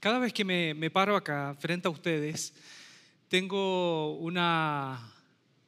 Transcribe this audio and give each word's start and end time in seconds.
Cada 0.00 0.18
vez 0.18 0.32
que 0.32 0.46
me, 0.46 0.90
paro 0.90 1.14
acá 1.14 1.54
frente 1.60 1.86
a 1.86 1.90
ustedes, 1.90 2.54
tengo 3.28 4.16
una, 4.16 5.12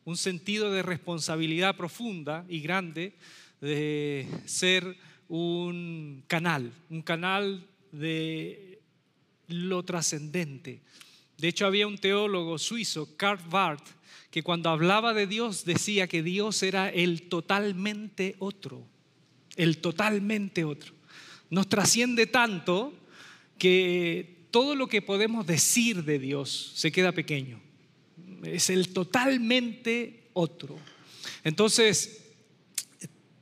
un 0.07 0.17
sentido 0.17 0.73
de 0.73 0.81
responsabilidad 0.81 1.77
profunda 1.77 2.47
y 2.49 2.61
grande 2.61 3.13
de 3.61 4.27
ser 4.47 4.97
un 5.29 6.25
canal, 6.29 6.73
un 6.89 7.03
canal 7.03 7.67
de 7.93 8.81
lo 9.49 9.83
trascendente. 9.83 10.81
De 11.37 11.49
hecho, 11.49 11.67
había 11.67 11.87
un 11.87 11.99
teólogo 11.99 12.57
suizo, 12.57 13.15
Karl 13.19 13.43
Barth, 13.51 13.87
que 14.31 14.43
cuando 14.43 14.71
hablaba 14.71 15.13
de 15.13 15.27
Dios 15.27 15.67
decía 15.67 16.07
que 16.07 16.23
Dios 16.23 16.63
era 16.63 16.89
el 16.89 17.29
totalmente 17.29 18.37
otro, 18.39 18.83
el 19.57 19.77
totalmente 19.77 20.65
otro. 20.65 20.95
Nos 21.51 21.69
trasciende 21.69 22.27
tanto 22.27 22.95
que 23.63 24.49
todo 24.51 24.75
lo 24.75 24.89
que 24.89 25.03
podemos 25.03 25.47
decir 25.47 26.03
de 26.03 26.19
Dios 26.19 26.73
se 26.75 26.91
queda 26.91 27.13
pequeño. 27.13 27.61
Es 28.43 28.71
el 28.71 28.89
totalmente 28.89 30.25
otro. 30.33 30.77
Entonces, 31.45 32.25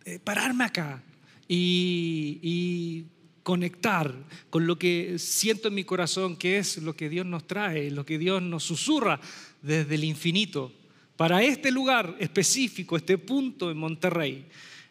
eh, 0.04 0.18
pararme 0.22 0.64
acá 0.64 1.02
y, 1.48 3.06
conectar 3.42 4.14
con 4.50 4.66
lo 4.66 4.78
que 4.78 5.18
siento 5.18 5.68
en 5.68 5.74
mi 5.74 5.84
corazón, 5.84 6.36
que 6.36 6.58
es 6.58 6.76
lo 6.76 6.94
que 6.94 7.08
Dios 7.08 7.24
nos 7.24 7.46
trae, 7.46 7.90
lo 7.90 8.04
que 8.04 8.18
Dios 8.18 8.42
nos 8.42 8.62
susurra 8.62 9.18
desde 9.62 9.94
el 9.94 10.04
infinito, 10.04 10.70
para 11.16 11.42
este 11.42 11.70
lugar 11.70 12.14
específico, 12.20 12.98
este 12.98 13.16
punto 13.16 13.70
en 13.70 13.78
Monterrey, 13.78 14.46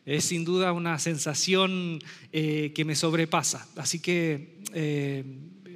es 0.09 0.26
sin 0.26 0.44
duda 0.44 0.73
una 0.73 0.98
sensación 0.98 1.99
eh, 2.31 2.72
que 2.73 2.84
me 2.84 2.95
sobrepasa. 2.95 3.67
Así 3.76 4.00
que 4.00 4.58
eh, 4.73 5.23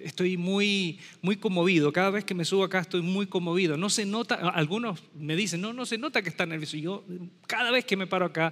estoy 0.04 0.38
muy, 0.38 0.99
muy 1.21 1.35
conmovido. 1.35 1.94
Cada 1.94 2.10
vez 2.10 2.26
que 2.26 2.34
me 2.34 2.44
subo 2.44 2.63
acá 2.63 2.80
estoy 2.80 3.04
muy 3.04 3.27
conmovido. 3.27 3.77
No 3.77 3.91
se 3.91 4.07
nota, 4.07 4.35
algunos 4.35 5.04
me 5.13 5.35
dicen, 5.35 5.62
no, 5.62 5.72
no 5.72 5.85
se 5.85 5.99
nota 5.99 6.24
que 6.24 6.30
está 6.30 6.48
nervioso. 6.48 6.77
yo, 6.77 7.05
cada 7.46 7.70
vez 7.70 7.85
que 7.85 7.96
me 7.96 8.07
paro 8.07 8.26
acá, 8.26 8.52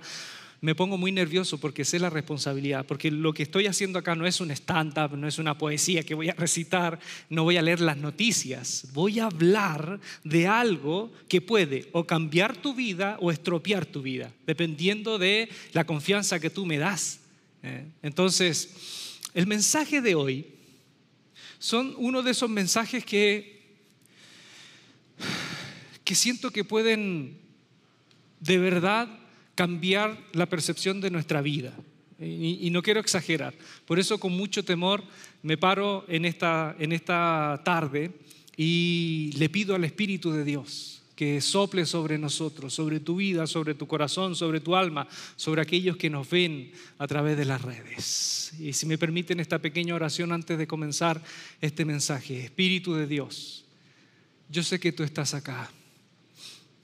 me 0.62 0.76
pongo 0.76 0.96
muy 0.96 1.12
nervioso 1.12 1.58
porque 1.58 1.84
sé 1.84 1.98
la 1.98 2.12
responsabilidad, 2.12 2.86
porque 2.86 3.10
lo 3.10 3.34
que 3.34 3.42
estoy 3.42 3.66
haciendo 3.66 3.98
acá 3.98 4.16
no 4.16 4.28
es 4.28 4.40
un 4.40 4.52
stand-up, 4.52 5.18
no 5.18 5.28
es 5.28 5.40
una 5.40 5.58
poesía 5.58 6.04
que 6.04 6.14
voy 6.14 6.30
a 6.30 6.34
recitar, 6.34 7.00
no 7.30 7.44
voy 7.44 7.58
a 7.58 7.64
leer 7.64 7.82
las 7.82 7.98
noticias, 7.98 8.88
voy 8.94 9.20
a 9.20 9.26
hablar 9.26 10.00
de 10.24 10.48
algo 10.48 11.12
que 11.28 11.42
puede 11.42 11.90
o 11.94 12.06
cambiar 12.06 12.56
tu 12.56 12.76
vida 12.76 13.18
o 13.22 13.32
estropear 13.32 13.88
tu 13.88 14.04
vida, 14.04 14.32
dependiendo 14.46 15.18
de 15.18 15.50
la 15.74 15.84
confianza 15.84 16.40
que 16.40 16.52
tú 16.52 16.68
me 16.68 16.78
das. 16.78 17.22
¿eh? 17.64 17.88
Entonces, 18.04 19.20
el 19.34 19.48
mensaje 19.48 20.00
de 20.00 20.14
hoy 20.14 20.46
son 21.58 21.96
uno 21.98 22.22
de 22.22 22.32
esos 22.32 22.52
mensajes 22.52 23.04
que, 23.04 23.64
que 26.04 26.14
siento 26.14 26.52
que 26.52 26.64
pueden 26.64 27.40
de 28.40 28.60
verdad 28.60 29.21
cambiar 29.56 30.18
la 30.34 30.48
percepción 30.48 31.02
de 31.02 31.12
nuestra 31.12 31.42
vida. 31.42 31.74
Y, 32.20 32.70
no 32.70 32.84
quiero 32.84 33.00
exagerar. 33.00 33.56
Por 33.86 34.00
eso 34.00 34.20
con 34.20 34.32
mucho 34.32 34.64
temor 34.64 35.04
me 35.42 35.58
paro 35.58 36.06
en 36.08 36.26
esta, 36.26 36.76
en 36.78 36.92
esta 36.92 37.62
tarde 37.66 38.12
y 38.56 39.32
le 39.38 39.50
pido 39.50 39.74
al 39.74 39.84
Espíritu 39.84 40.32
de 40.32 40.44
Dios 40.44 41.02
que 41.16 41.40
sople 41.40 41.86
sobre 41.86 42.18
nosotros, 42.18 42.74
sobre 42.74 43.00
tu 43.00 43.18
vida, 43.18 43.46
sobre 43.46 43.76
tu 43.76 43.86
corazón, 43.88 44.36
sobre 44.36 44.60
tu 44.60 44.76
alma, 44.76 45.08
sobre 45.36 45.62
aquellos 45.62 45.98
que 45.98 46.10
nos 46.10 46.30
ven 46.30 46.72
a 46.98 47.06
través 47.06 47.38
de 47.38 47.46
las 47.46 47.62
redes. 47.62 48.54
Y 48.60 48.74
si 48.74 48.88
me 48.88 48.98
permiten 48.98 49.40
esta 49.40 49.60
pequeña 49.60 49.94
oración 49.94 50.32
antes 50.32 50.58
de 50.58 50.66
comenzar 50.66 51.22
este 51.60 51.86
mensaje. 51.86 52.46
Espíritu 52.46 52.96
de 52.96 53.06
Dios, 53.06 53.66
yo 54.50 54.64
sé 54.64 54.80
que 54.80 54.92
tú 54.92 55.04
estás 55.04 55.36
acá. 55.36 55.72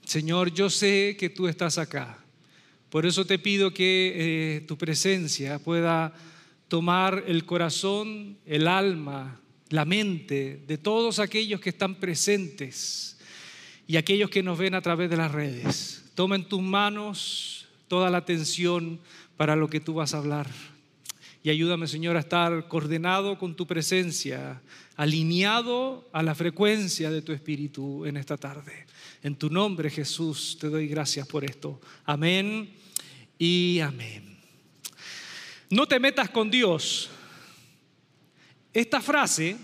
Señor, 0.04 0.54
yo 0.54 0.70
sé 0.70 1.16
que 1.18 1.30
tú 1.30 1.48
estás 1.48 1.76
acá. 1.76 2.24
Por 2.90 3.04
eso 3.04 3.24
te 3.26 3.38
pido 3.38 3.72
que 3.72 4.14
eh, 4.56 4.60
tu 4.62 4.78
presencia 4.78 5.58
pueda 5.58 6.14
tomar 6.68 7.24
el 7.26 7.44
corazón, 7.44 8.38
el 8.46 8.66
alma, 8.68 9.40
la 9.70 9.84
mente 9.84 10.62
de 10.66 10.78
todos 10.78 11.18
aquellos 11.18 11.60
que 11.60 11.70
están 11.70 11.96
presentes 11.96 13.18
y 13.86 13.96
aquellos 13.96 14.30
que 14.30 14.42
nos 14.42 14.58
ven 14.58 14.74
a 14.74 14.82
través 14.82 15.10
de 15.10 15.16
las 15.16 15.32
redes. 15.32 16.04
Toma 16.14 16.36
en 16.36 16.44
tus 16.44 16.62
manos 16.62 17.66
toda 17.88 18.10
la 18.10 18.18
atención 18.18 19.00
para 19.36 19.56
lo 19.56 19.68
que 19.68 19.80
tú 19.80 19.94
vas 19.94 20.14
a 20.14 20.18
hablar. 20.18 20.46
Y 21.42 21.50
ayúdame, 21.50 21.86
Señor, 21.86 22.16
a 22.16 22.20
estar 22.20 22.68
coordenado 22.68 23.38
con 23.38 23.54
tu 23.54 23.66
presencia, 23.66 24.60
alineado 24.96 26.08
a 26.12 26.22
la 26.22 26.34
frecuencia 26.34 27.10
de 27.10 27.22
tu 27.22 27.32
espíritu 27.32 28.04
en 28.04 28.16
esta 28.16 28.36
tarde. 28.36 28.86
En 29.22 29.36
tu 29.36 29.50
nombre, 29.50 29.90
Jesús, 29.90 30.56
te 30.60 30.68
doy 30.68 30.88
gracias 30.88 31.26
por 31.26 31.44
esto. 31.44 31.80
Amén 32.04 32.70
y 33.38 33.80
amén. 33.80 34.38
No 35.70 35.86
te 35.86 35.98
metas 35.98 36.30
con 36.30 36.50
Dios. 36.50 37.10
Esta 38.72 39.00
frase 39.00 39.56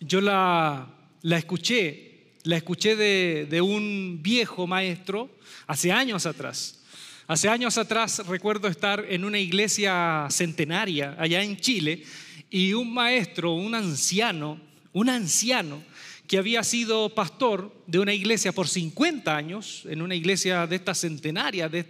yo 0.00 0.20
la, 0.20 0.86
la 1.22 1.38
escuché 1.38 2.08
la 2.48 2.56
escuché 2.56 2.96
de, 2.96 3.60
un 3.60 4.20
viejo 4.22 4.66
maestro 4.66 5.30
hace 5.66 5.92
años 5.92 6.24
atrás. 6.24 6.80
Hace 7.26 7.46
años 7.46 7.76
atrás 7.76 8.26
recuerdo 8.26 8.68
estar 8.68 9.04
en 9.06 9.24
una 9.24 9.38
iglesia 9.38 10.26
centenaria 10.30 11.14
allá 11.18 11.42
en 11.42 11.58
Chile 11.58 12.04
y 12.48 12.72
un 12.72 12.94
maestro, 12.94 13.52
un 13.52 13.74
anciano, 13.74 14.58
un 14.94 15.10
anciano 15.10 15.84
que 16.28 16.36
había 16.36 16.62
sido 16.62 17.08
pastor 17.14 17.74
de 17.86 17.98
una 17.98 18.12
iglesia 18.12 18.52
por 18.52 18.68
50 18.68 19.34
años, 19.34 19.84
en 19.88 20.02
una 20.02 20.14
iglesia 20.14 20.66
de 20.66 20.76
estas 20.76 21.00
centenarias, 21.00 21.72
de, 21.72 21.86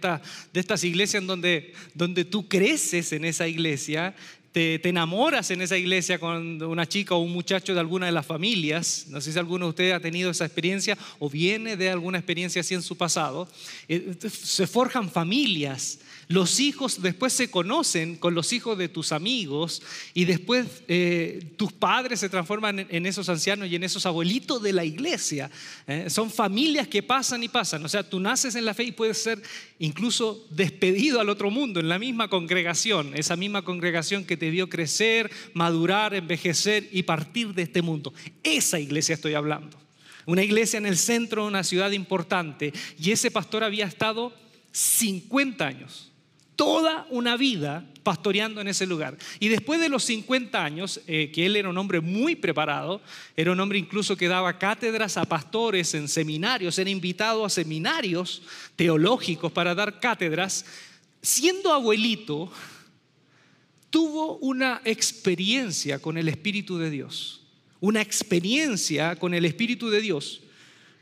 estas 0.53 0.83
iglesias 0.85 1.21
en 1.21 1.27
donde, 1.27 1.73
donde 1.93 2.23
tú 2.23 2.47
creces 2.47 3.11
en 3.11 3.25
esa 3.25 3.49
iglesia, 3.49 4.15
te, 4.53 4.87
enamoras 4.87 5.51
en 5.51 5.61
esa 5.61 5.77
iglesia 5.77 6.19
con 6.19 6.61
una 6.63 6.87
chica 6.87 7.15
o 7.15 7.19
un 7.19 7.33
muchacho 7.33 7.73
de 7.73 7.81
alguna 7.81 8.05
de 8.05 8.13
las 8.13 8.25
familias, 8.25 9.07
no 9.09 9.19
sé 9.19 9.33
si 9.33 9.37
alguno 9.37 9.65
de 9.65 9.69
ustedes 9.71 9.93
ha 9.93 9.99
tenido 9.99 10.31
esa 10.31 10.45
experiencia 10.45 10.97
o 11.19 11.29
viene 11.29 11.75
de 11.75 11.89
alguna 11.89 12.17
experiencia 12.17 12.61
así 12.61 12.73
en 12.73 12.81
su 12.81 12.97
pasado, 12.97 13.45
eh, 13.89 14.15
se 14.21 14.67
forjan 14.67 15.11
familias 15.11 15.99
los 16.29 16.59
hijos 16.59 17.01
después 17.01 17.33
se 17.33 17.49
conocen 17.49 18.15
con 18.15 18.35
los 18.35 18.53
hijos 18.53 18.77
de 18.77 18.87
tus 18.87 19.11
amigos 19.13 19.81
y 20.13 20.25
después 20.25 20.83
eh, 20.87 21.53
tus 21.57 21.73
padres 21.73 22.19
se 22.19 22.29
transforman 22.29 22.85
en, 22.87 23.05
esos 23.07 23.29
ancianos 23.29 23.67
y 23.67 23.75
en 23.75 23.83
esos 23.83 24.05
abuelitos 24.05 24.61
de 24.61 24.71
la 24.71 24.85
iglesia. 24.85 25.49
¿eh? 25.87 26.05
Son 26.07 26.29
familias 26.29 26.87
que 26.87 27.01
pasan 27.01 27.41
y 27.41 27.49
pasan. 27.49 27.83
O 27.83 27.89
sea, 27.89 28.07
tú 28.07 28.19
naces 28.19 28.53
en 28.53 28.63
la 28.63 28.75
fe 28.75 28.83
y 28.83 28.91
puedes 28.91 29.17
ser 29.17 29.41
incluso 29.79 30.45
despedido 30.51 31.19
al 31.19 31.29
otro 31.29 31.49
mundo 31.49 31.79
en 31.79 31.89
la 31.89 31.97
misma 31.97 32.27
congregación, 32.27 33.15
esa 33.15 33.35
misma 33.35 33.63
congregación 33.63 34.23
que 34.23 34.37
te 34.37 34.51
vio 34.51 34.69
crecer, 34.69 35.31
madurar, 35.55 36.13
envejecer 36.13 36.87
y 36.91 37.01
partir 37.01 37.55
de 37.55 37.63
este 37.63 37.81
mundo. 37.81 38.13
Esa 38.43 38.79
iglesia 38.79 39.15
estoy 39.15 39.33
hablando. 39.33 39.79
Una 40.27 40.43
iglesia 40.43 40.77
en 40.77 40.85
el 40.85 40.97
centro 40.97 41.41
de 41.41 41.47
una 41.47 41.63
ciudad 41.63 41.89
importante 41.89 42.71
y 42.99 43.09
ese 43.09 43.31
pastor 43.31 43.63
había 43.63 43.87
estado 43.87 44.31
50 44.71 45.65
años 45.65 46.08
toda 46.59 47.07
una 47.09 47.37
vida 47.37 47.85
pastoreando 48.03 48.59
en 48.59 48.67
ese 48.67 48.85
lugar. 48.85 49.17
Y 49.39 49.47
después 49.47 49.79
de 49.79 49.87
los 49.87 50.03
50 50.03 50.61
años, 50.61 50.99
eh, 51.07 51.31
que 51.33 51.45
él 51.45 51.55
era 51.55 51.69
un 51.69 51.77
hombre 51.77 52.01
muy 52.01 52.35
preparado, 52.35 53.01
era 53.37 53.53
un 53.53 53.59
hombre 53.61 53.79
incluso 53.79 54.17
que 54.17 54.27
daba 54.27 54.59
cátedras 54.59 55.15
a 55.15 55.23
pastores 55.23 55.93
en 55.93 56.09
seminarios, 56.09 56.77
era 56.77 56.89
invitado 56.89 57.45
a 57.45 57.49
seminarios 57.49 58.41
teológicos 58.75 59.53
para 59.53 59.73
dar 59.73 60.01
cátedras, 60.01 60.65
siendo 61.21 61.71
abuelito, 61.71 62.51
tuvo 63.89 64.35
una 64.39 64.81
experiencia 64.83 65.99
con 65.99 66.17
el 66.17 66.27
Espíritu 66.27 66.77
de 66.77 66.89
Dios, 66.89 67.41
una 67.79 68.01
experiencia 68.01 69.15
con 69.15 69.33
el 69.33 69.45
Espíritu 69.45 69.89
de 69.89 70.01
Dios 70.01 70.41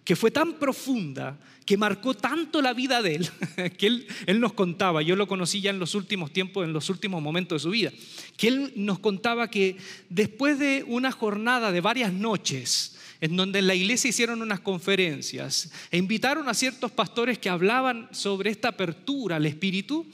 que 0.08 0.16
fue 0.16 0.32
tan 0.32 0.54
profunda, 0.54 1.38
que 1.66 1.76
marcó 1.76 2.14
tanto 2.14 2.62
la 2.62 2.74
vida 2.74 3.02
de 3.02 3.16
él, 3.16 3.30
que 3.78 3.88
él, 3.88 4.08
él, 4.26 4.40
nos 4.40 4.54
contaba, 4.54 5.02
yo 5.02 5.18
lo 5.18 5.28
conocí 5.28 5.60
ya 5.60 5.70
en 5.70 5.80
los 5.80 5.96
últimos 5.96 6.32
tiempos, 6.32 6.64
en 6.64 6.72
los 6.72 6.90
últimos 6.90 7.22
momentos 7.22 7.62
de 7.62 7.64
su 7.64 7.72
vida, 7.72 7.92
que 8.38 8.48
él 8.48 8.72
nos 8.78 9.00
contaba 9.00 9.50
que 9.50 9.76
después 10.08 10.60
de 10.60 10.86
una 10.88 11.12
jornada 11.12 11.74
de 11.74 11.82
varias 11.82 12.14
noches, 12.14 12.98
en 13.20 13.36
donde 13.36 13.60
en 13.60 13.68
la 13.68 13.76
iglesia 13.76 14.10
hicieron 14.10 14.42
unas 14.42 14.62
conferencias 14.62 15.74
e 15.92 15.98
invitaron 15.98 16.48
a 16.48 16.54
ciertos 16.54 16.90
pastores 16.90 17.38
que 17.38 17.50
hablaban 17.50 18.08
sobre 18.14 18.50
esta 18.50 18.70
apertura 18.70 19.36
al 19.36 19.46
Espíritu, 19.46 20.06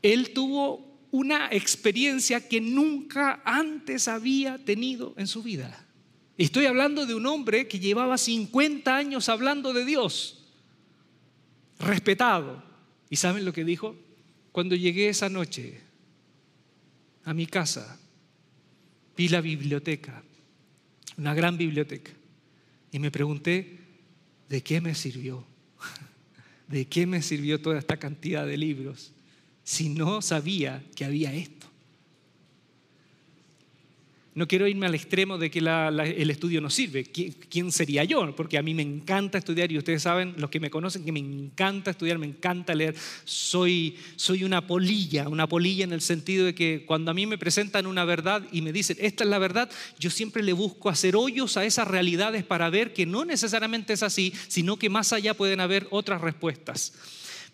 él 0.00 0.30
tuvo 0.30 1.06
una 1.10 1.50
experiencia 1.52 2.48
que 2.48 2.62
nunca 2.62 3.42
antes 3.44 4.08
había 4.08 4.56
tenido 4.56 5.12
en 5.18 5.26
su 5.26 5.42
vida. 5.42 5.84
Estoy 6.38 6.66
hablando 6.66 7.04
de 7.04 7.16
un 7.16 7.26
hombre 7.26 7.66
que 7.66 7.80
llevaba 7.80 8.16
50 8.16 8.96
años 8.96 9.28
hablando 9.28 9.72
de 9.72 9.84
Dios, 9.84 10.38
respetado. 11.80 12.62
¿Y 13.10 13.16
saben 13.16 13.44
lo 13.44 13.52
que 13.52 13.64
dijo? 13.64 13.96
Cuando 14.52 14.76
llegué 14.76 15.08
esa 15.08 15.28
noche 15.28 15.80
a 17.24 17.34
mi 17.34 17.46
casa, 17.46 17.98
vi 19.16 19.28
la 19.28 19.40
biblioteca, 19.40 20.22
una 21.16 21.34
gran 21.34 21.58
biblioteca, 21.58 22.12
y 22.92 23.00
me 23.00 23.10
pregunté, 23.10 23.80
¿de 24.48 24.62
qué 24.62 24.80
me 24.80 24.94
sirvió? 24.94 25.44
¿De 26.68 26.86
qué 26.86 27.04
me 27.04 27.20
sirvió 27.20 27.60
toda 27.60 27.80
esta 27.80 27.96
cantidad 27.96 28.46
de 28.46 28.56
libros 28.56 29.12
si 29.64 29.88
no 29.88 30.22
sabía 30.22 30.84
que 30.94 31.04
había 31.04 31.34
esto? 31.34 31.66
No 34.38 34.46
quiero 34.46 34.68
irme 34.68 34.86
al 34.86 34.94
extremo 34.94 35.36
de 35.36 35.50
que 35.50 35.58
el 35.58 36.30
estudio 36.30 36.60
no 36.60 36.70
sirve. 36.70 37.02
¿Quién 37.02 37.72
sería 37.72 38.04
yo? 38.04 38.36
Porque 38.36 38.56
a 38.56 38.62
mí 38.62 38.72
me 38.72 38.82
encanta 38.82 39.36
estudiar 39.36 39.72
y 39.72 39.78
ustedes 39.78 40.02
saben, 40.02 40.36
los 40.36 40.48
que 40.48 40.60
me 40.60 40.70
conocen, 40.70 41.04
que 41.04 41.10
me 41.10 41.18
encanta 41.18 41.90
estudiar, 41.90 42.18
me 42.18 42.28
encanta 42.28 42.72
leer. 42.72 42.94
Soy, 43.24 43.96
soy 44.14 44.44
una 44.44 44.64
polilla, 44.64 45.28
una 45.28 45.48
polilla 45.48 45.82
en 45.82 45.92
el 45.92 46.00
sentido 46.00 46.46
de 46.46 46.54
que 46.54 46.84
cuando 46.86 47.10
a 47.10 47.14
mí 47.14 47.26
me 47.26 47.36
presentan 47.36 47.88
una 47.88 48.04
verdad 48.04 48.44
y 48.52 48.62
me 48.62 48.72
dicen, 48.72 48.96
esta 49.00 49.24
es 49.24 49.30
la 49.30 49.40
verdad, 49.40 49.72
yo 49.98 50.08
siempre 50.08 50.44
le 50.44 50.52
busco 50.52 50.88
hacer 50.88 51.16
hoyos 51.16 51.56
a 51.56 51.64
esas 51.64 51.88
realidades 51.88 52.44
para 52.44 52.70
ver 52.70 52.92
que 52.92 53.06
no 53.06 53.24
necesariamente 53.24 53.94
es 53.94 54.04
así, 54.04 54.32
sino 54.46 54.76
que 54.76 54.88
más 54.88 55.12
allá 55.12 55.34
pueden 55.34 55.58
haber 55.58 55.88
otras 55.90 56.20
respuestas. 56.20 56.92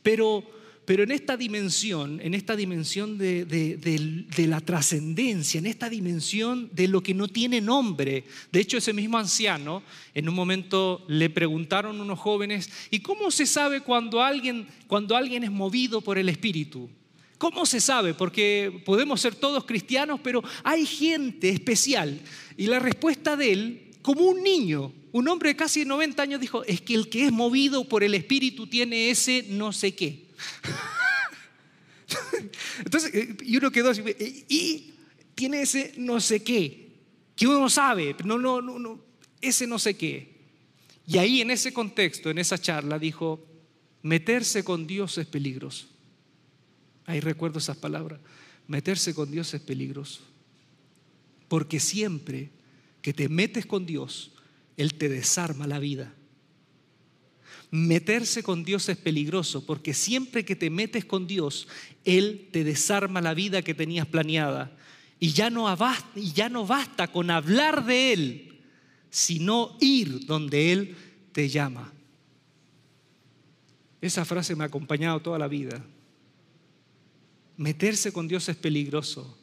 Pero 0.02 0.44
pero 0.84 1.02
en 1.02 1.12
esta 1.12 1.36
dimensión, 1.36 2.20
en 2.20 2.34
esta 2.34 2.56
dimensión 2.56 3.16
de, 3.16 4.26
la 4.36 4.60
trascendencia, 4.60 5.58
en 5.58 5.66
esta 5.66 5.88
dimensión 5.88 6.68
de 6.72 6.88
lo 6.88 7.02
que 7.02 7.14
no 7.14 7.28
tiene 7.28 7.60
nombre. 7.60 8.24
De 8.52 8.60
hecho, 8.60 8.76
ese 8.76 8.92
mismo 8.92 9.16
anciano, 9.16 9.82
en 10.14 10.28
un 10.28 10.34
momento 10.34 11.04
le 11.08 11.30
preguntaron 11.30 12.00
unos 12.00 12.18
jóvenes, 12.18 12.70
¿y 12.90 13.00
cómo 13.00 13.30
se 13.30 13.46
sabe 13.46 13.80
cuando 13.80 14.22
alguien, 14.22 14.66
cuando 14.86 15.16
alguien 15.16 15.44
es 15.44 15.50
movido 15.50 16.02
por 16.02 16.18
el 16.18 16.28
Espíritu? 16.28 16.90
¿Cómo 17.38 17.64
se 17.66 17.80
sabe? 17.80 18.14
Porque 18.14 18.82
podemos 18.84 19.20
ser 19.20 19.34
todos 19.34 19.64
cristianos, 19.64 20.20
pero 20.22 20.42
hay 20.62 20.84
gente 20.86 21.48
especial. 21.48 22.20
Y 22.56 22.66
la 22.66 22.78
respuesta 22.78 23.36
de 23.36 23.52
él, 23.52 23.82
como 24.02 24.20
un 24.22 24.42
niño, 24.42 24.92
un 25.12 25.28
hombre 25.28 25.50
de 25.50 25.56
casi 25.56 25.84
90 25.84 26.22
años, 26.22 26.40
dijo, 26.40 26.62
es 26.64 26.80
que 26.80 26.94
el 26.94 27.08
que 27.08 27.24
es 27.24 27.32
movido 27.32 27.84
por 27.84 28.04
el 28.04 28.14
Espíritu 28.14 28.66
tiene 28.66 29.10
ese 29.10 29.46
no 29.48 29.72
sé 29.72 29.94
qué. 29.94 30.23
Entonces, 32.78 33.14
eh, 33.14 33.36
y 33.42 33.56
uno 33.56 33.70
quedó 33.70 33.90
así, 33.90 34.02
eh, 34.04 34.44
y 34.48 34.94
tiene 35.34 35.62
ese 35.62 35.94
no 35.96 36.20
sé 36.20 36.42
qué, 36.42 36.92
que 37.36 37.46
uno 37.46 37.68
sabe, 37.68 38.14
no, 38.24 38.38
no, 38.38 38.60
no, 38.60 38.78
no, 38.78 39.00
ese 39.40 39.66
no 39.66 39.78
sé 39.78 39.96
qué. 39.96 40.34
Y 41.06 41.18
ahí 41.18 41.40
en 41.40 41.50
ese 41.50 41.72
contexto, 41.72 42.30
en 42.30 42.38
esa 42.38 42.58
charla, 42.58 42.98
dijo, 42.98 43.44
meterse 44.02 44.64
con 44.64 44.86
Dios 44.86 45.18
es 45.18 45.26
peligroso. 45.26 45.88
Ahí 47.06 47.20
recuerdo 47.20 47.58
esas 47.58 47.76
palabras, 47.76 48.20
meterse 48.66 49.14
con 49.14 49.30
Dios 49.30 49.52
es 49.52 49.60
peligroso. 49.60 50.22
Porque 51.48 51.78
siempre 51.80 52.50
que 53.02 53.12
te 53.12 53.28
metes 53.28 53.66
con 53.66 53.84
Dios, 53.84 54.32
Él 54.76 54.94
te 54.94 55.08
desarma 55.08 55.66
la 55.66 55.78
vida. 55.78 56.14
Meterse 57.74 58.44
con 58.44 58.62
Dios 58.62 58.88
es 58.88 58.96
peligroso 58.96 59.66
porque 59.66 59.94
siempre 59.94 60.44
que 60.44 60.54
te 60.54 60.70
metes 60.70 61.04
con 61.04 61.26
Dios, 61.26 61.66
Él 62.04 62.48
te 62.52 62.62
desarma 62.62 63.20
la 63.20 63.34
vida 63.34 63.62
que 63.62 63.74
tenías 63.74 64.06
planeada. 64.06 64.70
Y 65.18 65.32
ya 65.32 65.50
no, 65.50 65.66
y 66.14 66.32
ya 66.32 66.48
no 66.48 66.68
basta 66.68 67.10
con 67.10 67.32
hablar 67.32 67.84
de 67.84 68.12
Él, 68.12 68.60
sino 69.10 69.76
ir 69.80 70.24
donde 70.24 70.70
Él 70.70 70.96
te 71.32 71.48
llama. 71.48 71.92
Esa 74.00 74.24
frase 74.24 74.54
me 74.54 74.62
ha 74.62 74.68
acompañado 74.68 75.20
toda 75.20 75.40
la 75.40 75.48
vida. 75.48 75.84
Meterse 77.56 78.12
con 78.12 78.28
Dios 78.28 78.48
es 78.48 78.54
peligroso 78.54 79.36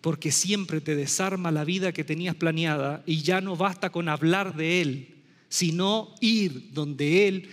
porque 0.00 0.30
siempre 0.30 0.80
te 0.80 0.94
desarma 0.94 1.50
la 1.50 1.64
vida 1.64 1.90
que 1.90 2.04
tenías 2.04 2.36
planeada 2.36 3.02
y 3.04 3.22
ya 3.22 3.40
no 3.40 3.56
basta 3.56 3.90
con 3.90 4.08
hablar 4.08 4.54
de 4.54 4.80
Él, 4.80 5.19
sino 5.50 6.14
ir 6.20 6.70
donde 6.72 7.28
Él 7.28 7.50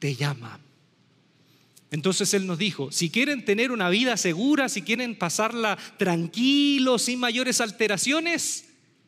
te 0.00 0.16
llama. 0.16 0.58
Entonces 1.92 2.34
Él 2.34 2.48
nos 2.48 2.58
dijo, 2.58 2.90
si 2.90 3.10
quieren 3.10 3.44
tener 3.44 3.70
una 3.70 3.88
vida 3.88 4.16
segura, 4.16 4.68
si 4.68 4.82
quieren 4.82 5.16
pasarla 5.16 5.78
tranquilo, 5.96 6.98
sin 6.98 7.20
mayores 7.20 7.60
alteraciones, 7.60 8.64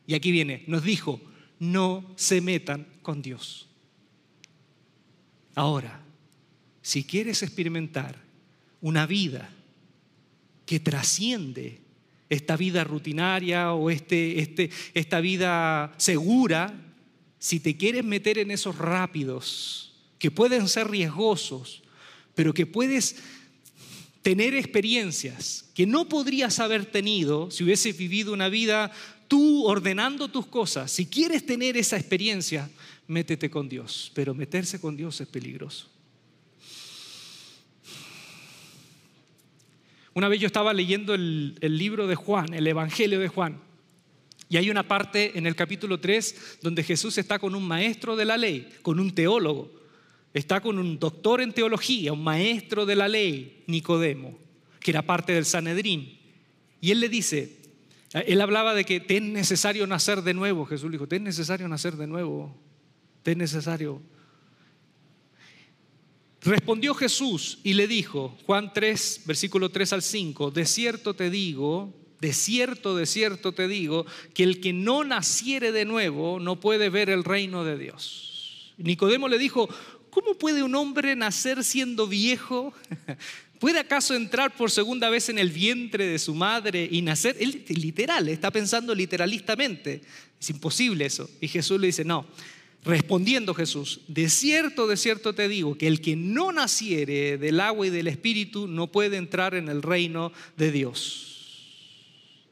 y 0.06 0.14
aquí 0.14 0.30
viene, 0.30 0.62
nos 0.68 0.84
dijo, 0.84 1.20
no 1.58 2.14
se 2.14 2.40
metan 2.40 2.86
con 3.02 3.22
Dios. 3.22 3.66
Ahora, 5.56 6.00
si 6.82 7.02
quieres 7.02 7.42
experimentar 7.42 8.22
una 8.80 9.06
vida 9.06 9.50
que 10.64 10.78
trasciende 10.78 11.80
esta 12.28 12.56
vida 12.56 12.84
rutinaria 12.84 13.72
o 13.72 13.90
este, 13.90 14.40
este, 14.40 14.70
esta 14.94 15.20
vida 15.20 15.92
segura, 15.96 16.85
si 17.46 17.60
te 17.60 17.76
quieres 17.76 18.02
meter 18.02 18.38
en 18.38 18.50
esos 18.50 18.76
rápidos, 18.76 19.92
que 20.18 20.32
pueden 20.32 20.68
ser 20.68 20.90
riesgosos, 20.90 21.80
pero 22.34 22.52
que 22.52 22.66
puedes 22.66 23.22
tener 24.20 24.52
experiencias 24.56 25.70
que 25.72 25.86
no 25.86 26.08
podrías 26.08 26.58
haber 26.58 26.86
tenido 26.86 27.48
si 27.52 27.62
hubieses 27.62 27.96
vivido 27.96 28.32
una 28.32 28.48
vida 28.48 28.90
tú 29.28 29.64
ordenando 29.64 30.26
tus 30.26 30.44
cosas, 30.46 30.90
si 30.90 31.06
quieres 31.06 31.46
tener 31.46 31.76
esa 31.76 31.96
experiencia, 31.96 32.68
métete 33.06 33.48
con 33.48 33.68
Dios, 33.68 34.10
pero 34.12 34.34
meterse 34.34 34.80
con 34.80 34.96
Dios 34.96 35.20
es 35.20 35.28
peligroso. 35.28 35.88
Una 40.14 40.26
vez 40.26 40.40
yo 40.40 40.48
estaba 40.48 40.74
leyendo 40.74 41.14
el, 41.14 41.56
el 41.60 41.78
libro 41.78 42.08
de 42.08 42.16
Juan, 42.16 42.54
el 42.54 42.66
Evangelio 42.66 43.20
de 43.20 43.28
Juan, 43.28 43.60
y 44.48 44.56
hay 44.56 44.70
una 44.70 44.86
parte 44.86 45.36
en 45.36 45.46
el 45.46 45.56
capítulo 45.56 45.98
3 45.98 46.58
donde 46.62 46.84
Jesús 46.84 47.18
está 47.18 47.38
con 47.38 47.54
un 47.54 47.66
maestro 47.66 48.14
de 48.14 48.24
la 48.24 48.36
ley, 48.36 48.68
con 48.82 49.00
un 49.00 49.12
teólogo, 49.12 49.72
está 50.32 50.60
con 50.60 50.78
un 50.78 50.98
doctor 50.98 51.40
en 51.40 51.52
teología, 51.52 52.12
un 52.12 52.22
maestro 52.22 52.86
de 52.86 52.94
la 52.94 53.08
ley, 53.08 53.64
Nicodemo, 53.66 54.38
que 54.80 54.92
era 54.92 55.02
parte 55.02 55.32
del 55.32 55.44
Sanedrín. 55.44 56.18
Y 56.80 56.92
él 56.92 57.00
le 57.00 57.08
dice, 57.08 57.56
él 58.12 58.40
hablaba 58.40 58.74
de 58.74 58.84
que 58.84 59.00
te 59.00 59.16
es 59.16 59.22
necesario 59.22 59.86
nacer 59.86 60.22
de 60.22 60.34
nuevo. 60.34 60.64
Jesús 60.64 60.92
dijo, 60.92 61.08
te 61.08 61.16
es 61.16 61.22
necesario 61.22 61.66
nacer 61.66 61.96
de 61.96 62.06
nuevo, 62.06 62.56
te 63.24 63.32
es 63.32 63.36
necesario. 63.36 64.00
Respondió 66.42 66.94
Jesús 66.94 67.58
y 67.64 67.72
le 67.74 67.88
dijo, 67.88 68.36
Juan 68.46 68.72
3, 68.72 69.22
versículo 69.26 69.70
3 69.70 69.94
al 69.94 70.02
5, 70.02 70.52
de 70.52 70.64
cierto 70.64 71.14
te 71.14 71.30
digo, 71.30 71.92
de 72.20 72.32
cierto, 72.32 72.96
de 72.96 73.06
cierto 73.06 73.52
te 73.52 73.68
digo, 73.68 74.06
que 74.34 74.42
el 74.42 74.60
que 74.60 74.72
no 74.72 75.04
naciere 75.04 75.72
de 75.72 75.84
nuevo 75.84 76.40
no 76.40 76.60
puede 76.60 76.88
ver 76.88 77.10
el 77.10 77.24
reino 77.24 77.64
de 77.64 77.78
Dios. 77.78 78.74
Nicodemo 78.78 79.28
le 79.28 79.38
dijo, 79.38 79.68
¿cómo 80.10 80.34
puede 80.34 80.62
un 80.62 80.74
hombre 80.74 81.16
nacer 81.16 81.62
siendo 81.64 82.06
viejo? 82.06 82.72
¿Puede 83.58 83.78
acaso 83.78 84.14
entrar 84.14 84.54
por 84.54 84.70
segunda 84.70 85.08
vez 85.08 85.28
en 85.28 85.38
el 85.38 85.50
vientre 85.50 86.06
de 86.06 86.18
su 86.18 86.34
madre 86.34 86.86
y 86.90 87.00
nacer? 87.00 87.36
Él 87.40 87.64
literal, 87.68 88.28
está 88.28 88.50
pensando 88.50 88.94
literalistamente. 88.94 90.02
Es 90.38 90.50
imposible 90.50 91.06
eso. 91.06 91.28
Y 91.40 91.48
Jesús 91.48 91.80
le 91.80 91.86
dice, 91.86 92.04
no. 92.04 92.26
Respondiendo 92.84 93.52
Jesús, 93.52 94.02
de 94.06 94.28
cierto, 94.28 94.86
de 94.86 94.96
cierto 94.96 95.32
te 95.32 95.48
digo, 95.48 95.76
que 95.76 95.88
el 95.88 96.00
que 96.00 96.14
no 96.14 96.52
naciere 96.52 97.36
del 97.36 97.58
agua 97.58 97.88
y 97.88 97.90
del 97.90 98.06
espíritu 98.06 98.68
no 98.68 98.86
puede 98.86 99.16
entrar 99.16 99.56
en 99.56 99.68
el 99.68 99.82
reino 99.82 100.32
de 100.56 100.70
Dios. 100.70 101.35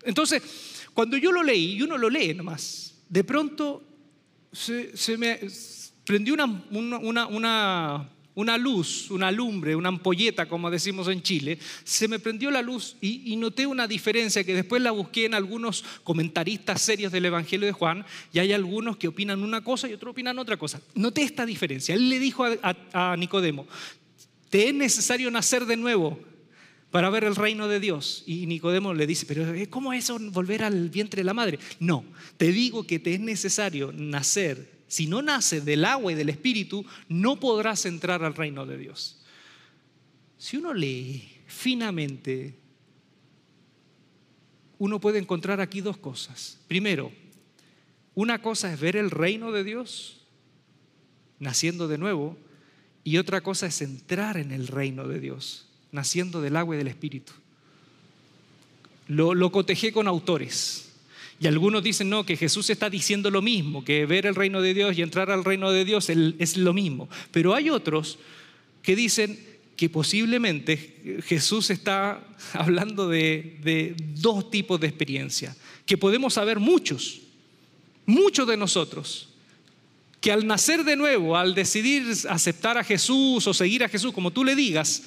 Entonces, 0.04 0.42
cuando 0.92 1.16
yo 1.16 1.32
lo 1.32 1.42
leí, 1.42 1.74
y 1.74 1.82
uno 1.82 1.98
lo 1.98 2.08
lee 2.08 2.34
nomás, 2.34 2.94
de 3.08 3.24
pronto 3.24 3.82
se, 4.52 5.18
me 5.18 5.40
prendió 6.04 6.34
una, 6.34 8.06
una, 8.34 8.58
luz, 8.58 9.10
una 9.10 9.30
lumbre, 9.30 9.74
una 9.74 9.88
ampolleta, 9.88 10.46
como 10.46 10.70
decimos 10.70 11.08
en 11.08 11.22
Chile, 11.22 11.58
se 11.82 12.06
me 12.08 12.18
prendió 12.18 12.50
la 12.50 12.62
luz 12.62 12.96
y, 13.00 13.32
y, 13.32 13.36
noté 13.36 13.66
una 13.66 13.86
diferencia 13.88 14.44
que 14.44 14.54
después 14.54 14.80
la 14.82 14.92
busqué 14.92 15.26
en 15.26 15.34
algunos 15.34 15.84
comentaristas 16.04 16.80
serios 16.80 17.10
del 17.10 17.24
Evangelio 17.24 17.66
de 17.66 17.72
Juan 17.72 18.04
y 18.32 18.38
hay 18.38 18.52
algunos 18.52 18.96
que 18.96 19.08
opinan 19.08 19.42
una 19.42 19.62
cosa 19.62 19.88
y 19.88 19.94
otros 19.94 20.12
opinan 20.12 20.38
otra 20.38 20.56
cosa. 20.56 20.80
Noté 20.94 21.22
esta 21.22 21.44
diferencia. 21.44 21.94
Él 21.94 22.08
le 22.08 22.18
dijo 22.18 22.44
a 22.44 23.16
Nicodemo, 23.16 23.66
te 24.50 24.68
es 24.68 24.74
necesario 24.74 25.30
nacer 25.32 25.66
de 25.66 25.76
nuevo 25.76 26.33
para 26.94 27.10
ver 27.10 27.24
el 27.24 27.34
reino 27.34 27.66
de 27.66 27.80
Dios. 27.80 28.22
Y 28.24 28.46
Nicodemo 28.46 28.94
le 28.94 29.08
dice, 29.08 29.26
pero 29.26 29.52
eh, 29.52 29.68
¿cómo 29.68 29.92
es 29.92 30.04
eso 30.04 30.16
volver 30.30 30.62
al 30.62 30.90
vientre 30.90 31.22
de 31.22 31.24
la 31.24 31.34
madre? 31.34 31.58
No, 31.80 32.04
te 32.36 32.52
digo 32.52 32.86
que 32.86 33.00
te 33.00 33.14
es 33.14 33.18
necesario 33.18 33.90
nacer. 33.92 34.84
Si 34.86 35.08
no 35.08 35.20
naces 35.20 35.64
del 35.64 35.86
agua 35.86 36.12
y 36.12 36.14
del 36.14 36.28
espíritu, 36.28 36.86
no 37.08 37.40
podrás 37.40 37.84
entrar 37.84 38.22
al 38.22 38.36
reino 38.36 38.64
de 38.64 38.78
Dios. 38.78 39.24
Si 40.38 40.56
uno 40.56 40.72
lee 40.72 41.28
finamente, 41.48 42.60
uno 44.78 45.00
puede 45.00 45.18
encontrar 45.18 45.60
aquí 45.60 45.80
dos 45.80 45.96
cosas. 45.96 46.60
Primero, 46.68 47.10
una 48.14 48.40
cosa 48.40 48.72
es 48.72 48.78
ver 48.78 48.94
el 48.94 49.10
reino 49.10 49.50
de 49.50 49.64
Dios, 49.64 50.28
naciendo 51.40 51.88
de 51.88 51.98
nuevo, 51.98 52.38
y 53.02 53.18
otra 53.18 53.40
cosa 53.40 53.66
es 53.66 53.82
entrar 53.82 54.36
en 54.36 54.52
el 54.52 54.68
reino 54.68 55.08
de 55.08 55.18
Dios 55.18 55.72
naciendo 55.94 56.42
del 56.42 56.56
agua 56.56 56.74
y 56.74 56.78
del 56.78 56.88
espíritu. 56.88 57.32
Lo, 59.08 59.34
lo 59.34 59.50
cotejé 59.52 59.92
con 59.92 60.08
autores. 60.08 60.90
Y 61.40 61.46
algunos 61.46 61.82
dicen, 61.82 62.10
no, 62.10 62.26
que 62.26 62.36
Jesús 62.36 62.68
está 62.70 62.90
diciendo 62.90 63.30
lo 63.30 63.42
mismo, 63.42 63.84
que 63.84 64.06
ver 64.06 64.26
el 64.26 64.34
reino 64.34 64.60
de 64.60 64.74
Dios 64.74 64.96
y 64.98 65.02
entrar 65.02 65.30
al 65.30 65.44
reino 65.44 65.70
de 65.70 65.84
Dios 65.84 66.10
es 66.10 66.56
lo 66.56 66.72
mismo. 66.74 67.08
Pero 67.30 67.54
hay 67.54 67.70
otros 67.70 68.18
que 68.82 68.96
dicen 68.96 69.38
que 69.76 69.88
posiblemente 69.88 71.20
Jesús 71.24 71.70
está 71.70 72.22
hablando 72.52 73.08
de, 73.08 73.58
de 73.62 73.94
dos 73.98 74.50
tipos 74.50 74.80
de 74.80 74.86
experiencia, 74.86 75.56
que 75.86 75.98
podemos 75.98 76.34
saber 76.34 76.58
muchos, 76.58 77.20
muchos 78.06 78.46
de 78.46 78.56
nosotros, 78.56 79.28
que 80.20 80.32
al 80.32 80.46
nacer 80.46 80.84
de 80.84 80.96
nuevo, 80.96 81.36
al 81.36 81.54
decidir 81.54 82.04
aceptar 82.30 82.78
a 82.78 82.84
Jesús 82.84 83.46
o 83.46 83.52
seguir 83.52 83.84
a 83.84 83.88
Jesús, 83.88 84.12
como 84.12 84.30
tú 84.30 84.42
le 84.44 84.54
digas, 84.54 85.02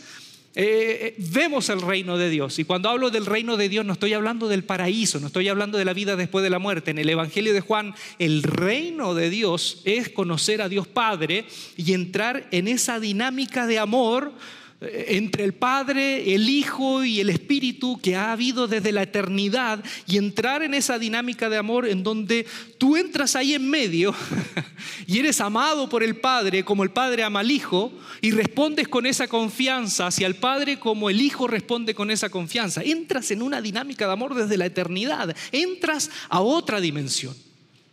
eh, 0.56 1.14
vemos 1.18 1.70
el 1.70 1.82
reino 1.82 2.18
de 2.18 2.30
Dios. 2.30 2.58
Y 2.60 2.64
cuando 2.64 2.90
hablo 2.90 3.10
del 3.10 3.26
reino 3.26 3.58
de 3.58 3.70
Dios 3.70 3.86
no 3.86 3.94
estoy 3.94 4.14
hablando 4.14 4.48
del 4.48 4.64
paraíso, 4.64 5.20
no 5.20 5.28
estoy 5.28 5.48
hablando 5.50 5.78
de 5.78 5.86
la 5.86 5.94
vida 5.94 6.16
después 6.16 6.44
de 6.44 6.50
la 6.50 6.60
muerte. 6.60 6.92
En 6.92 6.98
el 6.98 7.10
Evangelio 7.10 7.54
de 7.54 7.62
Juan, 7.62 7.94
el 8.18 8.44
reino 8.44 9.14
de 9.14 9.30
Dios 9.30 9.82
es 9.86 10.10
conocer 10.10 10.62
a 10.62 10.70
Dios 10.70 10.88
Padre 10.88 11.46
y 11.76 11.94
entrar 11.94 12.48
en 12.52 12.68
esa 12.68 13.00
dinámica 13.00 13.68
de 13.68 13.80
amor 13.80 14.32
eh, 14.32 14.57
entre 14.80 15.44
el 15.44 15.54
Padre, 15.54 16.36
el 16.36 16.48
Hijo 16.50 17.04
y 17.04 17.20
el 17.20 17.30
Espíritu 17.30 18.00
que 18.00 18.16
ha 18.16 18.32
habido 18.32 18.68
desde 18.68 18.92
la 18.92 19.04
eternidad 19.04 19.84
y 20.06 20.18
entrar 20.18 20.62
en 20.62 20.76
esa 20.76 21.00
dinámica 21.00 21.50
de 21.50 21.58
amor 21.58 21.88
en 21.88 22.04
donde 22.04 22.46
tú 22.78 22.96
entras 22.96 23.36
ahí 23.36 23.56
en 23.56 23.68
medio 23.68 24.14
y 25.08 25.18
eres 25.18 25.42
amado 25.42 25.90
por 25.90 26.04
el 26.04 26.18
Padre 26.18 26.64
como 26.64 26.84
el 26.84 26.92
Padre 26.92 27.24
ama 27.24 27.40
al 27.40 27.50
Hijo 27.50 27.92
y 28.22 28.32
respondes 28.32 28.88
con 28.88 29.08
esa 29.08 29.28
confianza 29.28 30.08
hacia 30.08 30.28
el 30.28 30.36
Padre 30.36 30.78
como 30.78 31.10
el 31.10 31.22
Hijo 31.22 31.48
responde 31.48 31.96
con 31.96 32.12
esa 32.12 32.30
confianza. 32.30 32.84
Entras 32.84 33.32
en 33.32 33.42
una 33.42 33.62
dinámica 33.62 34.06
de 34.06 34.14
amor 34.14 34.36
desde 34.36 34.58
la 34.58 34.68
eternidad, 34.68 35.36
entras 35.52 36.12
a 36.30 36.42
otra 36.42 36.80
dimensión. 36.80 37.36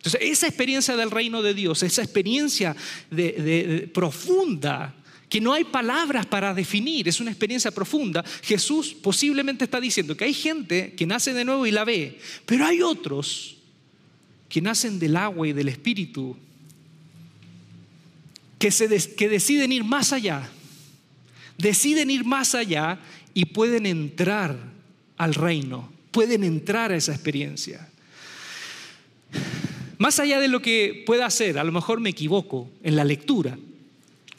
Entonces, 0.05 0.21
esa 0.23 0.47
experiencia 0.47 0.97
del 0.97 1.11
reino 1.11 1.41
de 1.41 1.55
Dios, 1.55 1.83
esa 1.83 2.03
experiencia 2.03 2.77
de, 3.11 3.91
profunda, 3.95 4.95
que 5.35 5.41
no 5.41 5.53
hay 5.53 5.65
palabras 5.65 6.27
para 6.27 6.55
definir, 6.55 7.09
es 7.09 7.19
una 7.19 7.33
experiencia 7.33 7.73
profunda. 7.73 8.25
Jesús 8.45 8.95
posiblemente 8.95 9.65
está 9.65 9.81
diciendo 9.81 10.17
que 10.17 10.27
hay 10.27 10.33
gente 10.33 10.93
que 10.93 11.07
nace 11.07 11.35
de 11.35 11.45
nuevo 11.45 11.67
y 11.67 11.73
la 11.73 11.83
ve, 11.83 12.21
pero 12.47 12.65
hay 12.65 12.83
otros 12.83 13.57
que 14.49 14.61
nacen 14.61 15.01
del 15.01 15.17
agua 15.17 15.49
y 15.49 15.53
del 15.53 15.71
espíritu, 15.71 16.37
que, 18.61 18.71
se 18.71 18.87
que 19.17 19.29
deciden 19.29 19.73
ir 19.73 19.83
más 19.83 20.13
allá, 20.13 20.49
deciden 21.59 22.11
ir 22.11 22.25
más 22.25 22.55
allá 22.55 23.01
y 23.35 23.47
pueden 23.47 23.87
entrar 23.87 24.57
al 25.17 25.35
reino, 25.35 25.93
pueden 26.13 26.45
entrar 26.45 26.93
a 26.93 26.97
esa 26.97 27.13
experiencia. 27.13 27.89
Más 29.99 30.21
allá 30.21 30.39
de 30.39 30.47
lo 30.47 30.63
que 30.63 31.03
pueda 31.05 31.27
hacer, 31.27 31.59
a 31.59 31.65
lo 31.65 31.73
mejor 31.73 31.99
me 31.99 32.11
equivoco 32.11 32.71
en 32.85 32.95
la 32.95 33.03
lectura, 33.03 33.59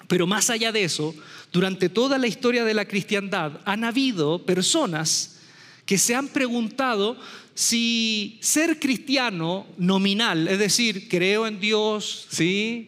pero 0.07 0.27
más 0.27 0.49
allá 0.49 0.71
de 0.71 0.83
eso, 0.83 1.15
durante 1.51 1.89
toda 1.89 2.17
la 2.17 2.27
historia 2.27 2.63
de 2.63 2.73
la 2.73 2.85
cristiandad 2.85 3.59
han 3.65 3.83
habido 3.83 4.45
personas 4.45 5.37
que 5.85 5.97
se 5.97 6.15
han 6.15 6.27
preguntado 6.27 7.17
si 7.57 8.37
ser 8.41 8.79
cristiano 8.81 9.65
nominal, 9.77 10.45
es 10.49 10.59
decir, 10.59 11.07
creo 11.07 11.47
en 11.47 11.61
Dios, 11.61 12.27
¿sí? 12.29 12.87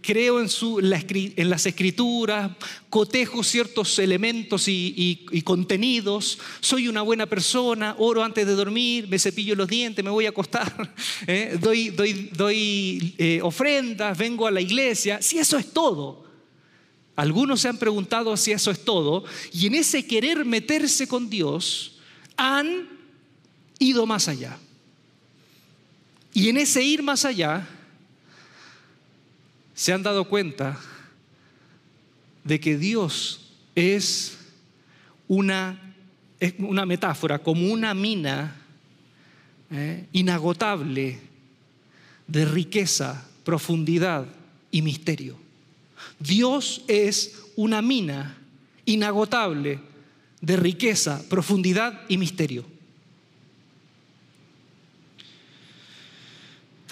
creo 0.00 0.40
en, 0.40 1.50
las 1.50 1.66
escrituras, 1.66 2.52
cotejo 2.88 3.44
ciertos 3.44 3.98
elementos 3.98 4.64
y, 4.66 5.26
contenidos, 5.44 6.38
soy 6.60 6.88
una 6.88 7.02
buena 7.02 7.26
persona, 7.26 7.94
oro 7.98 8.24
antes 8.24 8.46
de 8.46 8.54
dormir, 8.54 9.06
me 9.08 9.18
cepillo 9.18 9.54
los 9.56 9.68
dientes, 9.68 10.02
me 10.02 10.10
voy 10.10 10.24
a 10.24 10.30
acostar, 10.30 10.94
¿eh? 11.26 11.58
doy, 11.60 11.90
doy, 11.90 12.30
doy 12.32 13.14
eh, 13.18 13.40
ofrendas, 13.42 14.16
vengo 14.16 14.46
a 14.46 14.50
la 14.50 14.62
iglesia, 14.62 15.20
si 15.20 15.38
eso 15.38 15.58
es 15.58 15.70
todo. 15.70 16.24
Algunos 17.14 17.60
se 17.60 17.68
han 17.68 17.76
preguntado 17.76 18.34
si 18.38 18.52
eso 18.52 18.70
es 18.70 18.86
todo 18.86 19.24
y 19.52 19.66
en 19.66 19.74
ese 19.74 20.06
querer 20.06 20.46
meterse 20.46 21.06
con 21.06 21.28
Dios 21.28 21.98
han 22.38 23.01
ido 23.82 24.06
más 24.06 24.28
allá. 24.28 24.56
Y 26.32 26.48
en 26.48 26.56
ese 26.56 26.82
ir 26.82 27.02
más 27.02 27.24
allá, 27.24 27.68
se 29.74 29.92
han 29.92 30.02
dado 30.02 30.24
cuenta 30.28 30.78
de 32.44 32.60
que 32.60 32.76
Dios 32.76 33.40
es 33.74 34.38
una, 35.28 35.94
una 36.58 36.86
metáfora, 36.86 37.38
como 37.38 37.72
una 37.72 37.94
mina 37.94 38.56
eh, 39.70 40.06
inagotable 40.12 41.18
de 42.26 42.44
riqueza, 42.44 43.26
profundidad 43.44 44.26
y 44.70 44.82
misterio. 44.82 45.36
Dios 46.18 46.82
es 46.88 47.42
una 47.56 47.82
mina 47.82 48.38
inagotable 48.84 49.80
de 50.40 50.56
riqueza, 50.56 51.22
profundidad 51.28 52.02
y 52.08 52.18
misterio. 52.18 52.71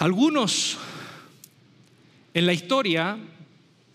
Algunos 0.01 0.79
en 2.33 2.47
la 2.47 2.53
historia 2.53 3.19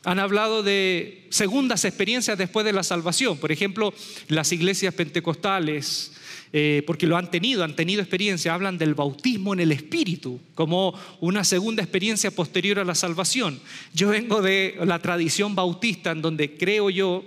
han 0.05 0.21
hablado 0.21 0.63
de 0.63 1.27
segundas 1.31 1.85
experiencias 1.85 2.39
después 2.39 2.65
de 2.65 2.73
la 2.73 2.85
salvación. 2.85 3.37
Por 3.39 3.51
ejemplo, 3.51 3.93
las 4.29 4.53
iglesias 4.53 4.95
pentecostales, 4.95 6.13
eh, 6.53 6.83
porque 6.87 7.07
lo 7.07 7.17
han 7.17 7.31
tenido, 7.31 7.65
han 7.65 7.77
tenido 7.77 8.01
experiencia, 8.01 8.55
hablan 8.55 8.79
del 8.79 8.95
bautismo 8.95 9.53
en 9.53 9.61
el 9.61 9.73
Espíritu 9.73 10.41
como 10.55 10.95
una 11.21 11.45
segunda 11.45 11.83
experiencia 11.83 12.31
posterior 12.31 12.79
a 12.79 12.85
la 12.85 12.95
salvación. 12.95 13.61
Yo 13.95 14.09
vengo 14.09 14.43
de 14.43 14.77
la 14.85 14.99
tradición 15.01 15.55
bautista 15.55 16.13
en 16.13 16.23
donde 16.23 16.57
creo 16.57 16.91
yo 16.91 17.25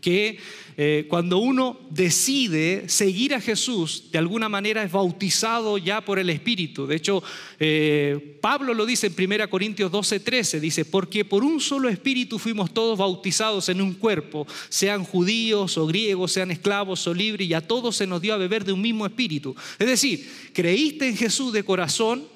que 0.00 0.38
eh, 0.76 1.06
cuando 1.08 1.38
uno 1.38 1.78
decide 1.90 2.88
seguir 2.88 3.34
a 3.34 3.40
Jesús, 3.40 4.04
de 4.10 4.18
alguna 4.18 4.48
manera 4.48 4.82
es 4.82 4.92
bautizado 4.92 5.76
ya 5.78 6.00
por 6.00 6.18
el 6.18 6.30
Espíritu. 6.30 6.86
De 6.86 6.96
hecho, 6.96 7.22
eh, 7.58 8.38
Pablo 8.40 8.74
lo 8.74 8.86
dice 8.86 9.08
en 9.08 9.32
1 9.32 9.50
Corintios 9.50 9.90
12, 9.92 10.20
13, 10.20 10.60
dice, 10.60 10.84
porque 10.84 11.24
por 11.24 11.44
un 11.44 11.60
solo 11.60 11.88
Espíritu 11.88 12.38
fuimos 12.38 12.72
todos 12.72 12.98
bautizados 12.98 13.68
en 13.68 13.80
un 13.80 13.94
cuerpo, 13.94 14.46
sean 14.68 15.04
judíos 15.04 15.76
o 15.76 15.86
griegos, 15.86 16.32
sean 16.32 16.50
esclavos 16.50 17.06
o 17.06 17.14
libres, 17.14 17.48
y 17.48 17.54
a 17.54 17.60
todos 17.60 17.96
se 17.96 18.06
nos 18.06 18.20
dio 18.22 18.34
a 18.34 18.38
beber 18.38 18.51
de 18.60 18.72
un 18.72 18.80
mismo 18.80 19.06
Espíritu. 19.06 19.54
Es 19.78 19.86
decir, 19.86 20.30
creíste 20.52 21.08
en 21.08 21.16
Jesús 21.16 21.52
de 21.52 21.64
corazón, 21.64 22.30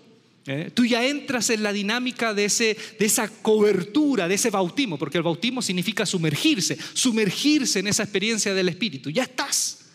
¿Eh? 0.49 0.71
Tú 0.73 0.85
ya 0.85 1.05
entras 1.05 1.51
en 1.51 1.65
la 1.65 1.73
dinámica 1.73 2.33
de, 2.33 2.45
ese, 2.45 2.77
de 3.01 3.05
esa 3.05 3.29
cobertura, 3.29 4.29
de 4.29 4.37
ese 4.37 4.51
bautismo, 4.51 4.97
porque 4.97 5.19
el 5.19 5.25
bautismo 5.25 5.61
significa 5.61 6.07
sumergirse, 6.07 6.79
sumergirse 6.93 7.81
en 7.81 7.89
esa 7.89 8.05
experiencia 8.05 8.55
del 8.55 8.69
Espíritu. 8.69 9.11
Ya 9.11 9.25
estás. 9.25 9.87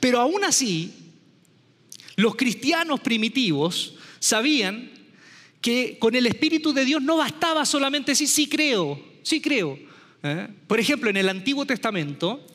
Pero 0.00 0.20
aún 0.20 0.44
así, 0.44 0.92
los 2.16 2.36
cristianos 2.36 3.00
primitivos 3.00 3.96
sabían 4.18 4.90
que 5.60 5.98
con 5.98 6.14
el 6.14 6.26
Espíritu 6.26 6.72
de 6.72 6.84
Dios 6.84 7.02
no 7.02 7.16
bastaba 7.18 7.66
solamente 7.66 8.12
decir 8.12 8.28
sí 8.28 8.48
creo, 8.48 9.02
sí 9.22 9.40
creo. 9.40 9.78
¿eh? 10.22 10.48
Por 10.66 10.80
ejemplo, 10.80 11.10
en 11.10 11.16
el 11.16 11.28
Antiguo 11.28 11.66
Testamento, 11.66 12.46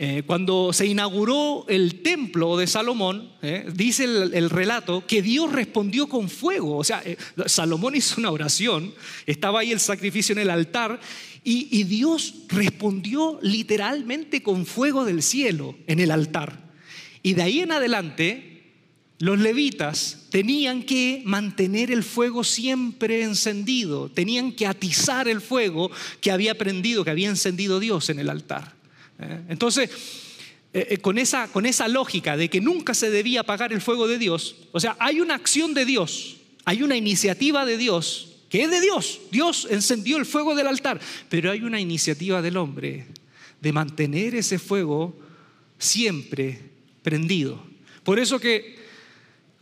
eh, 0.00 0.22
cuando 0.24 0.72
se 0.72 0.86
inauguró 0.86 1.66
el 1.68 2.02
templo 2.02 2.56
de 2.56 2.68
Salomón, 2.68 3.32
eh, 3.42 3.66
dice 3.74 4.04
el, 4.04 4.48
relato 4.48 5.04
que 5.04 5.22
Dios 5.22 5.50
respondió 5.50 6.08
con 6.08 6.30
fuego. 6.30 6.76
O 6.76 6.84
sea, 6.84 7.02
eh, 7.04 7.16
Salomón 7.46 7.96
hizo 7.96 8.20
una 8.20 8.30
oración, 8.30 8.94
estaba 9.26 9.58
ahí 9.58 9.72
el 9.72 9.80
sacrificio 9.80 10.34
en 10.34 10.38
el 10.38 10.50
altar 10.50 11.00
y, 11.42 11.66
y 11.72 11.82
Dios 11.82 12.34
respondió 12.46 13.40
literalmente 13.42 14.40
con 14.40 14.66
fuego 14.66 15.04
del 15.04 15.20
cielo 15.20 15.74
en 15.88 15.98
el 15.98 16.12
altar. 16.12 16.70
Y 17.24 17.34
de 17.34 17.42
ahí 17.42 17.58
en 17.58 17.72
adelante, 17.72 18.62
los 19.18 19.40
levitas 19.40 20.26
tenían 20.30 20.84
que 20.84 21.22
mantener 21.24 21.90
el 21.90 22.04
fuego 22.04 22.44
siempre 22.44 23.24
encendido, 23.24 24.08
tenían 24.10 24.52
que 24.52 24.68
atizar 24.68 25.26
el 25.26 25.40
fuego 25.40 25.90
que 26.20 26.30
había 26.30 26.56
prendido, 26.56 27.04
que 27.04 27.10
había 27.10 27.28
encendido 27.28 27.80
Dios 27.80 28.10
en 28.10 28.20
el 28.20 28.30
altar. 28.30 28.77
¿Eh? 29.18 29.40
Entonces, 29.48 29.90
eh, 30.72 30.86
eh, 30.90 30.98
con, 30.98 31.18
esa, 31.18 31.48
con 31.48 31.66
esa 31.66 31.88
lógica 31.88 32.36
de 32.36 32.50
que 32.50 32.60
nunca 32.60 32.94
se 32.94 33.10
debía 33.10 33.40
apagar 33.40 33.72
el 33.72 33.80
fuego 33.80 34.06
de 34.06 34.18
Dios, 34.18 34.56
o 34.72 34.80
sea, 34.80 34.96
hay 35.00 35.20
una 35.20 35.34
acción 35.34 35.74
de 35.74 35.84
Dios, 35.84 36.36
hay 36.64 36.82
una 36.82 36.96
iniciativa 36.96 37.64
de 37.64 37.78
Dios, 37.78 38.36
que 38.50 38.62
es 38.62 38.70
de 38.70 38.80
Dios. 38.80 39.20
Dios 39.30 39.66
encendió 39.70 40.16
el 40.16 40.26
fuego 40.26 40.54
del 40.54 40.66
altar, 40.66 41.00
pero 41.28 41.50
hay 41.50 41.62
una 41.62 41.80
iniciativa 41.80 42.42
del 42.42 42.56
hombre 42.56 43.06
de 43.60 43.72
mantener 43.72 44.34
ese 44.34 44.58
fuego 44.58 45.16
siempre 45.78 46.60
prendido. 47.02 47.62
Por 48.04 48.18
eso 48.18 48.38
que 48.38 48.78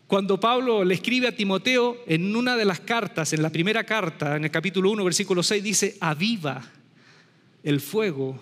cuando 0.06 0.38
Pablo 0.38 0.84
le 0.84 0.94
escribe 0.94 1.28
a 1.28 1.36
Timoteo 1.36 1.98
en 2.06 2.34
una 2.36 2.56
de 2.56 2.64
las 2.64 2.80
cartas, 2.80 3.32
en 3.32 3.42
la 3.42 3.50
primera 3.50 3.84
carta, 3.84 4.36
en 4.36 4.44
el 4.44 4.50
capítulo 4.50 4.90
1, 4.90 5.04
versículo 5.04 5.42
6, 5.42 5.62
dice, 5.62 5.96
aviva 6.00 6.64
el 7.64 7.80
fuego 7.80 8.40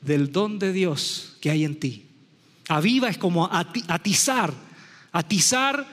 del 0.00 0.30
don 0.32 0.58
de 0.58 0.72
Dios 0.72 1.36
que 1.40 1.50
hay 1.50 1.64
en 1.64 1.78
ti. 1.78 2.04
Aviva 2.68 3.08
es 3.08 3.18
como 3.18 3.48
atizar, 3.50 4.52
atizar 5.12 5.86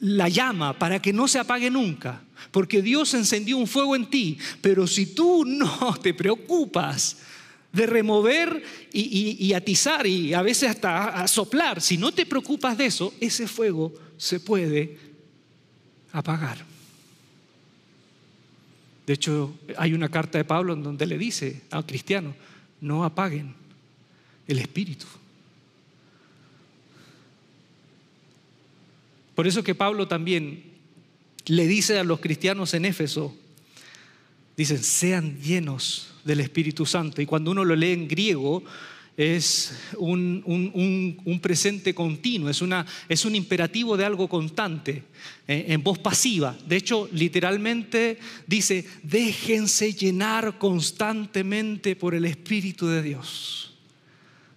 la 0.00 0.28
llama 0.28 0.78
para 0.78 1.00
que 1.00 1.12
no 1.12 1.28
se 1.28 1.38
apague 1.38 1.70
nunca, 1.70 2.22
porque 2.50 2.82
Dios 2.82 3.12
encendió 3.14 3.58
un 3.58 3.66
fuego 3.66 3.94
en 3.94 4.06
ti, 4.06 4.38
pero 4.60 4.86
si 4.86 5.06
tú 5.14 5.44
no 5.44 5.94
te 6.02 6.14
preocupas 6.14 7.18
de 7.72 7.86
remover 7.86 8.62
y, 8.92 9.52
atizar 9.52 10.06
y 10.06 10.32
a 10.32 10.40
veces 10.40 10.70
hasta 10.70 11.28
soplar, 11.28 11.82
si 11.82 11.98
no 11.98 12.10
te 12.12 12.24
preocupas 12.24 12.78
de 12.78 12.86
eso, 12.86 13.12
ese 13.20 13.46
fuego 13.46 13.92
se 14.16 14.40
puede 14.40 14.96
apagar. 16.12 16.64
De 19.06 19.12
hecho, 19.12 19.54
hay 19.76 19.92
una 19.92 20.08
carta 20.08 20.38
de 20.38 20.44
Pablo 20.44 20.72
en 20.72 20.82
donde 20.82 21.04
le 21.04 21.18
dice 21.18 21.62
a 21.70 21.82
cristianos, 21.82 22.34
no 22.80 23.04
apaguen 23.04 23.54
el 24.46 24.58
espíritu. 24.58 25.06
Por 29.34 29.46
eso 29.46 29.62
que 29.62 29.74
Pablo 29.74 30.08
también 30.08 30.64
le 31.46 31.66
dice 31.66 31.98
a 31.98 32.04
los 32.04 32.20
cristianos 32.20 32.72
en 32.74 32.86
Éfeso, 32.86 33.36
dicen, 34.56 34.82
sean 34.82 35.38
llenos 35.40 36.14
del 36.24 36.40
Espíritu 36.40 36.86
Santo. 36.86 37.20
Y 37.20 37.26
cuando 37.26 37.50
uno 37.50 37.64
lo 37.64 37.76
lee 37.76 37.92
en 37.92 38.08
griego, 38.08 38.64
es 39.16 39.72
un, 39.96 41.40
presente 41.40 41.94
continuo, 41.94 42.50
es, 42.50 42.60
una, 42.60 42.84
es, 43.08 43.24
un 43.24 43.34
imperativo 43.34 43.96
de 43.96 44.04
algo 44.04 44.28
constante, 44.28 45.04
eh, 45.48 45.66
en 45.68 45.82
voz 45.82 45.98
pasiva. 45.98 46.56
De 46.66 46.76
hecho, 46.76 47.08
literalmente 47.12 48.18
dice, 48.46 48.86
déjense 49.02 49.94
llenar 49.94 50.58
constantemente 50.58 51.96
por 51.96 52.14
el 52.14 52.26
Espíritu 52.26 52.86
de 52.88 53.02
Dios. 53.02 53.74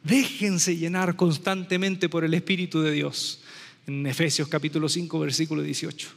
Déjense 0.04 0.76
llenar 0.76 1.16
constantemente 1.16 2.10
por 2.10 2.24
el 2.24 2.34
Espíritu 2.34 2.82
de 2.82 2.92
Dios 2.92 3.42
en 3.88 4.06
Efesios 4.06 4.48
capítulo 4.48 4.90
5, 4.90 5.20
versículo 5.20 5.62
18. 5.62 6.10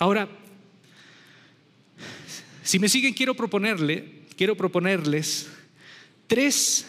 Ahora, 0.00 0.28
si 2.62 2.78
me 2.78 2.88
siguen, 2.88 3.14
quiero 3.14 3.34
proponerle, 3.34 4.26
quiero 4.36 4.56
proponerles 4.56 5.48
tres 6.26 6.86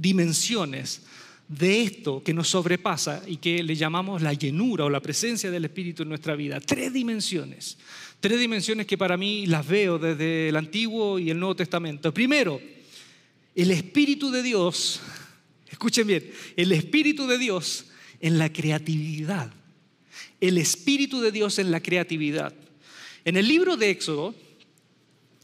dimensiones 0.00 1.02
de 1.48 1.82
esto 1.82 2.22
que 2.22 2.32
nos 2.32 2.48
sobrepasa 2.48 3.22
y 3.26 3.36
que 3.36 3.62
le 3.62 3.74
llamamos 3.74 4.22
la 4.22 4.32
llenura 4.32 4.84
o 4.84 4.90
la 4.90 5.00
presencia 5.00 5.50
del 5.50 5.64
Espíritu 5.64 6.04
en 6.04 6.08
nuestra 6.08 6.36
vida. 6.36 6.60
Tres 6.60 6.92
dimensiones. 6.92 7.76
Tres 8.20 8.38
dimensiones 8.38 8.86
que 8.86 8.96
para 8.96 9.16
mí 9.16 9.46
las 9.46 9.66
veo 9.66 9.98
desde 9.98 10.50
el 10.50 10.56
Antiguo 10.56 11.18
y 11.18 11.30
el 11.30 11.38
Nuevo 11.38 11.56
Testamento. 11.56 12.14
Primero, 12.14 12.60
el 13.54 13.70
Espíritu 13.72 14.30
de 14.30 14.42
Dios, 14.42 15.00
escuchen 15.68 16.06
bien, 16.06 16.30
el 16.56 16.70
Espíritu 16.72 17.26
de 17.26 17.38
Dios 17.38 17.86
en 18.20 18.38
la 18.38 18.52
creatividad. 18.52 19.52
El 20.40 20.56
Espíritu 20.56 21.20
de 21.20 21.32
Dios 21.32 21.58
en 21.58 21.70
la 21.70 21.80
creatividad. 21.80 22.54
En 23.24 23.36
el 23.36 23.48
libro 23.48 23.76
de 23.76 23.90
Éxodo, 23.90 24.34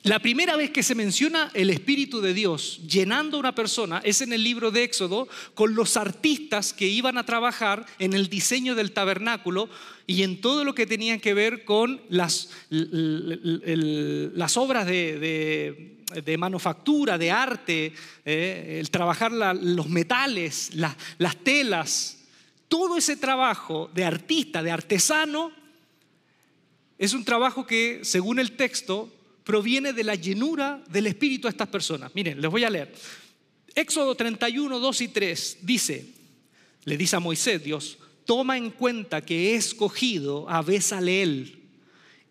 la 0.07 0.21
primera 0.21 0.57
vez 0.57 0.71
que 0.71 0.85
se 0.85 0.95
menciona 0.95 1.51
el 1.53 1.69
Espíritu 1.69 2.21
de 2.21 2.33
Dios 2.33 2.81
llenando 2.87 3.37
a 3.37 3.41
una 3.41 3.57
persona 3.57 4.01
es 4.05 4.21
en 4.21 4.33
el 4.33 4.45
libro 4.45 4.71
de 4.71 4.85
Éxodo 4.85 5.27
con 5.55 5.75
los 5.75 5.97
artistas 5.97 6.73
que 6.73 6.87
iban 6.87 7.19
a 7.19 7.27
trabajar 7.27 7.85
en 7.99 8.13
el 8.13 8.29
diseño 8.29 8.77
del 8.77 8.93
tabernáculo 8.93 9.69
y 10.07 10.23
en 10.23 10.41
todo 10.41 10.63
lo 10.63 10.77
que 10.77 10.87
tenían 10.87 11.19
que 11.19 11.35
ver 11.35 11.65
con 11.65 12.01
las, 12.09 12.51
las 12.71 14.57
obras 14.57 14.87
de, 14.87 16.37
manufactura, 16.39 17.19
de 17.19 17.33
arte, 17.33 17.93
eh, 18.25 18.77
el 18.79 18.91
trabajar 18.91 19.33
los 19.33 19.89
metales, 19.89 20.71
las 20.75 21.37
telas, 21.43 22.19
todo 22.69 22.97
ese 22.97 23.17
trabajo 23.17 23.91
de 23.93 24.05
artista, 24.05 24.63
de 24.63 24.71
artesano, 24.71 25.51
es 26.97 27.13
un 27.13 27.25
trabajo 27.25 27.67
que, 27.67 28.01
según 28.05 28.39
el 28.39 28.53
texto, 28.53 29.13
proviene 29.47 29.93
de 29.93 30.03
la 30.03 30.17
llenura 30.17 30.83
del 30.91 31.07
espíritu 31.07 31.47
a 31.47 31.51
estas 31.51 31.69
personas. 31.69 32.13
Miren, 32.17 32.41
les 32.41 32.51
voy 32.51 32.65
a 32.65 32.69
leer. 32.69 32.93
Éxodo 33.77 34.17
31, 34.17 34.81
2 34.81 35.01
y 35.03 35.09
3 35.09 35.59
dice, 35.63 36.05
le 36.85 36.97
dice 36.97 37.15
a 37.15 37.21
Moisés 37.21 37.63
Dios, 37.63 37.97
toma 38.25 38.57
en 38.57 38.71
cuenta 38.71 39.21
que 39.21 39.53
he 39.53 39.55
escogido 39.55 40.51
a 40.51 40.63
Besaleel, 40.63 41.61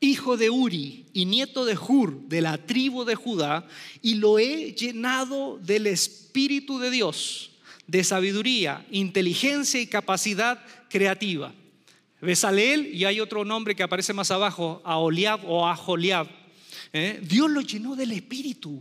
hijo 0.01 0.35
de 0.35 0.49
Uri 0.49 1.05
y 1.13 1.23
nieto 1.23 1.63
de 1.63 1.77
Hur, 1.77 2.27
de 2.27 2.41
la 2.41 2.57
tribu 2.57 3.05
de 3.05 3.15
Judá, 3.15 3.65
y 4.01 4.15
lo 4.15 4.37
he 4.37 4.73
llenado 4.73 5.57
del 5.63 5.87
Espíritu 5.87 6.79
de 6.79 6.91
Dios 6.91 7.51
de 7.87 8.03
sabiduría, 8.03 8.85
inteligencia 8.91 9.79
y 9.79 9.87
capacidad 9.87 10.61
creativa. 10.89 11.53
Besaleel, 12.19 12.93
y 12.93 13.05
hay 13.05 13.21
otro 13.21 13.45
nombre 13.45 13.73
que 13.73 13.83
aparece 13.83 14.11
más 14.11 14.31
abajo, 14.31 14.81
Aholiab 14.83 15.49
o 15.49 15.65
Aholiab. 15.65 16.27
¿Eh? 16.95 17.19
Dios 17.21 17.51
lo 17.51 17.61
llenó 17.61 17.95
del 17.95 18.13
Espíritu. 18.13 18.79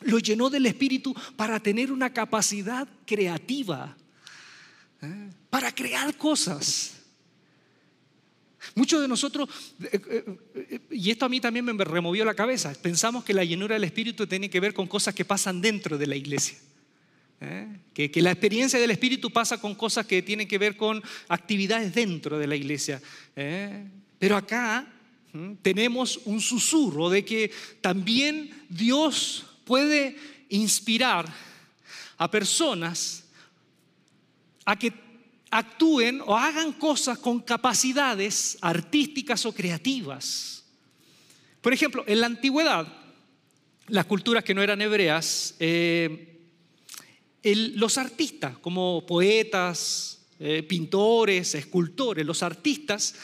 Lo 0.00 0.18
llenó 0.18 0.50
del 0.50 0.66
Espíritu 0.66 1.14
para 1.36 1.60
tener 1.60 1.92
una 1.92 2.12
capacidad 2.12 2.86
creativa, 3.06 3.96
¿eh? 5.00 5.30
para 5.48 5.72
crear 5.72 6.16
cosas. 6.18 6.96
Muchos 8.74 9.00
de 9.00 9.08
nosotros, 9.08 9.48
eh, 9.92 10.24
y 10.90 11.10
esto 11.10 11.24
a 11.24 11.28
mí 11.28 11.40
también 11.40 11.64
me 11.64 11.84
removió 11.84 12.24
la 12.24 12.34
cabeza, 12.34 12.72
pensamos 12.82 13.22
que 13.24 13.32
la 13.32 13.44
llenura 13.44 13.74
del 13.74 13.84
Espíritu 13.84 14.26
tiene 14.26 14.50
que 14.50 14.58
ver 14.58 14.74
con 14.74 14.88
cosas 14.88 15.14
que 15.14 15.24
pasan 15.24 15.60
dentro 15.60 15.96
de 15.96 16.06
la 16.06 16.16
iglesia. 16.16 16.58
Que, 17.92 18.10
la 18.22 18.30
experiencia 18.30 18.78
del 18.78 18.90
Espíritu 18.90 19.30
pasa 19.30 19.60
con 19.60 19.74
cosas 19.74 20.06
que 20.06 20.22
tienen 20.22 20.48
que 20.48 20.56
ver 20.56 20.78
con 20.78 21.02
actividades 21.28 21.94
dentro 21.94 22.38
de 22.38 22.46
la 22.46 22.56
iglesia. 22.56 23.02
Pero 24.18 24.36
acá 24.38 24.93
tenemos 25.62 26.20
un 26.24 26.40
susurro 26.40 27.10
de 27.10 27.24
que 27.24 27.50
también 27.80 28.66
Dios 28.68 29.44
puede 29.64 30.16
inspirar 30.48 31.32
a 32.16 32.30
personas 32.30 33.24
a 34.64 34.78
que 34.78 34.92
actúen 35.50 36.20
o 36.24 36.36
hagan 36.36 36.72
cosas 36.72 37.18
con 37.18 37.40
capacidades 37.40 38.58
artísticas 38.60 39.44
o 39.46 39.52
creativas. 39.52 40.64
Por 41.60 41.72
ejemplo, 41.72 42.04
en 42.06 42.20
la 42.20 42.26
antigüedad, 42.26 42.86
las 43.88 44.06
culturas 44.06 44.44
que 44.44 44.54
no 44.54 44.62
eran 44.62 44.82
hebreas, 44.82 45.54
eh, 45.58 46.40
los 47.42 47.98
artistas, 47.98 48.58
como 48.58 49.04
poetas, 49.06 50.26
eh, 50.38 50.62
pintores, 50.62 51.54
escultores, 51.54 52.24
los 52.24 52.42
artistas, 52.42 53.14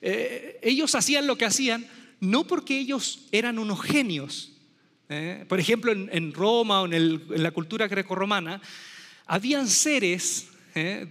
eh, 0.00 0.58
ellos 0.62 0.94
hacían 0.94 1.26
lo 1.26 1.36
que 1.36 1.44
hacían 1.44 1.86
no 2.20 2.46
porque 2.46 2.78
ellos 2.78 3.20
eran 3.32 3.58
unos 3.58 3.82
genios. 3.82 4.52
Eh. 5.08 5.44
Por 5.48 5.60
ejemplo, 5.60 5.92
en, 5.92 6.32
Roma 6.32 6.82
o 6.82 6.92
en, 6.92 7.42
la 7.42 7.50
cultura 7.50 7.86
grecorromana, 7.86 8.60
habían 9.26 9.68
seres 9.68 10.48
¿eh? 10.74 11.06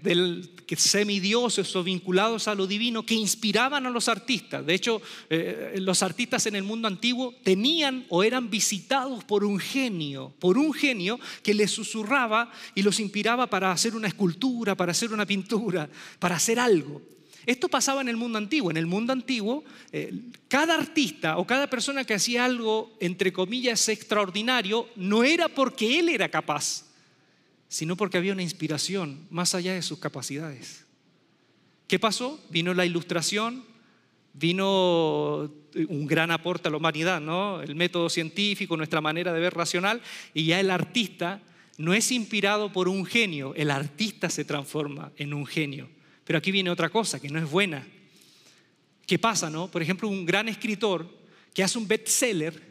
semidioses 0.75 1.73
o 1.75 1.83
vinculados 1.83 2.47
a 2.47 2.55
lo 2.55 2.67
divino 2.67 3.05
que 3.05 3.13
inspiraban 3.13 3.85
a 3.85 3.89
los 3.89 4.09
artistas. 4.09 4.65
De 4.65 4.73
hecho, 4.73 5.01
eh, 5.29 5.75
los 5.77 6.03
artistas 6.03 6.45
en 6.47 6.55
el 6.55 6.63
mundo 6.63 6.87
antiguo 6.87 7.35
tenían 7.43 8.05
o 8.09 8.23
eran 8.23 8.49
visitados 8.49 9.23
por 9.23 9.45
un 9.45 9.59
genio, 9.59 10.33
por 10.39 10.57
un 10.57 10.73
genio 10.73 11.19
que 11.43 11.53
les 11.53 11.71
susurraba 11.71 12.51
y 12.73 12.81
los 12.81 12.99
inspiraba 12.99 13.47
para 13.47 13.71
hacer 13.71 13.95
una 13.95 14.07
escultura, 14.07 14.75
para 14.75 14.91
hacer 14.91 15.13
una 15.13 15.25
pintura, 15.25 15.89
para 16.19 16.35
hacer 16.35 16.59
algo. 16.59 17.14
Esto 17.45 17.69
pasaba 17.69 18.01
en 18.01 18.09
el 18.09 18.17
mundo 18.17 18.37
antiguo. 18.37 18.71
En 18.71 18.77
el 18.77 18.85
mundo 18.85 19.13
antiguo, 19.13 19.63
eh, 19.91 20.13
cada 20.47 20.75
artista 20.75 21.37
o 21.37 21.45
cada 21.45 21.69
persona 21.69 22.03
que 22.03 22.13
hacía 22.13 22.45
algo, 22.45 22.95
entre 22.99 23.31
comillas, 23.31 23.87
extraordinario, 23.89 24.87
no 24.95 25.23
era 25.23 25.47
porque 25.47 25.99
él 25.99 26.09
era 26.09 26.29
capaz, 26.29 26.85
sino 27.67 27.95
porque 27.95 28.17
había 28.17 28.33
una 28.33 28.43
inspiración 28.43 29.27
más 29.29 29.55
allá 29.55 29.73
de 29.73 29.81
sus 29.81 29.99
capacidades. 29.99 30.85
¿Qué 31.87 31.99
pasó? 31.99 32.43
Vino 32.49 32.73
la 32.73 32.85
ilustración, 32.85 33.63
vino 34.33 35.51
un 35.87 36.07
gran 36.07 36.31
aporte 36.31 36.67
a 36.67 36.71
la 36.71 36.77
humanidad, 36.77 37.21
¿no? 37.21 37.61
El 37.61 37.75
método 37.75 38.09
científico, 38.09 38.77
nuestra 38.77 39.01
manera 39.01 39.33
de 39.33 39.39
ver 39.39 39.53
racional, 39.53 40.01
y 40.33 40.45
ya 40.45 40.59
el 40.59 40.71
artista 40.71 41.41
no 41.77 41.93
es 41.93 42.11
inspirado 42.11 42.71
por 42.71 42.87
un 42.87 43.05
genio, 43.05 43.53
el 43.55 43.69
artista 43.69 44.29
se 44.29 44.45
transforma 44.45 45.11
en 45.17 45.33
un 45.33 45.45
genio. 45.45 45.89
Pero 46.25 46.39
aquí 46.39 46.51
viene 46.51 46.69
otra 46.69 46.89
cosa 46.89 47.19
que 47.19 47.29
no 47.29 47.39
es 47.39 47.49
buena. 47.49 47.87
¿Qué 49.05 49.19
pasa, 49.19 49.49
no? 49.49 49.69
Por 49.69 49.81
ejemplo, 49.81 50.09
un 50.09 50.25
gran 50.25 50.49
escritor 50.49 51.07
que 51.53 51.63
hace 51.63 51.77
un 51.77 51.87
bestseller, 51.87 52.61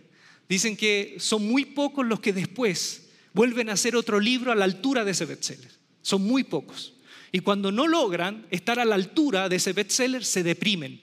dicen 0.49 0.77
que 0.77 1.17
son 1.19 1.47
muy 1.47 1.65
pocos 1.65 2.05
los 2.05 2.21
que 2.21 2.33
después 2.33 3.09
vuelven 3.33 3.71
a 3.71 3.75
hacer 3.75 3.97
otro 3.97 4.21
libro 4.21 4.53
a 4.53 4.55
la 4.55 4.65
altura 4.65 5.05
de 5.05 5.13
ese 5.13 5.25
bestseller. 5.25 5.71
Son 6.03 6.23
muy 6.23 6.45
pocos. 6.45 6.93
Y 7.33 7.41
cuando 7.41 7.73
no 7.73 7.89
logran 7.89 8.47
estar 8.51 8.79
a 8.79 8.85
la 8.85 8.95
altura 8.95 9.49
de 9.49 9.57
ese 9.57 9.73
bestseller, 9.73 10.25
se 10.25 10.43
deprimen. 10.43 11.01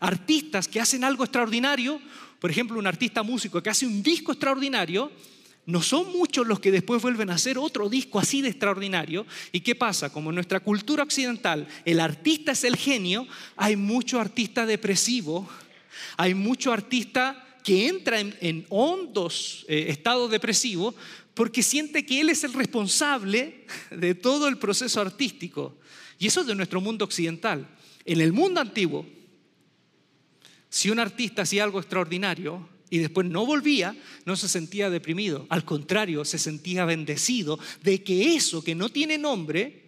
Artistas 0.00 0.66
que 0.66 0.80
hacen 0.80 1.04
algo 1.04 1.24
extraordinario, 1.24 2.00
por 2.40 2.50
ejemplo, 2.50 2.78
un 2.78 2.86
artista 2.86 3.22
músico 3.22 3.62
que 3.62 3.70
hace 3.70 3.86
un 3.86 4.02
disco 4.02 4.32
extraordinario, 4.32 5.12
no 5.70 5.82
son 5.82 6.12
muchos 6.12 6.46
los 6.46 6.60
que 6.60 6.72
después 6.72 7.00
vuelven 7.00 7.30
a 7.30 7.34
hacer 7.34 7.58
otro 7.58 7.88
disco 7.88 8.18
así 8.18 8.42
de 8.42 8.48
extraordinario. 8.48 9.26
¿Y 9.52 9.60
qué 9.60 9.74
pasa? 9.74 10.10
Como 10.10 10.30
en 10.30 10.34
nuestra 10.34 10.60
cultura 10.60 11.02
occidental 11.02 11.66
el 11.84 12.00
artista 12.00 12.52
es 12.52 12.64
el 12.64 12.76
genio, 12.76 13.26
hay 13.56 13.76
mucho 13.76 14.20
artista 14.20 14.66
depresivo, 14.66 15.48
hay 16.16 16.34
mucho 16.34 16.72
artista 16.72 17.46
que 17.62 17.88
entra 17.88 18.18
en, 18.18 18.66
hondos 18.70 19.64
eh, 19.68 19.86
estados 19.88 20.30
depresivos 20.30 20.94
porque 21.34 21.62
siente 21.62 22.04
que 22.04 22.20
él 22.20 22.30
es 22.30 22.42
el 22.44 22.52
responsable 22.52 23.66
de 23.90 24.14
todo 24.14 24.48
el 24.48 24.58
proceso 24.58 25.00
artístico. 25.00 25.78
Y 26.18 26.26
eso 26.26 26.40
es 26.40 26.46
de 26.46 26.54
nuestro 26.54 26.80
mundo 26.80 27.04
occidental. 27.04 27.66
En 28.04 28.20
el 28.20 28.32
mundo 28.32 28.60
antiguo, 28.60 29.06
si 30.68 30.90
un 30.90 30.98
artista 30.98 31.42
hacía 31.42 31.64
algo 31.64 31.80
extraordinario, 31.80 32.68
y 32.90 32.98
después 32.98 33.26
no 33.28 33.46
volvía, 33.46 33.96
no 34.26 34.36
se 34.36 34.48
sentía 34.48 34.90
deprimido. 34.90 35.46
Al 35.48 35.64
contrario, 35.64 36.24
se 36.24 36.38
sentía 36.38 36.84
bendecido 36.84 37.58
de 37.82 38.02
que 38.02 38.34
eso 38.34 38.62
que 38.62 38.74
no 38.74 38.88
tiene 38.88 39.16
nombre 39.16 39.84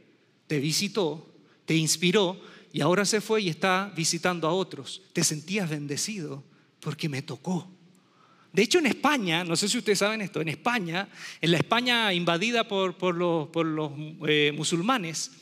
te 0.47 0.61
visitó, 0.61 1.35
te 1.67 1.75
inspiró 1.75 2.41
y 2.73 2.81
ahora 2.81 3.05
se 3.05 3.21
fue 3.21 3.43
y 3.43 3.49
está 3.49 3.93
visitando 3.95 4.47
a 4.49 4.53
otros. 4.53 5.03
Te 5.13 5.25
sentías 5.25 5.69
bendecido 5.69 6.45
porque 6.81 7.09
me 7.09 7.23
tocó. 7.23 7.69
De 8.53 8.63
hecho, 8.63 8.79
en 8.79 8.87
España, 8.87 9.45
no 9.45 9.57
sé 9.57 9.69
si 9.69 9.79
ustedes 9.79 9.99
saben 9.99 10.21
esto, 10.21 10.41
en 10.41 10.49
España, 10.49 11.09
en 11.41 11.51
la 11.51 11.57
España 11.57 12.13
invadida 12.13 12.69
por, 12.69 13.15
los, 13.15 13.49
eh, 14.29 14.53
musulmanes, 14.55 15.33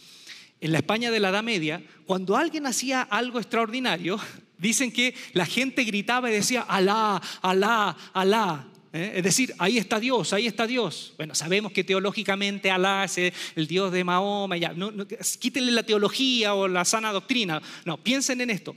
en 0.60 0.72
la 0.72 0.78
España 0.78 1.10
de 1.10 1.20
la 1.20 1.30
Edad 1.30 1.42
Media, 1.42 1.82
cuando 2.06 2.36
alguien 2.36 2.66
hacía 2.66 3.02
algo 3.02 3.40
extraordinario, 3.40 4.18
Dicen 4.60 4.92
que 4.92 5.14
la 5.32 5.46
gente 5.46 5.84
gritaba 5.84 6.30
y 6.30 6.34
decía, 6.34 6.62
Alá, 6.62 7.20
Alá, 7.40 7.96
Alá. 8.12 8.68
¿eh? 8.92 9.12
Es 9.16 9.24
decir, 9.24 9.54
ahí 9.58 9.78
está 9.78 9.98
Dios, 9.98 10.34
ahí 10.34 10.46
está 10.46 10.66
Dios. 10.66 11.14
Bueno, 11.16 11.34
sabemos 11.34 11.72
que 11.72 11.82
teológicamente 11.82 12.70
Alá 12.70 13.04
es 13.04 13.32
el 13.56 13.66
Dios 13.66 13.90
de 13.90 14.04
Mahoma. 14.04 14.58
Ya. 14.58 14.74
No, 14.74 14.92
quítenle 15.38 15.72
la 15.72 15.82
teología 15.82 16.54
o 16.54 16.68
la 16.68 16.84
sana 16.84 17.10
doctrina. 17.10 17.62
No, 17.86 17.96
piensen 17.96 18.42
en 18.42 18.50
esto. 18.50 18.76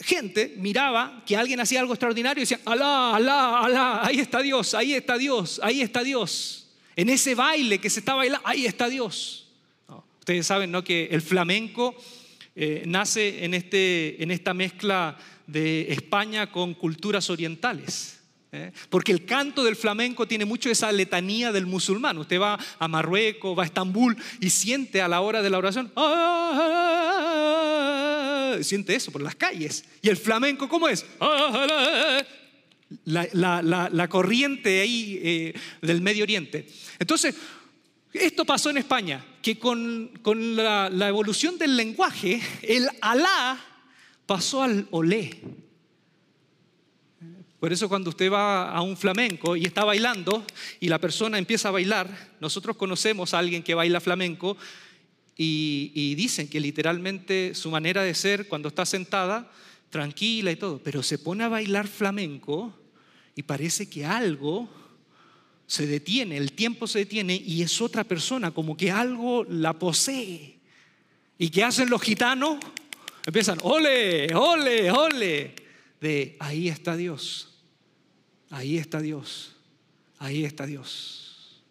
Gente 0.00 0.54
miraba 0.58 1.22
que 1.24 1.36
alguien 1.36 1.60
hacía 1.60 1.80
algo 1.80 1.94
extraordinario 1.94 2.42
y 2.42 2.42
decía, 2.42 2.60
Alá, 2.64 3.14
Alá, 3.14 3.60
Alá, 3.60 4.06
ahí 4.06 4.18
está 4.18 4.42
Dios, 4.42 4.74
ahí 4.74 4.92
está 4.92 5.16
Dios, 5.16 5.60
ahí 5.62 5.82
está 5.82 6.02
Dios. 6.02 6.66
En 6.96 7.10
ese 7.10 7.36
baile 7.36 7.78
que 7.78 7.90
se 7.90 8.00
está 8.00 8.14
bailando, 8.14 8.46
ahí 8.46 8.66
está 8.66 8.88
Dios. 8.88 9.52
ustedes 10.18 10.46
saben 10.46 10.72
¿no? 10.72 10.82
que 10.82 11.06
el 11.12 11.22
flamenco 11.22 11.94
eh, 12.56 12.84
nace 12.86 13.44
en, 13.44 13.52
este, 13.52 14.22
en 14.22 14.30
esta 14.30 14.54
mezcla 14.54 15.18
de 15.46 15.92
España 15.92 16.50
con 16.50 16.72
culturas 16.72 17.28
orientales. 17.28 18.18
¿eh? 18.50 18.72
Porque 18.88 19.12
el 19.12 19.26
canto 19.26 19.62
del 19.62 19.76
flamenco 19.76 20.26
tiene 20.26 20.46
mucho 20.46 20.70
esa 20.70 20.90
letanía 20.90 21.52
del 21.52 21.66
musulmán. 21.66 22.16
Usted 22.18 22.40
va 22.40 22.58
a 22.78 22.88
Marruecos, 22.88 23.56
va 23.56 23.62
a 23.64 23.66
Estambul 23.66 24.16
y 24.40 24.48
siente 24.50 25.02
a 25.02 25.08
la 25.08 25.20
hora 25.20 25.42
de 25.42 25.50
la 25.50 25.58
oración, 25.58 25.92
¡Ah! 25.96 27.26
siente 28.62 28.94
eso 28.94 29.12
por 29.12 29.20
las 29.20 29.34
calles. 29.34 29.84
¿Y 30.00 30.08
el 30.08 30.16
flamenco 30.16 30.66
cómo 30.68 30.88
es? 30.88 31.04
La, 33.04 34.06
corriente 34.08 34.80
ahí 34.80 35.20
eh, 35.22 35.52
del 35.82 36.00
Medio 36.00 36.22
Oriente. 36.22 36.66
Entonces, 36.98 37.34
esto 38.20 38.44
pasó 38.44 38.70
en 38.70 38.78
España, 38.78 39.24
que 39.42 39.58
con, 39.58 40.10
la, 40.56 41.08
evolución 41.08 41.58
del 41.58 41.76
lenguaje, 41.76 42.40
el 42.62 42.88
alá 43.00 43.58
pasó 44.26 44.62
al 44.62 44.86
olé. 44.90 45.40
Por 47.60 47.72
eso 47.72 47.88
cuando 47.88 48.10
usted 48.10 48.30
va 48.30 48.70
a 48.70 48.82
un 48.82 48.96
flamenco 48.96 49.56
y 49.56 49.64
está 49.64 49.84
bailando 49.84 50.44
y 50.78 50.88
la 50.88 50.98
persona 50.98 51.38
empieza 51.38 51.68
a 51.68 51.72
bailar, 51.72 52.34
nosotros 52.40 52.76
conocemos 52.76 53.34
a 53.34 53.38
alguien 53.38 53.62
que 53.62 53.74
baila 53.74 54.00
flamenco 54.00 54.56
y 55.38 56.14
dicen 56.14 56.48
que 56.48 56.60
literalmente 56.60 57.54
su 57.54 57.70
manera 57.70 58.02
de 58.02 58.14
ser 58.14 58.48
cuando 58.48 58.68
está 58.68 58.86
sentada, 58.86 59.50
tranquila 59.90 60.50
y 60.50 60.56
todo, 60.56 60.80
pero 60.82 61.02
se 61.02 61.18
pone 61.18 61.44
a 61.44 61.48
bailar 61.48 61.86
flamenco 61.86 62.74
y 63.34 63.42
parece 63.42 63.88
que 63.88 64.04
algo 64.04 64.68
se 65.66 65.86
detiene, 65.86 66.36
el 66.36 66.52
tiempo 66.52 66.86
se 66.86 67.00
detiene 67.00 67.34
y 67.34 67.62
es 67.62 67.80
otra 67.80 68.04
persona, 68.04 68.52
como 68.52 68.76
que 68.76 68.90
algo 68.90 69.44
la 69.44 69.72
posee. 69.72 70.58
¿Y 71.38 71.50
qué 71.50 71.64
hacen 71.64 71.90
los 71.90 72.00
gitanos? 72.00 72.58
Empiezan, 73.26 73.58
ole, 73.62 74.32
ole, 74.34 74.90
ole, 74.90 75.54
de 76.00 76.36
ahí 76.38 76.68
está 76.68 76.96
Dios, 76.96 77.58
ahí 78.50 78.78
está 78.78 79.00
Dios, 79.00 79.56
ahí 80.18 80.44
está 80.44 80.66
Dios. 80.66 81.62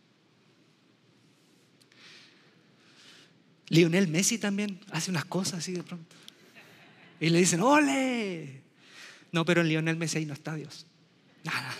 Lionel 3.69 4.07
Messi 4.07 4.37
también 4.37 4.79
hace 4.91 5.09
unas 5.09 5.25
cosas 5.25 5.59
así 5.59 5.71
de 5.71 5.83
pronto. 5.83 6.15
Y 7.19 7.29
le 7.29 7.39
dicen, 7.39 7.61
ole. 7.61 8.61
No, 9.31 9.45
pero 9.45 9.61
en 9.61 9.69
Lionel 9.69 9.95
Messi 9.95 10.19
ahí 10.19 10.25
no 10.25 10.33
está 10.33 10.53
Dios. 10.53 10.85
Nada. 11.43 11.73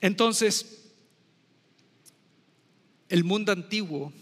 Entonces, 0.00 0.90
el 3.08 3.24
mundo 3.24 3.52
antiguo 3.52 4.12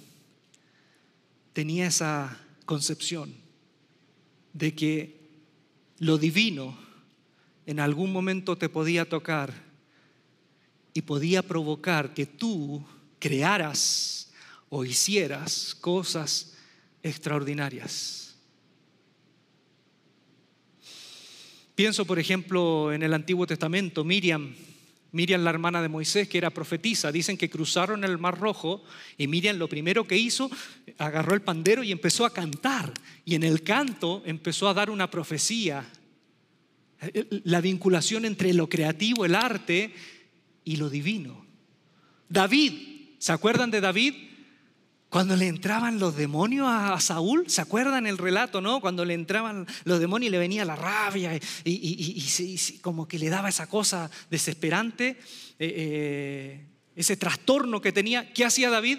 tenía 1.53 1.87
esa 1.87 2.39
concepción 2.65 3.35
de 4.53 4.75
que 4.75 5.17
lo 5.99 6.19
divino 6.19 6.77
en 7.67 7.81
algún 7.81 8.13
momento 8.13 8.57
te 8.57 8.69
podía 8.69 9.09
tocar 9.09 9.53
y 10.95 11.03
podía 11.03 11.43
provocar 11.43 12.15
que 12.15 12.27
tú 12.27 12.85
crearas 13.19 14.33
o 14.69 14.85
hicieras 14.85 15.75
cosas 15.75 16.55
extraordinarias. 17.03 18.26
Pienso, 21.77 22.07
por 22.07 22.19
ejemplo, 22.19 22.91
en 22.91 23.03
el 23.03 23.13
Antiguo 23.13 23.47
Testamento, 23.47 24.03
Miriam, 24.03 24.55
Miriam 25.13 25.45
la 25.45 25.51
hermana 25.51 25.83
de 25.83 25.91
Moisés, 25.91 26.27
que 26.27 26.39
era 26.39 26.49
profetisa, 26.49 27.13
dicen 27.13 27.37
que 27.37 27.51
cruzaron 27.51 28.03
el 28.03 28.17
Mar 28.17 28.41
Rojo 28.41 28.83
y 29.19 29.27
Miriam 29.27 29.59
lo 29.59 29.69
primero 29.69 30.07
que 30.07 30.17
hizo, 30.17 30.51
agarró 30.97 31.35
el 31.35 31.43
pandero 31.43 31.83
y 31.83 31.93
empezó 31.93 32.25
a 32.25 32.33
cantar. 32.33 32.95
Y 33.27 33.35
en 33.35 33.43
el 33.43 33.63
canto 33.63 34.23
empezó 34.25 34.71
a 34.71 34.75
dar 34.75 34.89
una 34.89 35.11
profecía. 35.11 35.87
La 37.45 37.61
vinculación 37.61 38.25
entre 38.25 38.55
lo 38.55 38.71
creativo, 38.71 39.27
el 39.27 39.35
arte 39.35 39.93
y 40.65 40.77
lo 40.77 40.89
divino. 40.89 41.45
David, 42.27 42.73
¿se 43.19 43.33
acuerdan 43.33 43.71
de 43.71 43.83
David? 43.83 44.15
Cuando 45.09 45.37
le 45.37 45.47
entraban 45.47 45.99
los 46.01 46.17
demonios 46.17 46.67
a 46.69 46.99
Saúl, 47.01 47.49
¿se 47.49 47.61
acuerdan 47.61 48.07
el 48.07 48.19
relato, 48.19 48.61
no? 48.61 48.81
Cuando 48.81 49.05
le 49.05 49.15
entraban 49.15 49.67
los 49.85 50.01
demonios 50.01 50.29
y 50.29 50.33
le 50.33 50.39
venía 50.39 50.65
la 50.65 50.77
rabia 50.77 51.39
y, 51.65 52.25
como 52.83 53.07
que 53.07 53.19
le 53.19 53.29
daba 53.29 53.49
esa 53.49 53.69
cosa 53.69 54.11
desesperante, 54.31 55.11
eh, 55.11 55.17
eh, 55.59 56.67
ese 56.97 57.17
trastorno 57.17 57.81
que 57.81 57.93
tenía. 57.93 58.33
¿Qué 58.33 58.45
hacía 58.45 58.69
David? 58.69 58.99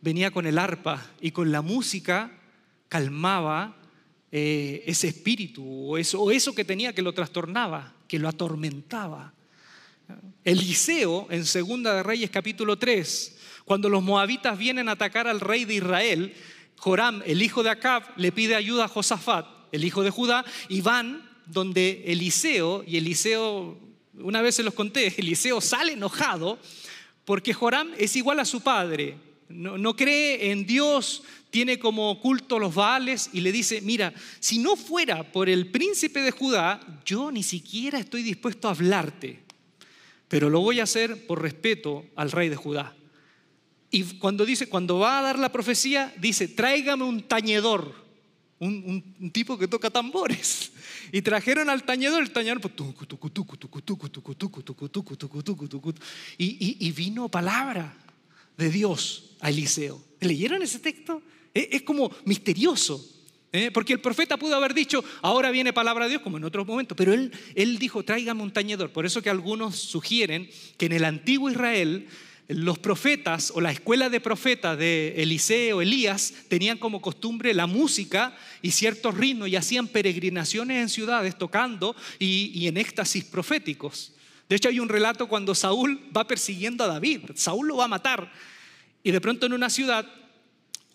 Venía 0.00 0.32
con 0.32 0.46
el 0.46 0.58
arpa 0.58 1.06
y 1.20 1.30
con 1.30 1.52
la 1.52 1.62
música 1.62 2.32
calmaba 2.88 3.76
eh, 4.32 4.82
ese 4.86 5.08
espíritu 5.08 5.64
o 5.64 5.98
eso, 5.98 6.54
que 6.54 6.64
tenía 6.64 6.94
que 6.94 7.02
lo 7.02 7.12
trastornaba, 7.12 7.94
que 8.08 8.18
lo 8.18 8.28
atormentaba. 8.28 9.34
Eliseo, 10.44 11.28
en 11.30 11.46
Segunda 11.46 11.94
de 11.94 12.02
Reyes 12.02 12.30
capítulo 12.30 12.76
3, 12.76 13.36
cuando 13.64 13.88
los 13.88 14.02
moabitas 14.02 14.58
vienen 14.58 14.88
a 14.88 14.92
atacar 14.92 15.26
al 15.28 15.40
rey 15.40 15.64
de 15.64 15.74
Israel, 15.74 16.34
Joram, 16.76 17.22
el 17.26 17.42
hijo 17.42 17.62
de 17.62 17.70
Acab, 17.70 18.02
le 18.16 18.32
pide 18.32 18.56
ayuda 18.56 18.84
a 18.84 18.88
Josafat, 18.88 19.46
el 19.72 19.84
hijo 19.84 20.02
de 20.02 20.10
Judá, 20.10 20.44
y 20.68 20.80
van 20.80 21.30
donde 21.46 22.04
Eliseo, 22.06 22.84
y 22.86 22.96
Eliseo, 22.96 23.78
una 24.14 24.42
vez 24.42 24.56
se 24.56 24.62
los 24.62 24.74
conté, 24.74 25.14
Eliseo 25.18 25.60
sale 25.60 25.92
enojado 25.92 26.58
porque 27.24 27.54
Joram 27.54 27.92
es 27.98 28.16
igual 28.16 28.40
a 28.40 28.44
su 28.44 28.62
padre, 28.62 29.16
no, 29.48 29.94
cree 29.96 30.50
en 30.50 30.66
Dios, 30.66 31.22
tiene 31.50 31.78
como 31.78 32.18
culto 32.20 32.58
los 32.58 32.74
Baales 32.74 33.30
y 33.32 33.42
le 33.42 33.52
dice, 33.52 33.80
mira, 33.82 34.12
si 34.40 34.58
no 34.58 34.76
fuera 34.76 35.30
por 35.30 35.48
el 35.48 35.70
príncipe 35.70 36.20
de 36.20 36.30
Judá, 36.30 36.80
yo 37.04 37.30
ni 37.30 37.42
siquiera 37.42 37.98
estoy 37.98 38.22
dispuesto 38.22 38.68
a 38.68 38.70
hablarte, 38.70 39.40
pero 40.28 40.48
lo 40.48 40.60
voy 40.60 40.80
a 40.80 40.84
hacer 40.84 41.26
por 41.26 41.42
respeto 41.42 42.06
al 42.16 42.32
rey 42.32 42.48
de 42.48 42.56
Judá. 42.56 42.96
Y 43.92 44.04
cuando 44.18 44.46
dice, 44.46 44.68
cuando 44.68 44.98
va 44.98 45.18
a 45.18 45.22
dar 45.22 45.38
la 45.38 45.52
profecía, 45.52 46.12
dice, 46.18 46.48
tráigame 46.48 47.04
un 47.04 47.22
tañedor, 47.22 47.94
un, 48.58 49.30
tipo 49.32 49.58
que 49.58 49.68
toca 49.68 49.90
tambores. 49.90 50.72
Y 51.12 51.20
trajeron 51.20 51.68
al 51.68 51.84
tañedor, 51.84 52.22
el 52.22 52.30
tañedor, 52.32 52.70
y, 56.38 56.86
y 56.86 56.92
vino 56.92 57.28
palabra 57.28 57.94
de 58.56 58.70
Dios 58.70 59.36
a 59.40 59.50
Eliseo. 59.50 60.02
¿Leyeron 60.20 60.62
ese 60.62 60.78
texto? 60.78 61.22
Es, 61.52 61.82
como 61.82 62.10
misterioso. 62.24 63.06
¿eh? 63.52 63.70
Porque 63.72 63.92
el 63.92 64.00
profeta 64.00 64.38
pudo 64.38 64.56
haber 64.56 64.72
dicho, 64.72 65.04
ahora 65.20 65.50
viene 65.50 65.74
palabra 65.74 66.06
de 66.06 66.12
Dios, 66.12 66.22
como 66.22 66.38
en 66.38 66.44
otros 66.44 66.66
momentos, 66.66 66.96
pero 66.96 67.12
él, 67.12 67.30
él 67.54 67.78
dijo, 67.78 68.04
tráigame 68.04 68.42
un 68.42 68.52
tañedor. 68.52 68.90
Por 68.90 69.04
eso 69.04 69.20
que 69.20 69.28
algunos 69.28 69.76
sugieren 69.76 70.48
que 70.78 70.86
en 70.86 70.92
el 70.92 71.04
antiguo 71.04 71.50
Israel 71.50 72.08
los 72.48 72.78
profetas 72.78 73.52
o 73.54 73.60
la 73.60 73.70
escuela 73.70 74.08
de 74.08 74.20
profetas 74.20 74.76
de 74.76 75.14
Eliseo, 75.16 75.80
Elías, 75.80 76.34
tenían 76.48 76.78
como 76.78 77.00
costumbre 77.00 77.54
la 77.54 77.66
música 77.66 78.36
y 78.60 78.72
ciertos 78.72 79.16
ritmos 79.16 79.48
y 79.48 79.56
hacían 79.56 79.88
peregrinaciones 79.88 80.82
en 80.82 80.88
ciudades 80.88 81.38
tocando 81.38 81.96
y, 82.18 82.66
en 82.66 82.76
éxtasis 82.76 83.24
proféticos. 83.24 84.12
De 84.48 84.56
hecho, 84.56 84.68
hay 84.68 84.80
un 84.80 84.88
relato 84.88 85.28
cuando 85.28 85.54
Saúl 85.54 86.00
va 86.14 86.26
persiguiendo 86.26 86.84
a 86.84 86.88
David. 86.88 87.30
Saúl 87.34 87.68
lo 87.68 87.76
va 87.76 87.86
a 87.86 87.88
matar. 87.88 88.32
Y 89.02 89.10
de 89.10 89.20
pronto 89.20 89.46
en 89.46 89.52
una 89.52 89.70
ciudad 89.70 90.06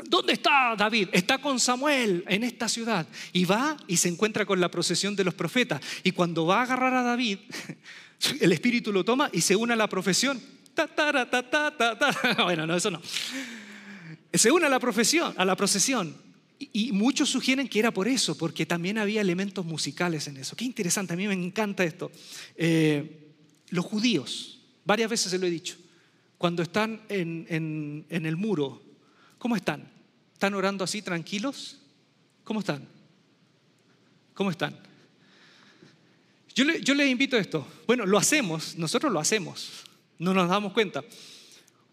¿Dónde 0.04 0.34
está 0.34 0.76
David? 0.78 1.10
Está 1.12 1.40
con 1.40 1.60
Samuel 1.60 2.24
en 2.28 2.44
esta 2.44 2.70
ciudad. 2.70 3.08
Y 3.34 3.46
va 3.46 3.76
y 3.88 3.98
se 3.98 4.10
encuentra 4.10 4.46
con 4.46 4.62
la 4.62 4.70
procesión 4.70 5.16
de 5.16 5.24
los 5.24 5.34
profetas. 5.34 5.82
Y 6.04 6.12
cuando 6.12 6.46
va 6.46 6.60
a 6.60 6.64
agarrar 6.64 6.94
a 6.94 7.02
David, 7.02 7.40
el 8.40 8.52
Espíritu 8.52 8.94
lo 8.94 9.04
toma 9.04 9.28
y 9.34 9.42
se 9.42 9.56
une 9.56 9.74
a 9.74 9.76
la 9.76 9.90
profesión. 9.90 10.40
bueno, 12.44 12.68
no, 12.68 12.76
eso 12.76 12.92
no. 12.92 13.02
Se 14.34 14.52
une 14.52 14.66
a 14.66 14.70
la 14.70 14.80
profesión, 14.80 15.34
a 15.38 15.46
la 15.46 15.56
procesión. 15.56 16.16
Y, 16.60 16.92
muchos 16.92 17.30
sugieren 17.30 17.68
que 17.68 17.80
era 17.80 17.92
por 17.92 18.08
eso, 18.08 18.36
porque 18.38 18.66
también 18.66 18.98
había 18.98 19.22
elementos 19.22 19.66
musicales 19.66 20.28
en 20.28 20.38
eso. 20.38 20.56
Qué 20.56 20.66
interesante, 20.66 21.14
a 21.14 21.16
mí 21.16 21.28
me 21.28 21.34
encanta 21.34 21.84
esto. 21.84 22.12
Eh, 22.56 23.34
los 23.70 23.86
judíos, 23.86 24.60
varias 24.86 25.10
veces 25.10 25.32
se 25.32 25.38
lo 25.38 25.46
he 25.46 25.52
dicho, 25.52 25.78
cuando 26.38 26.64
están 26.64 27.02
en 27.10 28.06
el 28.10 28.38
muro 28.38 28.88
¿Cómo 29.38 29.56
están? 29.56 29.88
¿Están 30.34 30.54
orando 30.54 30.84
así 30.84 31.02
tranquilos? 31.02 31.78
¿Cómo 32.44 32.60
están? 32.60 32.88
¿Cómo 34.34 34.52
están? 34.52 34.78
Yo, 36.56 36.66
les 36.66 37.10
invito 37.10 37.36
a 37.36 37.40
esto. 37.40 37.68
Bueno, 37.86 38.06
lo 38.06 38.18
hacemos, 38.18 38.76
nosotros 38.78 39.14
lo 39.14 39.20
hacemos, 39.20 39.84
no 40.20 40.34
nos 40.34 40.50
damos 40.50 40.74
cuenta. 40.74 41.04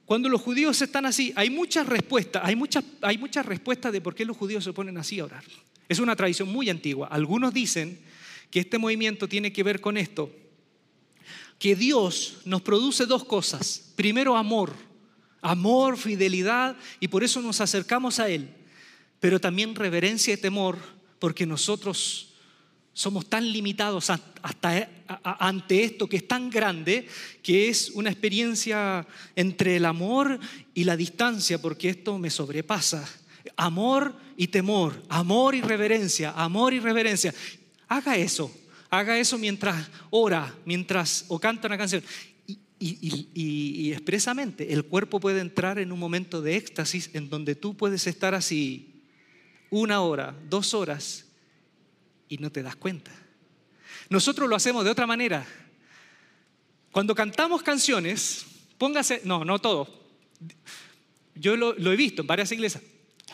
Cuando 0.04 0.28
los 0.28 0.40
judíos 0.40 0.80
están 0.82 1.06
así, 1.06 1.32
hay 1.37 1.50
muchas 1.50 1.87
respuestas, 1.87 2.42
hay 2.44 2.56
muchas, 2.56 2.84
hay 3.00 3.18
muchas 3.18 3.46
respuestas 3.46 3.92
de 3.92 4.00
por 4.00 4.14
qué 4.14 4.24
los 4.24 4.37
judíos 4.37 4.64
se 4.64 4.72
ponen 4.72 4.98
así 4.98 5.18
a 5.20 5.24
orar. 5.24 5.44
Es 5.88 5.98
una 5.98 6.16
tradición 6.16 6.48
muy 6.48 6.68
antigua. 6.68 7.08
Algunos 7.08 7.54
dicen 7.54 7.98
que 8.50 8.60
este 8.60 8.78
movimiento 8.78 9.28
tiene 9.28 9.52
que 9.52 9.62
ver 9.62 9.80
con 9.80 9.96
esto, 9.96 10.30
que 11.58 11.74
Dios 11.74 12.42
nos 12.44 12.62
produce 12.62 13.06
dos 13.06 13.24
cosas. 13.24 13.92
Primero, 13.96 14.37
amor 14.37 14.74
amor, 15.44 15.98
fidelidad, 15.98 16.74
y 17.00 17.08
por 17.08 17.22
eso 17.22 17.40
nos 17.42 17.60
acercamos 17.60 18.18
a 18.18 18.30
Él, 18.30 18.48
pero 19.20 19.38
también 19.38 19.74
reverencia 19.74 20.32
y 20.32 20.38
temor, 20.38 20.78
porque 21.18 21.44
nosotros 21.44 22.33
somos 22.94 23.28
tan 23.28 23.52
limitados 23.52 24.09
hasta 24.09 24.88
ante 25.24 25.85
esto 25.85 26.09
que 26.09 26.16
es 26.16 26.28
tan 26.28 26.48
grande, 26.48 27.07
que 27.42 27.68
es 27.68 27.90
una 27.90 28.09
experiencia 28.09 29.07
entre 29.37 29.76
el 29.76 29.85
amor 29.85 30.38
y 30.72 30.85
la 30.85 30.96
distancia, 30.96 31.61
porque 31.61 31.90
esto 31.90 32.18
me 32.18 32.30
sobrepasa. 32.30 33.07
Amor 33.57 34.14
y 34.37 34.46
temor, 34.46 35.02
amor 35.09 35.54
y 35.54 35.61
reverencia, 35.61 36.30
amor 36.30 36.72
y 36.72 36.80
reverencia. 36.80 37.35
Haga 37.88 38.16
eso, 38.16 38.50
haga 38.88 39.18
eso 39.18 39.38
mientras 39.38 39.88
ora, 40.11 40.54
mientras 40.64 41.24
o 41.28 41.38
canta 41.38 41.66
una 41.66 41.76
canción. 41.76 42.02
Y, 42.78 43.92
expresamente, 43.92 44.72
el 44.72 44.85
cuerpo 44.85 45.18
puede 45.18 45.40
entrar 45.40 45.78
en 45.78 45.90
un 45.90 45.98
momento 45.98 46.42
de 46.42 46.57
éxtasis 46.57 47.11
en 47.14 47.28
donde 47.28 47.54
tú 47.54 47.76
puedes 47.76 48.07
estar 48.07 48.35
así 48.35 49.02
una 49.70 50.02
hora, 50.02 50.37
dos 50.48 50.74
horas 50.74 51.23
y 52.28 52.38
no 52.38 52.50
te 52.50 52.62
das 52.62 52.76
cuenta. 52.76 53.10
Nosotros 54.08 54.48
lo 54.48 54.56
hacemos 54.56 54.84
de 54.84 54.90
otra 54.90 55.06
manera. 55.06 55.46
Cuando 56.92 57.14
cantamos 57.14 57.62
canciones, 57.62 58.46
póngase, 58.78 59.20
no, 59.24 59.44
no 59.44 59.58
todo. 59.58 59.88
Yo 61.34 61.56
lo, 61.56 61.74
he 61.92 61.96
visto 61.96 62.22
en 62.22 62.26
varias 62.26 62.52
iglesias. 62.52 62.82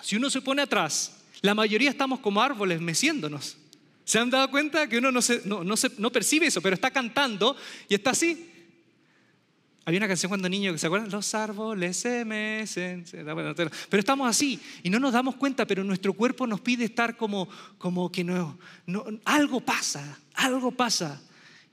Si 0.03 0.17
uno 0.17 0.31
se 0.31 0.41
pone 0.41 0.63
atrás, 0.63 1.23
la 1.43 1.55
mayoría 1.55 1.91
estamos 1.91 2.21
como 2.21 2.41
árboles 2.41 2.81
meciéndonos. 2.81 3.57
¿Se 4.05 4.19
han 4.19 4.31
dado 4.31 4.51
cuenta 4.51 4.89
que 4.89 4.99
uno 4.99 5.13
no, 5.13 5.21
no, 5.45 5.75
no 5.99 6.13
percibe 6.13 6.47
eso, 6.47 6.63
pero 6.63 6.75
está 6.75 6.91
cantando 6.91 7.57
y 7.89 7.95
está 7.95 8.11
así? 8.11 8.50
Había 9.85 9.99
una 9.99 10.09
canción 10.09 10.29
cuando 10.29 10.49
niño 10.49 10.77
se 10.77 10.87
acuerdan, 10.87 11.11
los 11.11 11.35
árboles 11.35 11.97
se 11.97 12.25
mecen, 12.25 13.05
pero 13.11 13.99
estamos 13.99 14.29
así 14.29 14.61
y 14.83 14.91
no 14.91 15.01
nos 15.01 15.13
damos 15.13 15.37
cuenta, 15.37 15.67
pero 15.67 15.83
nuestro 15.83 16.13
cuerpo 16.13 16.47
nos 16.47 16.61
pide 16.61 16.85
estar 16.85 17.17
como, 17.17 17.49
como 17.79 18.13
que 18.13 18.23
no, 18.23 18.59
no, 18.87 19.05
algo 19.25 19.61
pasa, 19.61 20.19
algo 20.35 20.71
pasa. 20.71 21.21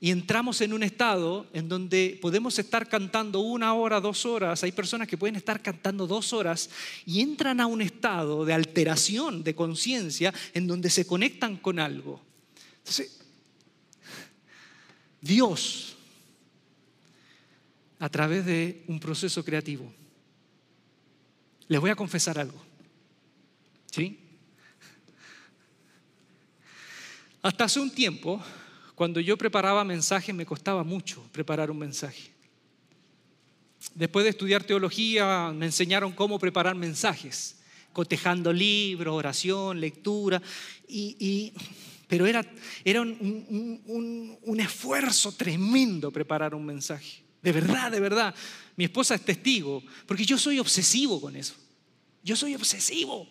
Y 0.00 0.10
entramos 0.10 0.60
en 0.60 0.72
un 0.72 0.84
estado 0.84 1.46
en 1.52 1.68
donde 1.68 2.18
podemos 2.22 2.56
estar 2.58 2.88
cantando 2.88 3.40
una 3.40 3.74
hora, 3.74 4.00
dos 4.00 4.24
horas. 4.24 4.62
Hay 4.62 4.70
personas 4.70 5.08
que 5.08 5.18
pueden 5.18 5.34
estar 5.34 5.60
cantando 5.60 6.06
dos 6.06 6.32
horas 6.32 6.70
y 7.04 7.20
entran 7.20 7.60
a 7.60 7.66
un 7.66 7.82
estado 7.82 8.44
de 8.44 8.54
alteración 8.54 9.42
de 9.42 9.56
conciencia 9.56 10.32
en 10.54 10.68
donde 10.68 10.88
se 10.88 11.04
conectan 11.04 11.56
con 11.56 11.80
algo. 11.80 12.22
Entonces, 12.78 13.18
Dios 15.20 15.97
a 17.98 18.08
través 18.08 18.46
de 18.46 18.84
un 18.86 19.00
proceso 19.00 19.44
creativo. 19.44 19.92
Les 21.66 21.80
voy 21.80 21.90
a 21.90 21.96
confesar 21.96 22.38
algo. 22.38 22.60
¿Sí? 23.90 24.18
Hasta 27.42 27.64
hace 27.64 27.80
un 27.80 27.90
tiempo, 27.90 28.42
cuando 28.94 29.20
yo 29.20 29.36
preparaba 29.36 29.84
mensajes, 29.84 30.34
me 30.34 30.46
costaba 30.46 30.84
mucho 30.84 31.22
preparar 31.32 31.70
un 31.70 31.78
mensaje. 31.78 32.32
Después 33.94 34.24
de 34.24 34.30
estudiar 34.30 34.64
teología, 34.64 35.52
me 35.54 35.66
enseñaron 35.66 36.12
cómo 36.12 36.38
preparar 36.38 36.74
mensajes, 36.74 37.56
cotejando 37.92 38.52
libros, 38.52 39.14
oración, 39.14 39.80
lectura, 39.80 40.42
y, 40.88 41.52
pero 42.08 42.26
era, 42.26 42.44
era 42.84 43.00
un, 43.00 44.38
un 44.42 44.60
esfuerzo 44.60 45.32
tremendo 45.32 46.10
preparar 46.10 46.54
un 46.54 46.66
mensaje. 46.66 47.27
De 47.42 47.52
verdad, 47.52 47.90
de 47.90 48.00
verdad. 48.00 48.34
Mi 48.76 48.84
esposa 48.84 49.14
es 49.14 49.24
testigo, 49.24 49.82
porque 50.06 50.24
yo 50.24 50.38
soy 50.38 50.58
obsesivo 50.58 51.20
con 51.20 51.36
eso. 51.36 51.54
Yo 52.22 52.36
soy 52.36 52.54
obsesivo. 52.54 53.28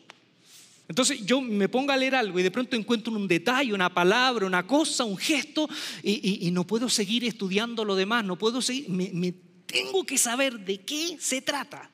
Entonces 0.87 1.25
yo 1.25 1.41
me 1.41 1.67
pongo 1.67 1.91
a 1.91 1.97
leer 1.97 2.15
algo 2.15 2.39
y 2.39 2.43
de 2.43 2.51
pronto 2.51 2.75
encuentro 2.75 3.13
un 3.13 3.27
detalle, 3.27 3.73
una 3.73 3.93
palabra, 3.93 4.45
una 4.45 4.65
cosa, 4.65 5.03
un 5.03 5.17
gesto 5.17 5.69
y, 6.01 6.49
no 6.51 6.65
puedo 6.65 6.87
seguir 6.87 7.25
estudiando 7.25 7.83
lo 7.83 7.95
demás, 7.95 8.23
no 8.23 8.37
puedo 8.37 8.61
seguir, 8.61 8.89
me, 8.89 9.33
tengo 9.65 10.05
que 10.05 10.17
saber 10.17 10.59
de 10.59 10.79
qué 10.79 11.17
se 11.19 11.41
trata. 11.41 11.91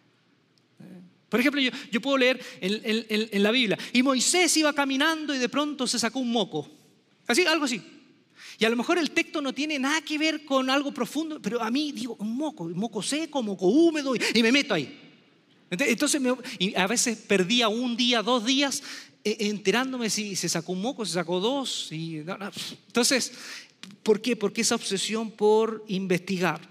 Por 1.28 1.40
ejemplo, 1.40 1.60
yo, 1.92 2.02
puedo 2.02 2.18
leer 2.20 2.40
en, 2.62 3.08
en 3.10 3.44
la 3.44 3.50
Biblia 3.50 3.80
y 3.92 4.04
Moisés 4.04 4.56
iba 4.58 4.72
caminando 4.74 5.34
y 5.34 5.40
de 5.40 5.50
pronto 5.50 5.88
se 5.88 5.98
sacó 5.98 6.20
un 6.20 6.32
moco. 6.32 6.70
Así, 7.26 7.44
algo 7.46 7.66
así. 7.66 7.82
Y 8.60 8.66
a 8.66 8.70
lo 8.70 8.76
mejor 8.76 8.98
el 8.98 9.12
texto 9.12 9.42
no 9.42 9.54
tiene 9.54 9.80
nada 9.80 10.02
que 10.02 10.18
ver 10.18 10.46
con 10.46 10.70
algo 10.70 10.94
profundo, 10.94 11.42
pero 11.42 11.62
a 11.62 11.72
mí 11.72 11.92
digo, 11.92 12.16
un 12.20 12.36
moco, 12.36 12.66
un 12.66 12.78
moco 12.78 13.02
seco, 13.02 13.40
un 13.40 13.48
moco 13.48 13.68
húmedo, 13.68 14.14
y, 14.16 14.42
me 14.42 14.52
meto 14.52 14.74
ahí. 14.74 15.00
Entonces, 15.70 16.22
a 16.76 16.88
veces 16.88 17.18
perdía 17.18 17.68
un 17.68 17.98
día, 17.98 18.22
dos 18.22 18.46
días 18.46 18.84
eh, 19.24 19.38
enterándome 19.40 20.10
si 20.10 20.36
se 20.36 20.50
sacó 20.50 20.74
un 20.74 20.82
moco, 20.82 21.06
se 21.06 21.14
sacó 21.14 21.40
dos. 21.40 21.92
Y, 21.92 22.18
Entonces, 22.18 23.34
¿por 24.04 24.22
qué? 24.22 24.36
Porque 24.36 24.62
esa 24.62 24.76
obsesión 24.76 25.32
por 25.32 25.84
investigar. 25.88 26.62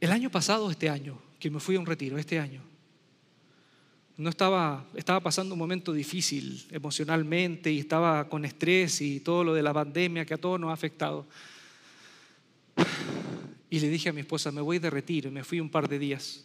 El 0.00 0.10
año 0.10 0.30
pasado, 0.30 0.70
este 0.70 0.88
año, 0.88 1.20
que 1.38 1.50
me 1.50 1.60
fui 1.60 1.76
a 1.76 1.80
un 1.80 1.86
retiro, 1.86 2.18
este 2.18 2.38
año, 2.38 2.62
no 4.16 4.30
estaba, 4.30 4.86
estaba 4.94 5.20
pasando 5.20 5.54
un 5.54 5.58
momento 5.58 5.92
difícil 5.92 6.66
emocionalmente 6.70 7.72
y 7.72 7.78
estaba 7.78 8.28
con 8.28 8.44
estrés 8.44 9.00
y 9.00 9.20
todo 9.20 9.44
lo 9.44 9.54
de 9.54 9.62
la 9.62 9.72
pandemia 9.72 10.24
que 10.24 10.34
a 10.34 10.38
todos 10.38 10.60
nos 10.60 10.70
ha 10.70 10.74
afectado. 10.74 11.26
Y 13.70 13.80
le 13.80 13.88
dije 13.88 14.10
a 14.10 14.12
mi 14.12 14.20
esposa, 14.20 14.52
me 14.52 14.60
voy 14.60 14.78
de 14.78 14.90
retiro, 14.90 15.30
y 15.30 15.32
me 15.32 15.44
fui 15.44 15.58
un 15.58 15.70
par 15.70 15.88
de 15.88 15.98
días. 15.98 16.44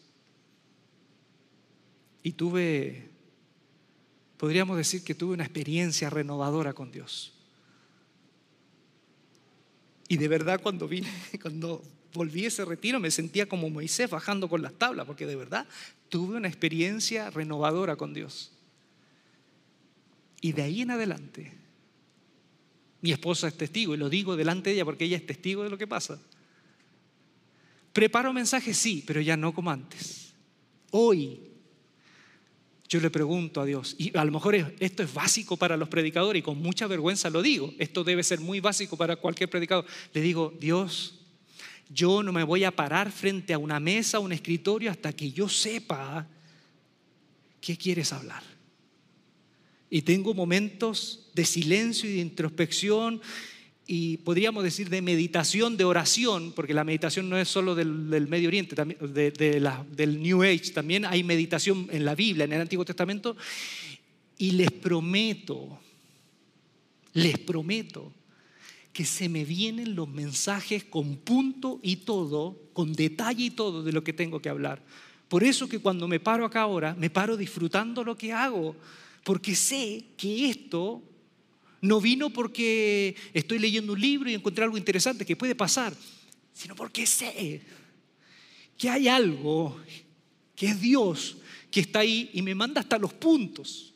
Y 2.23 2.31
tuve, 2.31 3.09
podríamos 4.37 4.77
decir 4.77 5.03
que 5.03 5.13
tuve 5.13 5.33
una 5.33 5.43
experiencia 5.43 6.09
renovadora 6.09 6.71
con 6.73 6.91
Dios. 6.91 7.33
Y 10.07 10.15
de 10.15 10.27
verdad 10.29 10.61
cuando 10.61 10.87
vine, 10.87 11.11
cuando 11.41 11.83
volví 12.17 12.45
ese 12.45 12.65
retiro 12.65 12.99
me 12.99 13.11
sentía 13.11 13.47
como 13.47 13.69
Moisés 13.69 14.09
bajando 14.09 14.49
con 14.49 14.61
las 14.61 14.73
tablas, 14.73 15.05
porque 15.05 15.25
de 15.25 15.35
verdad 15.35 15.67
tuve 16.09 16.35
una 16.35 16.47
experiencia 16.47 17.29
renovadora 17.29 17.95
con 17.95 18.13
Dios. 18.13 18.51
Y 20.41 20.51
de 20.51 20.63
ahí 20.63 20.81
en 20.81 20.91
adelante, 20.91 21.53
mi 23.01 23.11
esposa 23.11 23.47
es 23.47 23.55
testigo, 23.55 23.93
y 23.93 23.97
lo 23.97 24.09
digo 24.09 24.35
delante 24.35 24.69
de 24.69 24.75
ella 24.75 24.85
porque 24.85 25.05
ella 25.05 25.17
es 25.17 25.25
testigo 25.25 25.63
de 25.63 25.69
lo 25.69 25.77
que 25.77 25.87
pasa. 25.87 26.19
Preparo 27.93 28.33
mensajes, 28.33 28.77
sí, 28.77 29.03
pero 29.07 29.21
ya 29.21 29.37
no 29.37 29.53
como 29.53 29.71
antes. 29.71 30.33
Hoy 30.91 31.39
yo 32.89 32.99
le 32.99 33.09
pregunto 33.09 33.59
a 33.59 33.65
Dios, 33.65 33.95
y 33.97 34.17
a 34.17 34.23
lo 34.23 34.31
mejor 34.31 34.55
esto 34.79 35.03
es 35.03 35.13
básico 35.13 35.57
para 35.57 35.75
los 35.75 35.89
predicadores 35.89 36.39
y 36.39 36.43
con 36.43 36.57
mucha 36.57 36.87
vergüenza 36.87 37.29
lo 37.29 37.41
digo, 37.41 37.73
esto 37.79 38.03
debe 38.03 38.23
ser 38.23 38.39
muy 38.39 38.61
básico 38.61 38.95
para 38.95 39.17
cualquier 39.17 39.49
predicador, 39.49 39.85
le 40.13 40.21
digo, 40.21 40.53
Dios, 40.59 41.16
yo 41.89 42.23
no 42.23 42.31
me 42.31 42.43
voy 42.43 42.63
a 42.63 42.75
parar 42.75 43.11
frente 43.11 43.53
a 43.53 43.57
una 43.57 43.79
mesa, 43.79 44.19
un 44.19 44.31
escritorio, 44.31 44.91
hasta 44.91 45.13
que 45.13 45.31
yo 45.31 45.47
sepa 45.47 46.27
qué 47.61 47.77
quieres 47.77 48.13
hablar. 48.13 48.43
Y 49.89 50.01
tengo 50.01 50.33
momentos 50.33 51.29
de 51.33 51.45
silencio 51.45 52.09
y 52.09 52.13
de 52.13 52.19
introspección 52.19 53.21
y 53.89 54.17
podríamos 54.17 54.65
decir 54.65 54.89
de 54.89 55.01
meditación, 55.01 55.77
de 55.77 55.85
oración, 55.85 56.51
porque 56.51 56.73
la 56.73 56.83
meditación 56.83 57.29
no 57.29 57.37
es 57.37 57.47
solo 57.47 57.73
del, 57.73 58.27
Medio 58.27 58.49
Oriente, 58.49 58.75
también, 58.75 58.99
del 59.09 60.21
New 60.21 60.43
Age, 60.43 60.71
también 60.73 61.05
hay 61.05 61.23
meditación 61.23 61.87
en 61.91 62.03
la 62.03 62.13
Biblia, 62.13 62.43
en 62.43 62.51
el 62.51 62.61
Antiguo 62.61 62.83
Testamento, 62.83 63.37
y 64.37 64.51
les 64.51 64.71
prometo, 64.71 65.79
les 67.13 67.39
prometo 67.39 68.11
que 68.97 69.05
se 69.05 69.29
me 69.29 69.45
vienen 69.45 69.93
los 69.93 70.09
mensajes 70.09 70.83
con 70.83 71.17
punto 71.17 71.79
y 71.83 71.97
todo, 71.97 72.59
con 72.73 72.93
detalle 72.93 73.43
y 73.43 73.49
todo 73.51 73.83
de 73.83 73.91
lo 73.91 74.03
que 74.03 74.11
tengo 74.11 74.41
que 74.41 74.49
hablar. 74.49 74.83
Por 75.27 75.43
eso 75.43 75.69
que 75.69 75.77
cuando 75.77 76.07
me 76.07 76.19
paro 76.19 76.43
acá 76.43 76.61
ahora, 76.61 76.95
me 76.95 77.11
paro 77.11 77.37
disfrutando 77.37 78.03
lo 78.03 78.17
que 78.17 78.33
hago, 78.33 78.75
porque 79.23 79.53
sé 79.53 80.03
que 80.17 80.49
esto 80.49 81.03
no 81.79 82.01
vino 82.01 82.31
porque 82.31 83.15
estoy 83.35 83.59
leyendo 83.59 83.93
un 83.93 84.01
libro 84.01 84.31
y 84.31 84.33
encontré 84.33 84.63
algo 84.63 84.79
interesante 84.79 85.27
que 85.27 85.35
puede 85.35 85.53
pasar, 85.53 85.93
sino 86.51 86.73
porque 86.73 87.05
sé 87.05 87.61
que 88.79 88.89
hay 88.89 89.07
algo 89.07 89.79
que 90.55 90.69
es 90.69 90.81
Dios 90.81 91.37
que 91.69 91.81
está 91.81 91.99
ahí 91.99 92.31
y 92.33 92.41
me 92.41 92.55
manda 92.55 92.81
hasta 92.81 92.97
los 92.97 93.13
puntos. 93.13 93.93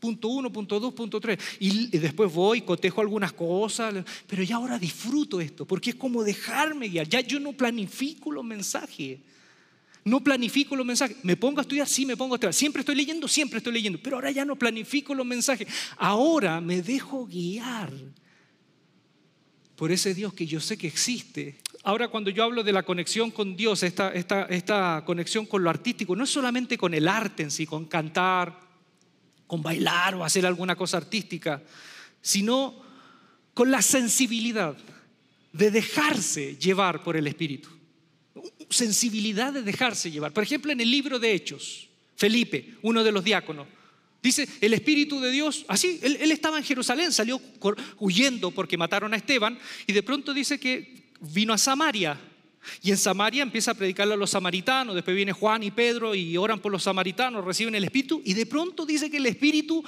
Punto 0.00 0.28
uno, 0.28 0.52
punto 0.52 0.78
dos, 0.78 0.94
punto 0.94 1.20
tres. 1.20 1.38
Y 1.58 1.88
después 1.98 2.32
voy, 2.32 2.62
cotejo 2.62 3.00
algunas 3.00 3.32
cosas, 3.32 4.04
pero 4.26 4.42
ya 4.42 4.56
ahora 4.56 4.78
disfruto 4.78 5.40
esto, 5.40 5.66
porque 5.66 5.90
es 5.90 5.96
como 5.96 6.22
dejarme 6.22 6.88
guiar. 6.88 7.08
Ya 7.08 7.20
yo 7.20 7.40
no 7.40 7.52
planifico 7.52 8.30
los 8.30 8.44
mensajes. 8.44 9.18
No 10.04 10.22
planifico 10.22 10.76
los 10.76 10.86
mensajes. 10.86 11.16
¿Me 11.22 11.36
pongo 11.36 11.58
a 11.58 11.62
estudiar? 11.62 11.86
Sí, 11.86 12.06
me 12.06 12.16
pongo 12.16 12.34
a 12.34 12.36
estudiar. 12.36 12.54
Siempre 12.54 12.80
estoy 12.80 12.94
leyendo, 12.94 13.28
siempre 13.28 13.58
estoy 13.58 13.72
leyendo. 13.72 13.98
Pero 14.02 14.16
ahora 14.16 14.30
ya 14.30 14.44
no 14.44 14.56
planifico 14.56 15.14
los 15.14 15.26
mensajes. 15.26 15.68
Ahora 15.96 16.60
me 16.60 16.80
dejo 16.80 17.26
guiar 17.26 17.92
por 19.76 19.92
ese 19.92 20.14
Dios 20.14 20.32
que 20.34 20.46
yo 20.46 20.60
sé 20.60 20.78
que 20.78 20.86
existe. 20.86 21.58
Ahora 21.84 22.08
cuando 22.08 22.30
yo 22.30 22.42
hablo 22.42 22.64
de 22.64 22.72
la 22.72 22.82
conexión 22.82 23.30
con 23.30 23.56
Dios, 23.56 23.82
esta, 23.82 24.10
esta, 24.12 24.42
esta 24.46 25.02
conexión 25.04 25.46
con 25.46 25.62
lo 25.62 25.70
artístico, 25.70 26.16
no 26.16 26.24
es 26.24 26.30
solamente 26.30 26.76
con 26.76 26.94
el 26.94 27.06
arte 27.06 27.44
en 27.44 27.50
sí, 27.50 27.66
con 27.66 27.84
cantar, 27.84 28.67
con 29.48 29.60
bailar 29.60 30.14
o 30.14 30.24
hacer 30.24 30.46
alguna 30.46 30.76
cosa 30.76 30.98
artística, 30.98 31.60
sino 32.22 32.80
con 33.54 33.72
la 33.72 33.82
sensibilidad 33.82 34.76
de 35.52 35.70
dejarse 35.72 36.56
llevar 36.56 37.02
por 37.02 37.16
el 37.16 37.26
Espíritu 37.26 37.78
sensibilidad 38.70 39.52
de 39.52 39.62
dejarse 39.62 40.10
llevar. 40.10 40.32
Por 40.32 40.42
ejemplo, 40.42 40.72
en 40.72 40.80
el 40.80 40.90
libro 40.90 41.18
de 41.18 41.32
Hechos, 41.32 41.88
Felipe, 42.16 42.74
uno 42.82 43.04
de 43.04 43.12
los 43.12 43.24
diáconos, 43.24 43.66
dice, 44.22 44.48
el 44.60 44.74
Espíritu 44.74 45.20
de 45.20 45.30
Dios, 45.30 45.64
así, 45.68 46.00
él, 46.02 46.30
estaba 46.30 46.58
en 46.58 46.64
Jerusalén, 46.64 47.12
salió 47.12 47.40
huyendo 47.98 48.50
porque 48.50 48.76
mataron 48.76 49.14
a 49.14 49.16
Esteban, 49.16 49.58
y 49.86 49.92
de 49.92 50.02
pronto 50.02 50.34
dice 50.34 50.58
que 50.58 51.10
vino 51.20 51.52
a 51.52 51.58
Samaria. 51.58 52.18
Y 52.82 52.90
en 52.90 52.96
Samaria 52.96 53.42
empieza 53.42 53.72
a 53.72 53.74
predicarle 53.74 54.14
a 54.14 54.16
los 54.16 54.30
samaritanos, 54.30 54.94
después 54.94 55.16
viene 55.16 55.32
Juan 55.32 55.62
y 55.62 55.70
Pedro 55.70 56.14
y 56.14 56.36
oran 56.36 56.60
por 56.60 56.72
los 56.72 56.82
samaritanos, 56.82 57.44
reciben 57.44 57.74
el 57.74 57.84
Espíritu, 57.84 58.22
y 58.24 58.34
de 58.34 58.46
pronto 58.46 58.86
dice 58.86 59.10
que 59.10 59.18
el 59.18 59.26
Espíritu 59.26 59.84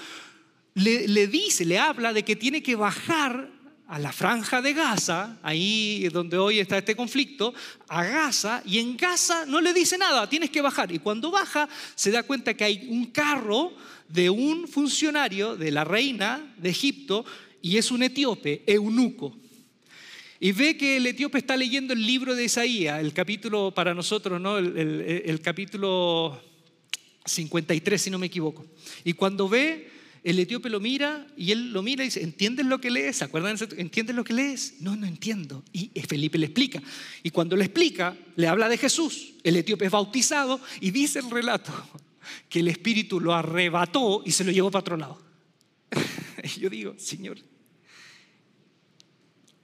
le, 0.75 1.27
dice, 1.27 1.65
le 1.65 1.79
habla 1.79 2.13
de 2.13 2.25
que 2.25 2.37
tiene 2.37 2.63
que 2.63 2.77
bajar 2.77 3.51
a 3.89 3.99
la 3.99 4.13
franja 4.13 4.63
de 4.63 4.73
Gaza, 4.73 5.39
ahí 5.43 6.09
donde 6.13 6.39
hoy 6.39 6.61
está 6.61 6.79
este 6.79 6.95
conflicto, 6.95 7.53
a 7.89 8.05
Gaza, 8.05 8.63
y 8.65 8.79
en 8.79 8.97
Gaza 8.97 9.47
no 9.47 9.61
le 9.61 9.73
dice 9.73 9.99
nada, 9.99 10.29
tienes 10.29 10.51
que 10.51 10.61
bajar. 10.61 10.93
Y 10.93 11.01
cuando 11.01 11.33
baja, 11.33 11.69
se 11.97 12.13
da 12.13 12.23
cuenta 12.23 12.55
que 12.55 12.65
hay 12.65 12.87
un 12.89 13.07
carro 13.07 13.73
de 14.09 14.31
un 14.31 14.69
funcionario 14.69 15.57
de 15.57 15.73
la 15.73 15.83
reina 15.83 16.55
de 16.57 16.71
Egipto, 16.71 17.25
y 17.63 17.79
es 17.79 17.91
un 17.91 18.05
etíope, 18.05 18.63
eunuco. 18.67 19.40
Y 20.43 20.53
ve 20.53 20.79
que 20.79 20.97
el 20.97 21.07
etíope 21.07 21.37
está 21.37 21.55
leyendo 21.55 21.93
el 21.93 22.07
libro 22.07 22.35
de 22.35 22.45
Isaías, 22.45 22.99
el 22.99 23.13
capítulo 23.13 23.75
para 23.75 23.93
nosotros, 23.93 24.41
¿no? 24.41 24.57
el, 24.57 25.41
capítulo 25.43 26.41
53, 27.27 28.01
si 28.01 28.09
no 28.09 28.19
me 28.19 28.27
equivoco. 28.27 28.65
Y 29.05 29.13
cuando 29.13 29.51
ve 29.51 29.91
el 30.25 30.39
etíope 30.39 30.71
lo 30.71 30.81
mira 30.81 31.27
y 31.37 31.51
él 31.53 31.73
lo 31.73 31.83
mira 31.83 32.05
y 32.05 32.07
dice, 32.07 32.23
¿entiendes 32.23 32.65
lo 32.65 32.81
que 32.81 32.91
lees? 32.91 33.19
¿Se 33.19 33.25
acuerdan? 33.25 33.59
¿Entiendes 33.77 34.17
lo 34.17 34.25
que 34.25 34.33
lees? 34.33 34.77
No, 34.81 34.97
no 34.97 35.07
entiendo. 35.07 35.63
Y 35.75 35.89
Felipe 36.09 36.39
le 36.39 36.47
explica. 36.47 36.83
Y 37.23 37.31
cuando 37.31 37.55
le 37.55 37.67
explica, 37.67 38.17
le 38.37 38.49
habla 38.49 38.71
de 38.71 38.79
Jesús. 38.79 39.35
El 39.45 39.57
etíope 39.57 39.85
es 39.85 39.91
bautizado 39.91 40.59
y 40.81 40.91
dice 40.91 41.19
el 41.19 41.31
relato 41.31 41.71
que 42.49 42.61
el 42.61 42.69
Espíritu 42.69 43.21
lo 43.21 43.35
arrebató 43.35 44.23
y 44.25 44.31
se 44.31 44.45
lo 44.45 44.53
llevó 44.53 44.71
para 44.71 44.81
otro 44.81 44.97
lado. 44.97 45.23
y 46.43 46.61
yo 46.61 46.71
digo, 46.71 46.95
Señor, 46.97 47.37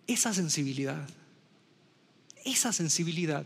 esa 0.06 0.32
sensibilidad, 0.32 1.08
esa 2.44 2.72
sensibilidad 2.72 3.44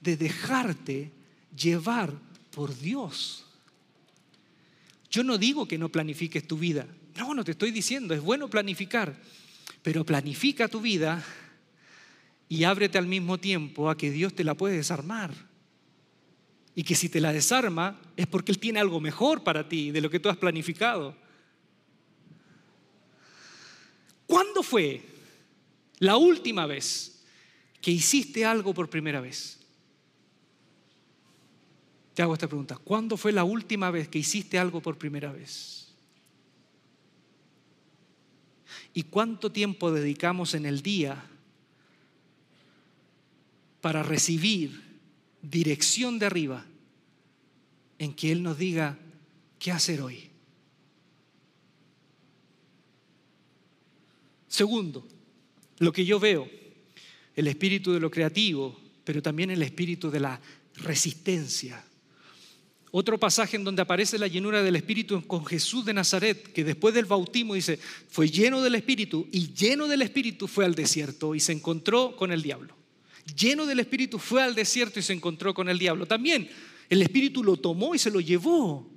de 0.00 0.16
dejarte 0.16 1.12
llevar 1.54 2.12
por 2.50 2.76
Dios 2.78 3.44
yo 5.10 5.24
no 5.24 5.38
digo 5.38 5.66
que 5.66 5.78
no 5.78 5.88
planifiques 5.88 6.46
tu 6.46 6.58
vida. 6.58 6.86
No, 7.16 7.34
no 7.34 7.44
te 7.44 7.52
estoy 7.52 7.70
diciendo, 7.70 8.14
es 8.14 8.20
bueno 8.20 8.48
planificar, 8.48 9.16
pero 9.82 10.04
planifica 10.04 10.68
tu 10.68 10.80
vida 10.80 11.24
y 12.48 12.64
ábrete 12.64 12.98
al 12.98 13.06
mismo 13.06 13.38
tiempo 13.38 13.90
a 13.90 13.96
que 13.96 14.10
Dios 14.10 14.34
te 14.34 14.44
la 14.44 14.54
puede 14.54 14.76
desarmar. 14.76 15.32
Y 16.74 16.84
que 16.84 16.94
si 16.94 17.08
te 17.08 17.20
la 17.20 17.32
desarma 17.32 18.00
es 18.16 18.26
porque 18.26 18.52
Él 18.52 18.58
tiene 18.58 18.78
algo 18.78 19.00
mejor 19.00 19.42
para 19.42 19.68
ti 19.68 19.90
de 19.90 20.00
lo 20.00 20.10
que 20.10 20.20
tú 20.20 20.28
has 20.28 20.36
planificado. 20.36 21.16
¿Cuándo 24.26 24.62
fue 24.62 25.02
la 25.98 26.16
última 26.16 26.66
vez 26.66 27.24
que 27.80 27.90
hiciste 27.90 28.44
algo 28.44 28.74
por 28.74 28.90
primera 28.90 29.20
vez? 29.20 29.58
Te 32.14 32.22
hago 32.22 32.34
esta 32.34 32.48
pregunta. 32.48 32.76
¿Cuándo 32.76 33.16
fue 33.16 33.32
la 33.32 33.44
última 33.44 33.90
vez 33.90 34.08
que 34.08 34.18
hiciste 34.18 34.58
algo 34.58 34.80
por 34.80 34.98
primera 34.98 35.32
vez? 35.32 35.94
¿Y 38.92 39.04
cuánto 39.04 39.52
tiempo 39.52 39.92
dedicamos 39.92 40.54
en 40.54 40.66
el 40.66 40.82
día 40.82 41.24
para 43.80 44.02
recibir 44.02 44.82
dirección 45.42 46.18
de 46.18 46.26
arriba 46.26 46.66
en 47.98 48.12
que 48.14 48.32
Él 48.32 48.42
nos 48.42 48.58
diga 48.58 48.98
qué 49.60 49.70
hacer 49.70 50.00
hoy? 50.02 50.28
Segundo, 54.48 55.06
lo 55.78 55.92
que 55.92 56.04
yo 56.04 56.18
veo, 56.18 56.48
el 57.36 57.46
espíritu 57.46 57.92
de 57.92 58.00
lo 58.00 58.10
creativo, 58.10 58.78
pero 59.04 59.22
también 59.22 59.50
el 59.50 59.62
espíritu 59.62 60.10
de 60.10 60.20
la 60.20 60.40
resistencia 60.76 61.84
otro 62.90 63.18
pasaje 63.18 63.56
en 63.56 63.64
donde 63.64 63.82
aparece 63.82 64.18
la 64.18 64.28
llenura 64.28 64.62
del 64.62 64.76
Espíritu 64.76 65.22
con 65.26 65.44
Jesús 65.44 65.84
de 65.84 65.92
Nazaret, 65.92 66.52
que 66.52 66.64
después 66.64 66.94
del 66.94 67.04
bautismo 67.04 67.54
dice, 67.54 67.78
fue 68.08 68.30
lleno 68.30 68.62
del 68.62 68.76
Espíritu 68.76 69.28
y 69.30 69.52
lleno 69.52 69.88
del 69.88 70.02
Espíritu 70.02 70.48
fue 70.48 70.64
al 70.64 70.74
desierto 70.74 71.34
y 71.34 71.40
se 71.40 71.52
encontró 71.52 72.16
con 72.16 72.32
el 72.32 72.42
diablo. 72.42 72.74
Lleno 73.36 73.66
del 73.66 73.80
Espíritu 73.80 74.18
fue 74.18 74.42
al 74.42 74.54
desierto 74.54 74.98
y 74.98 75.02
se 75.02 75.12
encontró 75.12 75.52
con 75.52 75.68
el 75.68 75.78
diablo. 75.78 76.06
También 76.06 76.48
el 76.88 77.02
Espíritu 77.02 77.44
lo 77.44 77.58
tomó 77.58 77.94
y 77.94 77.98
se 77.98 78.10
lo 78.10 78.20
llevó. 78.20 78.90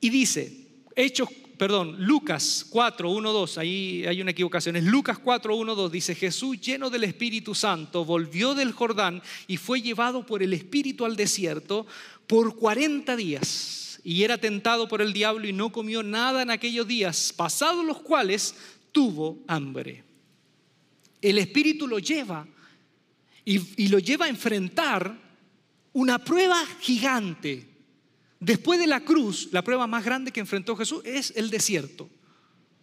Y 0.00 0.10
dice, 0.10 0.68
Hechos 0.94 1.28
perdón, 1.60 1.96
Lucas 1.98 2.64
4, 2.70 3.10
1, 3.10 3.32
2, 3.34 3.58
ahí 3.58 4.06
hay 4.06 4.22
una 4.22 4.30
equivocación, 4.30 4.76
es 4.76 4.84
Lucas 4.84 5.18
4, 5.18 5.54
1, 5.54 5.74
2, 5.74 5.92
dice, 5.92 6.14
Jesús 6.14 6.58
lleno 6.58 6.88
del 6.88 7.04
Espíritu 7.04 7.54
Santo 7.54 8.02
volvió 8.02 8.54
del 8.54 8.72
Jordán 8.72 9.20
y 9.46 9.58
fue 9.58 9.82
llevado 9.82 10.24
por 10.24 10.42
el 10.42 10.54
Espíritu 10.54 11.04
al 11.04 11.16
desierto 11.16 11.86
por 12.26 12.56
40 12.56 13.14
días 13.14 14.00
y 14.02 14.22
era 14.22 14.38
tentado 14.38 14.88
por 14.88 15.02
el 15.02 15.12
diablo 15.12 15.46
y 15.46 15.52
no 15.52 15.70
comió 15.70 16.02
nada 16.02 16.40
en 16.40 16.48
aquellos 16.48 16.88
días, 16.88 17.34
pasados 17.36 17.84
los 17.84 18.00
cuales 18.00 18.54
tuvo 18.90 19.40
hambre. 19.46 20.02
El 21.20 21.36
Espíritu 21.36 21.86
lo 21.86 21.98
lleva 21.98 22.48
y, 23.44 23.84
y 23.84 23.88
lo 23.88 23.98
lleva 23.98 24.24
a 24.24 24.30
enfrentar 24.30 25.14
una 25.92 26.24
prueba 26.24 26.64
gigante 26.80 27.69
Después 28.40 28.80
de 28.80 28.86
la 28.86 29.00
cruz, 29.00 29.50
la 29.52 29.62
prueba 29.62 29.86
más 29.86 30.02
grande 30.02 30.32
que 30.32 30.40
enfrentó 30.40 30.74
Jesús 30.74 31.02
es 31.04 31.32
el 31.36 31.50
desierto. 31.50 32.08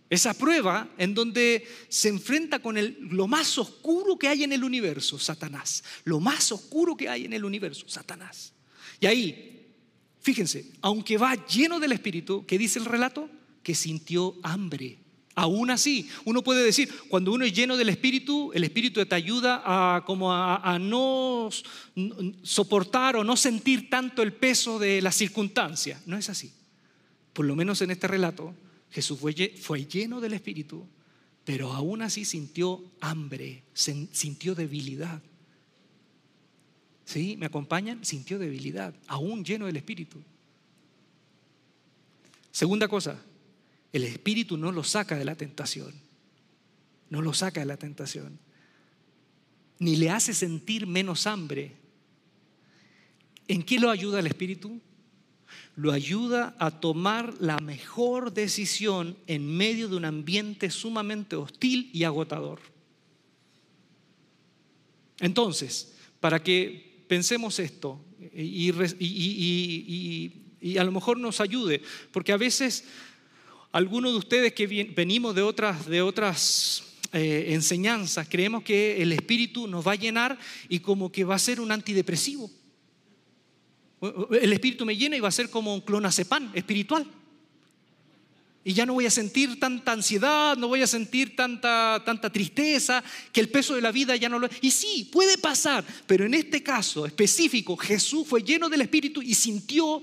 Esa 0.10 0.34
prueba 0.36 0.88
en 0.98 1.14
donde 1.14 1.68
se 1.90 2.08
enfrenta 2.08 2.60
con 2.60 2.78
lo 3.10 3.28
más 3.28 3.58
oscuro 3.58 4.18
que 4.18 4.28
hay 4.28 4.44
en 4.44 4.54
el 4.54 4.64
universo, 4.64 5.20
Satanás. 5.20 5.84
Lo 6.06 6.20
más 6.20 6.52
oscuro 6.52 6.96
que 6.96 7.10
hay 7.10 7.26
en 7.26 7.34
el 7.34 7.44
universo, 7.44 7.90
Satanás. 7.90 8.54
Y 9.00 9.08
ahí, 9.08 9.74
fíjense, 10.22 10.72
aunque 10.82 11.18
va 11.18 11.46
lleno 11.48 11.80
del 11.80 11.92
Espíritu, 11.92 12.46
¿qué 12.46 12.58
dice 12.58 12.80
el 12.80 12.86
relato? 12.86 13.30
Que 13.64 13.76
sintió 13.76 14.36
hambre. 14.44 15.00
Aún 15.40 15.70
así, 15.70 16.10
uno 16.26 16.44
puede 16.44 16.64
decir, 16.64 16.92
cuando 17.10 17.32
uno 17.32 17.46
es 17.46 17.54
lleno 17.54 17.78
del 17.78 17.90
Espíritu, 17.90 18.52
el 18.56 18.64
Espíritu 18.64 19.06
te 19.06 19.14
ayuda 19.14 19.62
a, 19.64 20.04
como 20.04 20.34
a, 20.34 20.80
no 20.80 21.52
soportar 22.42 23.18
o 23.18 23.24
no 23.24 23.38
sentir 23.38 23.88
tanto 23.88 24.24
el 24.24 24.34
peso 24.34 24.80
de 24.80 25.00
las 25.00 25.14
circunstancias. 25.14 26.02
No 26.08 26.18
es 26.18 26.32
así. 26.32 26.52
Por 27.34 27.46
lo 27.46 27.56
menos 27.56 27.84
en 27.84 27.92
este 27.92 28.08
relato, 28.08 28.56
Jesús 28.90 29.20
fue, 29.20 29.54
fue 29.62 29.86
lleno 29.86 30.22
del 30.22 30.34
Espíritu, 30.34 30.88
pero 31.46 31.72
aún 31.72 32.02
así 32.02 32.26
sintió 32.26 32.84
hambre, 33.00 33.62
sintió 33.76 34.56
debilidad. 34.56 35.22
¿Sí? 37.06 37.38
¿Me 37.38 37.46
acompañan? 37.46 38.04
Sintió 38.04 38.40
debilidad, 38.40 38.96
aún 39.06 39.46
lleno 39.46 39.68
del 39.68 39.78
Espíritu. 39.78 40.18
Segunda 42.52 42.88
cosa, 42.88 43.22
el 43.98 44.06
espíritu 44.06 44.58
no 44.58 44.72
lo 44.72 44.84
saca 44.84 45.18
de 45.18 45.26
la 45.26 45.36
tentación. 45.36 45.94
No 47.10 47.22
lo 47.22 47.34
saca 47.34 47.60
de 47.60 47.66
la 47.66 47.78
tentación. 47.78 48.40
Ni 49.80 49.96
le 49.96 50.10
hace 50.10 50.34
sentir 50.34 50.88
menos 50.88 51.28
hambre. 51.28 51.76
¿En 53.48 53.64
qué 53.64 53.80
lo 53.80 53.90
ayuda 53.90 54.20
el 54.20 54.28
espíritu? 54.28 54.82
Lo 55.76 55.92
ayuda 55.92 56.56
a 56.60 56.80
tomar 56.80 57.36
la 57.40 57.60
mejor 57.60 58.34
decisión 58.34 59.18
en 59.28 59.48
medio 59.48 59.88
de 59.88 59.96
un 59.96 60.06
ambiente 60.06 60.70
sumamente 60.72 61.36
hostil 61.36 61.90
y 61.94 62.04
agotador. 62.04 62.60
Entonces, 65.20 65.94
para 66.20 66.42
que 66.44 67.04
pensemos 67.08 67.60
esto 67.60 68.04
y, 68.34 68.72
a 70.78 70.84
lo 70.84 70.92
mejor 70.92 71.20
nos 71.20 71.40
ayude, 71.40 71.82
porque 72.12 72.34
a 72.34 72.38
veces 72.38 72.86
algunos 73.72 74.14
de 74.14 74.18
ustedes 74.18 74.54
que 74.54 74.68
venimos 74.96 75.36
de 75.36 75.42
otras, 76.02 76.84
eh, 77.14 77.48
enseñanzas, 77.50 78.28
creemos 78.30 78.64
que 78.64 79.02
el 79.02 79.12
Espíritu 79.12 79.68
nos 79.68 79.86
va 79.86 79.94
a 79.94 79.96
llenar 79.96 80.38
y 80.70 80.80
como 80.80 81.12
que 81.12 81.24
va 81.24 81.36
a 81.36 81.40
ser 81.40 81.60
un 81.60 81.72
antidepresivo. 81.72 82.50
El 84.32 84.54
Espíritu 84.54 84.86
me 84.86 84.96
llena 84.96 85.18
y 85.18 85.20
va 85.20 85.30
a 85.30 85.32
ser 85.32 85.50
como 85.50 85.74
un 85.74 85.82
clonazepam 85.82 86.52
espiritual. 86.54 87.06
Y 88.64 88.74
ya 88.74 88.86
no 88.86 88.94
voy 88.94 89.06
a 89.06 89.12
sentir 89.12 89.60
tanta 89.60 89.94
ansiedad, 89.94 90.58
no 90.58 90.68
voy 90.68 90.82
a 90.82 90.88
sentir 90.88 91.38
tanta, 91.38 92.02
tanta 92.06 92.30
tristeza, 92.30 93.02
que 93.32 93.40
el 93.40 93.48
peso 93.48 93.76
de 93.76 93.82
la 93.82 93.94
vida 93.94 94.16
ya 94.18 94.28
no 94.28 94.40
lo... 94.40 94.50
Y 94.62 94.72
sí, 94.72 95.10
puede 95.12 95.38
pasar, 95.38 95.86
pero 96.06 96.26
en 96.26 96.34
este 96.34 96.62
caso 96.62 97.06
específico, 97.06 97.78
Jesús 97.78 98.28
fue 98.28 98.44
lleno 98.44 98.68
del 98.68 98.82
Espíritu 98.82 99.22
y 99.22 99.34
sintió 99.36 100.02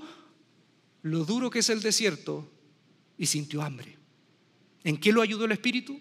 lo 1.03 1.25
duro 1.25 1.51
que 1.51 1.59
es 1.59 1.69
el 1.69 1.81
desierto 1.81 2.54
y 3.17 3.25
sintió 3.25 3.61
hambre. 3.61 3.97
¿En 4.83 4.97
qué 4.97 5.11
lo 5.11 5.21
ayudó 5.21 5.45
el 5.45 5.51
Espíritu? 5.51 5.99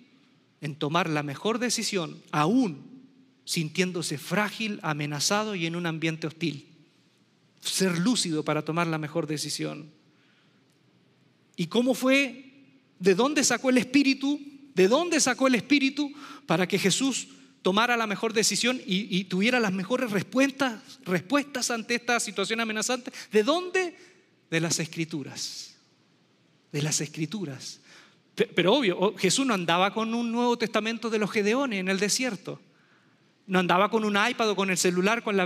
En 0.60 0.76
tomar 0.76 1.08
la 1.08 1.22
mejor 1.22 1.58
decisión, 1.58 2.22
aún 2.32 2.94
sintiéndose 3.44 4.18
frágil, 4.18 4.80
amenazado 4.82 5.54
y 5.54 5.66
en 5.66 5.76
un 5.76 5.86
ambiente 5.86 6.26
hostil. 6.26 6.68
Ser 7.60 7.98
lúcido 7.98 8.44
para 8.44 8.64
tomar 8.64 8.86
la 8.86 8.98
mejor 8.98 9.26
decisión. 9.26 9.90
¿Y 11.56 11.66
cómo 11.66 11.94
fue? 11.94 12.52
¿De 12.98 13.14
dónde 13.14 13.44
sacó 13.44 13.70
el 13.70 13.78
Espíritu? 13.78 14.40
¿De 14.74 14.88
dónde 14.88 15.20
sacó 15.20 15.46
el 15.46 15.54
Espíritu 15.54 16.12
para 16.46 16.66
que 16.66 16.78
Jesús 16.78 17.28
tomara 17.62 17.96
la 17.96 18.06
mejor 18.06 18.32
decisión 18.32 18.80
y, 18.86 19.24
tuviera 19.24 19.60
las 19.60 19.72
mejores 19.72 20.10
respuestas, 20.10 20.80
respuestas 21.04 21.70
ante 21.70 21.94
esta 21.94 22.18
situación 22.20 22.60
amenazante? 22.60 23.12
¿De 23.30 23.42
dónde? 23.42 23.96
De 24.50 24.60
las 24.60 24.78
Escrituras 24.78 25.73
de 26.74 26.82
las 26.82 27.00
escrituras. 27.00 27.78
Pero 28.34 28.74
obvio, 28.74 29.14
Jesús 29.16 29.46
no 29.46 29.54
andaba 29.54 29.94
con 29.94 30.12
un 30.12 30.32
Nuevo 30.32 30.58
Testamento 30.58 31.08
de 31.08 31.20
los 31.20 31.30
Gedeones 31.30 31.78
en 31.78 31.88
el 31.88 32.00
desierto. 32.00 32.60
No 33.46 33.60
andaba 33.60 33.88
con 33.88 34.04
un 34.04 34.16
iPad 34.16 34.50
o 34.50 34.56
con 34.56 34.70
el 34.70 34.76
celular 34.76 35.22
con, 35.22 35.36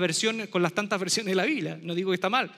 con 0.51 0.62
las 0.62 0.72
tantas 0.72 0.99
versiones 0.99 1.33
de 1.33 1.35
la 1.35 1.45
Biblia. 1.45 1.79
No 1.83 1.95
digo 1.95 2.12
que 2.12 2.14
está 2.14 2.31
mal. 2.31 2.51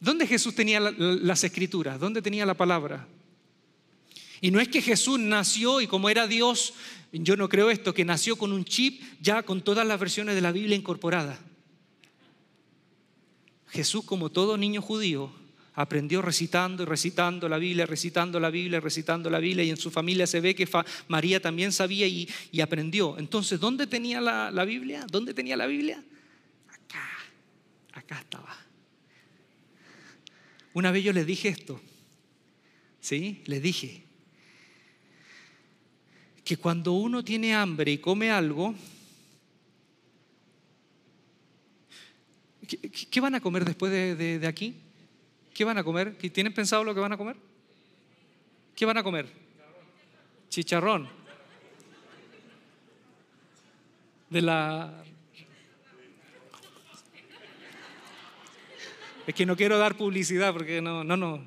¿Dónde 0.00 0.26
Jesús 0.26 0.56
tenía 0.56 0.80
las 0.80 1.44
escrituras? 1.44 2.00
¿Dónde 2.00 2.20
tenía 2.20 2.44
la 2.44 2.54
palabra? 2.54 3.06
Y 4.40 4.50
no 4.50 4.58
es 4.58 4.66
que 4.66 4.82
Jesús 4.82 5.20
nació 5.20 5.80
y 5.80 5.86
como 5.86 6.10
era 6.10 6.26
Dios, 6.26 6.74
yo 7.12 7.36
no 7.36 7.48
creo 7.48 7.70
esto, 7.70 7.94
que 7.94 8.04
nació 8.04 8.34
con 8.34 8.52
un 8.52 8.64
chip 8.64 9.00
ya 9.20 9.44
con 9.44 9.62
todas 9.62 9.86
las 9.86 10.00
versiones 10.00 10.34
de 10.34 10.40
la 10.40 10.50
Biblia 10.50 10.76
incorporadas. 10.76 11.38
Jesús, 13.68 14.02
como 14.04 14.30
todo 14.30 14.56
niño 14.56 14.82
judío, 14.82 15.30
aprendió 15.78 16.22
recitando 16.22 16.82
y 16.82 16.86
recitando 16.86 17.48
la 17.48 17.56
Biblia, 17.56 17.86
recitando 17.86 18.40
la 18.40 18.50
Biblia, 18.50 18.80
recitando 18.80 19.30
la 19.30 19.38
Biblia, 19.38 19.62
y 19.62 19.70
en 19.70 19.76
su 19.76 19.92
familia 19.92 20.26
se 20.26 20.40
ve 20.40 20.52
que 20.56 20.68
María 21.06 21.40
también 21.40 21.70
sabía 21.70 22.04
y, 22.08 22.28
aprendió. 22.60 23.16
Entonces, 23.16 23.60
¿dónde 23.60 23.86
tenía 23.86 24.20
la, 24.20 24.64
Biblia? 24.64 25.06
¿Dónde 25.08 25.34
tenía 25.34 25.56
la 25.56 25.66
Biblia? 25.68 26.02
Acá, 26.66 27.08
acá 27.92 28.18
estaba. 28.18 28.56
Una 30.72 30.90
vez 30.90 31.04
yo 31.04 31.12
les 31.12 31.24
dije 31.24 31.46
esto, 31.46 31.80
¿sí? 33.00 33.42
Les 33.46 33.62
dije 33.62 34.02
que 36.44 36.56
cuando 36.56 36.94
uno 36.94 37.22
tiene 37.22 37.54
hambre 37.54 37.92
y 37.92 37.98
come 37.98 38.32
algo, 38.32 38.74
¿qué, 42.66 43.20
van 43.20 43.36
a 43.36 43.40
comer 43.40 43.64
después 43.64 43.92
de 43.92 44.44
aquí? 44.44 44.74
¿Qué 45.58 45.64
van 45.64 45.76
a 45.76 45.82
comer? 45.82 46.14
¿Tienen 46.14 46.54
pensado 46.54 46.84
lo 46.84 46.94
que 46.94 47.00
van 47.00 47.12
a 47.12 47.16
comer? 47.16 47.34
¿Qué 48.76 48.86
van 48.86 48.96
a 48.96 49.02
comer? 49.02 49.26
Chicharrón. 50.48 51.08
De 54.30 54.40
la... 54.40 55.02
Es 59.26 59.34
que 59.34 59.44
no 59.44 59.56
quiero 59.56 59.78
dar 59.78 59.96
publicidad 59.96 60.52
porque 60.52 60.80
no, 60.80 61.02
no, 61.02 61.16
no. 61.16 61.44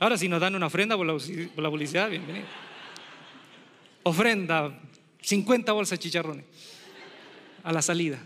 Ahora 0.00 0.18
si 0.18 0.28
nos 0.28 0.40
dan 0.40 0.56
una 0.56 0.66
ofrenda 0.66 0.96
por 0.96 1.06
la, 1.06 1.70
publicidad, 1.70 2.10
bienvenido. 2.10 2.46
Ofrenda, 4.02 4.76
50 5.20 5.70
bolsas 5.70 6.00
de 6.00 6.02
chicharrones 6.02 6.46
a 7.62 7.72
la 7.72 7.80
salida. 7.80 8.18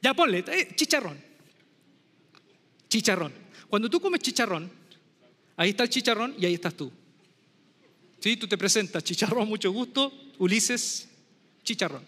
Ya 0.00 0.14
ponle, 0.14 0.44
eh, 0.46 0.76
chicharrón. 0.76 1.18
Chicharrón. 2.88 3.43
Cuando 3.74 3.90
tú 3.90 4.00
comes 4.00 4.20
chicharrón, 4.20 4.70
ahí 5.56 5.70
está 5.70 5.82
el 5.82 5.88
chicharrón 5.88 6.36
y 6.38 6.46
ahí 6.46 6.54
estás 6.54 6.74
tú. 6.74 6.92
¿Sí? 8.20 8.36
Tú 8.36 8.46
te 8.46 8.56
presentas, 8.56 9.02
chicharrón, 9.02 9.48
mucho 9.48 9.72
gusto, 9.72 10.12
Ulises, 10.38 11.08
chicharrón. 11.64 12.04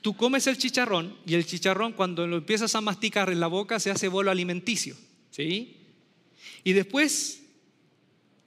Tú 0.00 0.16
comes 0.16 0.46
el 0.46 0.56
chicharrón 0.56 1.16
y 1.26 1.34
el 1.34 1.44
chicharrón 1.44 1.92
cuando 1.92 2.24
lo 2.28 2.36
empiezas 2.36 2.72
a 2.76 2.80
masticar 2.80 3.30
en 3.30 3.40
la 3.40 3.48
boca 3.48 3.80
se 3.80 3.90
hace 3.90 4.06
bolo 4.06 4.30
alimenticio. 4.30 4.94
¿Sí? 5.32 5.74
Y 6.62 6.72
después, 6.72 7.42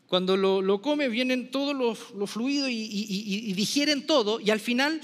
cuando 0.07 0.37
lo, 0.37 0.61
lo 0.61 0.81
comes, 0.81 1.11
vienen 1.11 1.51
todos 1.51 1.75
los, 1.75 2.29
fluidos 2.31 2.69
y, 2.69 2.87
y 3.49 3.51
digieren 3.51 4.07
todo 4.07 4.39
y 4.39 4.49
al 4.49 4.61
final 4.61 5.01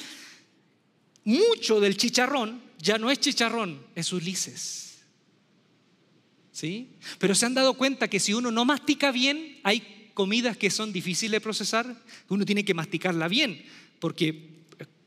mucho 1.26 1.82
del 1.82 1.98
chicharrón 1.98 2.62
ya 2.80 2.98
no 2.98 3.12
es 3.12 3.20
chicharrón, 3.20 3.86
es 3.94 4.14
Ulises. 4.14 4.85
¿Sí? 6.56 6.88
Pero 7.20 7.36
se 7.36 7.46
han 7.46 7.54
dado 7.54 7.74
cuenta 7.74 8.08
que 8.08 8.20
si 8.20 8.34
uno 8.34 8.50
no 8.50 8.64
mastica 8.64 9.12
bien, 9.12 9.60
hay 9.64 10.10
comidas 10.14 10.56
que 10.56 10.70
son 10.70 10.94
difíciles 10.94 11.34
de 11.34 11.42
procesar, 11.42 12.02
uno 12.30 12.46
tiene 12.46 12.64
que 12.64 12.74
masticarla 12.74 13.28
bien, 13.28 13.62
porque 14.00 14.56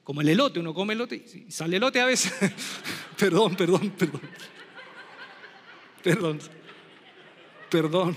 como 0.04 0.20
el 0.20 0.28
elote, 0.28 0.60
uno 0.60 0.74
come 0.74 0.92
elote 0.92 1.24
y 1.48 1.50
sale 1.50 1.78
elote 1.78 2.00
a 2.00 2.04
veces. 2.04 2.32
perdón, 3.18 3.56
perdón, 3.56 3.90
perdón. 3.98 4.20
Perdón. 6.02 6.40
Perdón. 7.70 8.16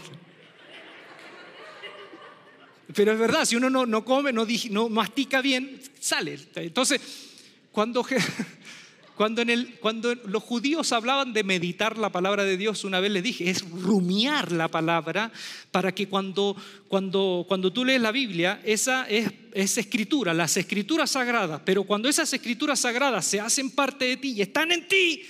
Pero 2.93 3.13
es 3.13 3.19
verdad, 3.19 3.45
si 3.45 3.55
uno 3.55 3.69
no, 3.69 3.85
no 3.85 4.03
come, 4.03 4.33
no, 4.33 4.45
no 4.71 4.89
mastica 4.89 5.41
bien, 5.41 5.81
sale. 6.01 6.37
Entonces, 6.55 6.99
cuando 7.71 8.05
Cuando, 9.21 10.15
los 10.15 10.41
judíos 10.41 10.91
hablaban 10.91 11.31
de 11.31 11.43
meditar 11.43 11.95
la 11.99 12.11
palabra 12.11 12.43
de 12.43 12.57
Dios, 12.57 12.83
una 12.83 12.99
vez 12.99 13.11
les 13.11 13.21
dije, 13.21 13.51
es 13.51 13.61
rumiar 13.69 14.51
la 14.51 14.67
palabra 14.67 15.31
para 15.69 15.93
que 15.93 16.07
cuando, 16.07 16.55
cuando, 16.87 17.45
cuando 17.47 17.71
tú 17.71 17.85
lees 17.85 18.01
la 18.01 18.11
Biblia, 18.11 18.59
esa 18.63 19.07
es, 19.07 19.31
es 19.53 19.77
escritura, 19.77 20.33
las 20.33 20.57
escrituras 20.57 21.11
sagradas, 21.11 21.61
pero 21.63 21.83
cuando 21.83 22.09
esas 22.09 22.33
escrituras 22.33 22.79
sagradas 22.79 23.23
se 23.23 23.39
hacen 23.39 23.69
parte 23.69 24.05
de 24.05 24.17
ti 24.17 24.31
y 24.31 24.41
están 24.41 24.71
en 24.71 24.87
ti, 24.87 25.21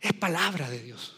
es 0.00 0.12
palabra 0.12 0.70
de 0.70 0.80
Dios. 0.80 1.16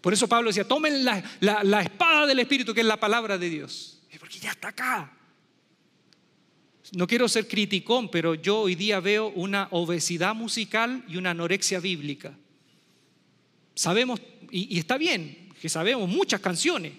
Por 0.00 0.12
eso 0.12 0.28
Pablo 0.28 0.50
decía, 0.50 0.68
tomen 0.68 1.04
la, 1.04 1.24
la 1.40 1.82
espada 1.82 2.26
del 2.26 2.38
Espíritu, 2.38 2.72
que 2.72 2.82
es 2.82 2.86
la 2.86 3.00
palabra 3.00 3.38
de 3.38 3.50
Dios. 3.50 4.02
Porque 4.20 4.38
ya 4.38 4.50
está 4.50 4.68
acá. 4.68 5.15
No 6.92 7.06
quiero 7.06 7.28
ser 7.28 7.48
criticón, 7.48 8.10
pero 8.10 8.34
yo 8.34 8.60
hoy 8.60 8.74
día 8.74 9.00
veo 9.00 9.28
una 9.28 9.68
obesidad 9.70 10.34
musical 10.34 11.04
y 11.08 11.16
una 11.16 11.30
anorexia 11.30 11.80
bíblica. 11.80 12.36
Sabemos, 13.74 14.20
y, 14.50 14.78
está 14.78 14.96
bien, 14.96 15.50
que 15.60 15.68
sabemos 15.68 16.08
muchas 16.08 16.40
canciones. 16.40 16.92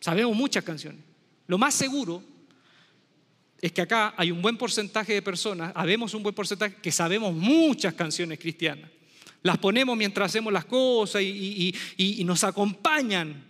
Sabemos 0.00 0.36
muchas 0.36 0.64
canciones. 0.64 1.00
Lo 1.46 1.58
más 1.58 1.74
seguro 1.74 2.22
es 3.60 3.72
que 3.72 3.80
acá 3.80 4.14
hay 4.16 4.30
un 4.30 4.42
buen 4.42 4.58
porcentaje 4.58 5.14
de 5.14 5.22
personas, 5.22 5.72
habemos 5.74 6.12
un 6.12 6.22
buen 6.22 6.34
porcentaje 6.34 6.76
que 6.82 6.92
sabemos 6.92 7.34
muchas 7.34 7.94
canciones 7.94 8.38
cristianas. 8.38 8.90
Las 9.42 9.58
ponemos 9.58 9.96
mientras 9.96 10.30
hacemos 10.30 10.52
las 10.52 10.64
cosas 10.64 11.22
y, 11.22 11.74
y 11.96 12.24
nos 12.24 12.44
acompañan 12.44 13.44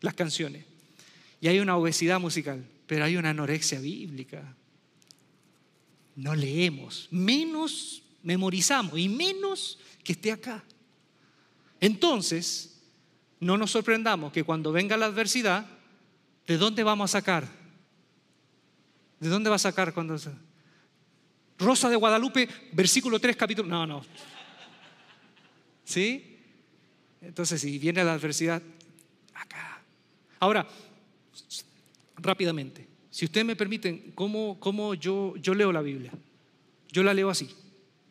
las 0.00 0.14
canciones. 0.14 0.64
Y 1.40 1.48
hay 1.48 1.60
una 1.60 1.76
obesidad 1.76 2.20
musical 2.20 2.64
pero 2.88 3.04
hay 3.04 3.16
una 3.16 3.30
anorexia 3.30 3.78
bíblica. 3.78 4.56
No 6.16 6.34
leemos, 6.34 7.06
menos 7.12 8.02
memorizamos 8.22 8.98
y 8.98 9.08
menos 9.08 9.78
que 10.02 10.12
esté 10.12 10.32
acá. 10.32 10.64
Entonces, 11.80 12.80
no 13.38 13.56
nos 13.56 13.70
sorprendamos 13.70 14.32
que 14.32 14.42
cuando 14.42 14.72
venga 14.72 14.96
la 14.96 15.06
adversidad, 15.06 15.66
¿de 16.46 16.56
dónde 16.56 16.82
vamos 16.82 17.10
a 17.14 17.20
sacar? 17.20 17.46
¿De 19.20 19.28
dónde 19.28 19.50
va 19.50 19.56
a 19.56 19.60
sacar 19.60 19.94
cuando... 19.94 20.16
Rosa 21.58 21.90
de 21.90 21.96
Guadalupe, 21.96 22.48
versículo 22.72 23.20
3, 23.20 23.36
capítulo... 23.36 23.68
No, 23.68 23.86
no. 23.86 24.04
¿Sí? 25.84 26.38
Entonces, 27.20 27.60
si 27.60 27.78
viene 27.78 28.02
la 28.02 28.14
adversidad, 28.14 28.62
acá. 29.34 29.82
Ahora, 30.40 30.66
rápidamente. 32.18 32.88
Si 33.10 33.24
ustedes 33.24 33.46
me 33.46 33.56
permiten, 33.56 34.12
¿cómo, 34.14 34.58
cómo 34.60 34.94
yo, 34.94 35.34
yo 35.36 35.54
leo 35.54 35.72
la 35.72 35.82
Biblia? 35.82 36.12
Yo 36.90 37.02
la 37.02 37.14
leo 37.14 37.30
así. 37.30 37.48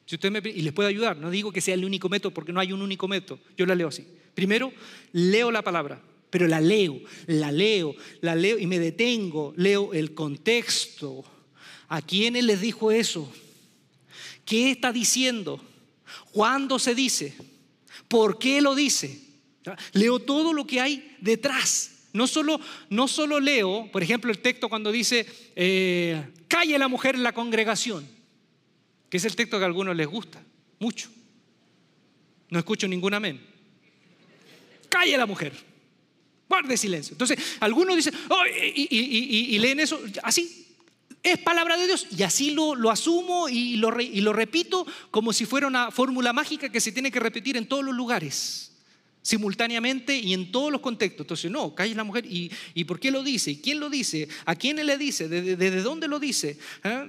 Si 0.05 0.17
me, 0.29 0.39
y 0.39 0.61
les 0.61 0.73
puedo 0.73 0.87
ayudar, 0.87 1.17
no 1.17 1.29
digo 1.29 1.51
que 1.51 1.59
sea 1.59 1.73
el 1.73 1.83
único 1.83 2.07
método 2.07 2.33
porque 2.33 2.53
no 2.53 2.61
hay 2.61 2.71
un 2.71 2.81
único 2.81 3.07
método, 3.09 3.39
yo 3.57 3.65
la 3.65 3.75
leo 3.75 3.89
así. 3.89 4.07
Primero, 4.33 4.71
leo 5.11 5.51
la 5.51 5.61
palabra, 5.61 6.01
pero 6.29 6.47
la 6.47 6.61
leo, 6.61 7.01
la 7.25 7.51
leo, 7.51 7.93
la 8.21 8.33
leo 8.33 8.57
y 8.57 8.67
me 8.67 8.79
detengo, 8.79 9.53
leo 9.57 9.93
el 9.93 10.13
contexto. 10.13 11.25
¿A 11.89 12.01
quiénes 12.01 12.45
les 12.45 12.61
dijo 12.61 12.91
eso? 12.91 13.31
¿Qué 14.45 14.71
está 14.71 14.93
diciendo? 14.93 15.61
¿Cuándo 16.31 16.79
se 16.79 16.95
dice? 16.95 17.35
¿Por 18.07 18.39
qué 18.39 18.61
lo 18.61 18.75
dice? 18.75 19.21
Leo 19.91 20.19
todo 20.19 20.53
lo 20.53 20.65
que 20.65 20.79
hay 20.79 21.17
detrás. 21.19 21.96
No 22.17 22.25
solo, 22.25 22.59
no 22.89 23.07
solo 23.07 23.39
leo, 23.39 23.87
por 23.91 24.01
ejemplo, 24.01 24.31
el 24.31 24.39
texto 24.39 24.69
cuando 24.69 24.91
dice, 24.91 25.23
eh, 25.55 26.25
calle 26.47 26.75
la 26.79 26.87
mujer 26.87 27.13
en 27.13 27.21
la 27.21 27.31
congregación, 27.31 28.09
que 29.07 29.17
es 29.17 29.25
el 29.25 29.35
texto 29.35 29.59
que 29.59 29.63
a 29.63 29.67
algunos 29.67 29.95
les 29.95 30.07
gusta, 30.07 30.43
mucho. 30.79 31.09
No 32.49 32.57
escucho 32.57 32.87
ningún 32.87 33.13
amén. 33.13 33.39
Calle 34.89 35.15
la 35.15 35.27
mujer, 35.27 35.53
guarde 36.49 36.75
silencio. 36.75 37.13
Entonces, 37.13 37.37
algunos 37.59 37.95
dicen, 37.95 38.15
y, 38.73 39.59
leen 39.59 39.79
eso 39.79 40.01
así. 40.23 40.65
Es 41.21 41.37
palabra 41.37 41.77
de 41.77 41.85
Dios 41.85 42.07
y 42.17 42.23
así 42.23 42.51
lo, 42.51 42.73
lo 42.73 42.89
asumo 42.89 43.47
y 43.47 43.75
lo 43.75 44.33
repito 44.33 44.87
como 45.11 45.33
si 45.33 45.45
fuera 45.45 45.67
una 45.67 45.91
fórmula 45.91 46.33
mágica 46.33 46.69
que 46.69 46.81
se 46.81 46.91
tiene 46.91 47.11
que 47.11 47.19
repetir 47.19 47.57
en 47.57 47.67
todos 47.67 47.83
los 47.85 47.93
lugares 47.93 48.67
simultáneamente 49.27 50.17
y 50.17 50.33
en 50.33 50.53
todos 50.53 50.71
los 50.71 50.79
contextos. 50.79 51.25
Entonces, 51.25 51.51
no, 51.51 51.75
calle 51.75 51.93
la 51.93 52.05
mujer. 52.05 52.25
¿Y, 52.25 52.49
¿Y, 52.73 52.85
por 52.85 52.97
qué 52.97 53.11
lo 53.11 53.23
dice? 53.23 53.51
¿Y 53.51 53.57
quién 53.57 53.77
lo 53.77 53.89
dice? 53.89 54.29
¿A 54.45 54.55
quién 54.55 54.77
le 54.77 54.97
dice? 54.97 55.27
¿Desde, 55.27 55.81
dónde 55.81 56.07
lo 56.07 56.17
dice? 56.17 56.57
¿Ah? 56.81 57.05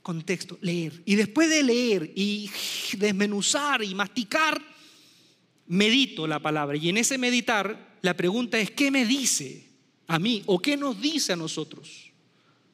Contexto, 0.00 0.58
leer. 0.60 1.02
Y 1.04 1.16
después 1.16 1.50
de 1.50 1.64
leer 1.64 2.12
y 2.14 2.48
desmenuzar 2.96 3.82
y 3.82 3.96
masticar, 3.96 4.62
medito 5.66 6.28
la 6.28 6.38
palabra. 6.38 6.76
Y 6.76 6.88
en 6.88 6.98
ese 6.98 7.18
meditar, 7.18 7.96
la 8.00 8.16
pregunta 8.16 8.60
es, 8.60 8.70
¿qué 8.70 8.92
me 8.92 9.04
dice 9.04 9.66
a 10.06 10.20
mí? 10.20 10.44
¿O 10.46 10.60
qué 10.62 10.76
nos 10.76 11.00
dice 11.00 11.32
a 11.32 11.36
nosotros? 11.36 12.12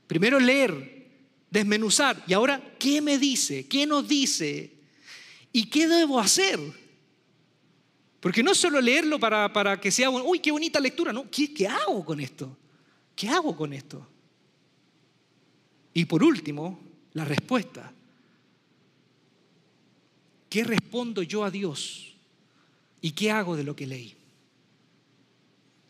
Primero 0.07 0.39
leer, 0.39 1.09
desmenuzar. 1.51 2.23
Y 2.27 2.35
ahora, 2.35 2.75
¿qué 2.79 3.01
me 3.01 3.17
dice? 3.17 3.67
¿Qué 3.67 3.87
nos 3.87 4.07
dice? 4.07 4.71
¿Y 5.51 5.71
qué 5.71 5.89
debo 5.89 6.21
hacer? 6.21 6.82
Porque 8.23 8.45
no 8.45 8.55
solo 8.55 8.81
leerlo 8.81 9.19
para, 9.19 9.53
para 9.53 9.81
que 9.81 9.91
sea, 9.91 10.09
uy, 10.09 10.39
qué 10.39 10.53
bonita 10.53 10.79
lectura, 10.79 11.13
no, 11.13 11.29
¿Qué, 11.29 11.53
¿qué 11.53 11.67
hago 11.67 12.05
con 12.05 12.21
esto? 12.21 12.57
¿Qué 13.17 13.29
hago 13.29 13.57
con 13.57 13.73
esto? 13.73 14.07
Y 15.93 16.05
por 16.05 16.23
último, 16.23 16.79
la 17.15 17.25
respuesta. 17.25 17.93
¿Qué 20.49 20.63
respondo 20.63 21.25
yo 21.25 21.43
a 21.43 21.51
Dios? 21.51 22.15
¿Y 23.01 23.11
qué 23.11 23.33
hago 23.33 23.57
de 23.57 23.65
lo 23.65 23.75
que 23.75 23.89
leí? 23.89 24.15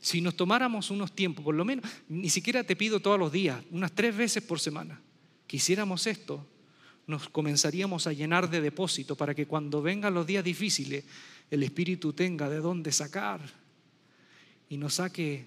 Si 0.01 0.23
nos 0.23 0.35
tomáramos 0.35 0.91
unos 0.91 1.13
tiempos, 1.13 1.45
por 1.45 1.55
lo 1.55 1.67
menos, 1.67 1.85
ni 2.09 2.31
siquiera 2.31 2.65
te 2.65 2.77
pido 2.77 3.01
todos 3.01 3.19
los 3.19 3.31
días, 3.31 3.63
unas 3.71 3.93
tres 3.93 4.17
veces 4.17 4.43
por 4.43 4.59
semana, 4.59 5.03
que 5.47 5.59
hiciéramos 5.59 6.07
esto, 6.07 6.47
nos 7.07 7.29
comenzaríamos 7.29 8.07
a 8.07 8.15
llenar 8.15 8.49
de 8.49 8.63
depósito 8.63 9.17
para 9.17 9.35
que 9.35 9.47
cuando 9.47 9.83
vengan 9.83 10.15
los 10.15 10.27
días 10.27 10.43
difíciles 10.43 11.05
el 11.53 11.63
Espíritu 11.63 12.15
tenga 12.15 12.49
de 12.49 12.61
dónde 12.61 12.91
sacar 12.93 13.39
y 14.71 14.79
nos 14.79 14.95
saque. 14.95 15.45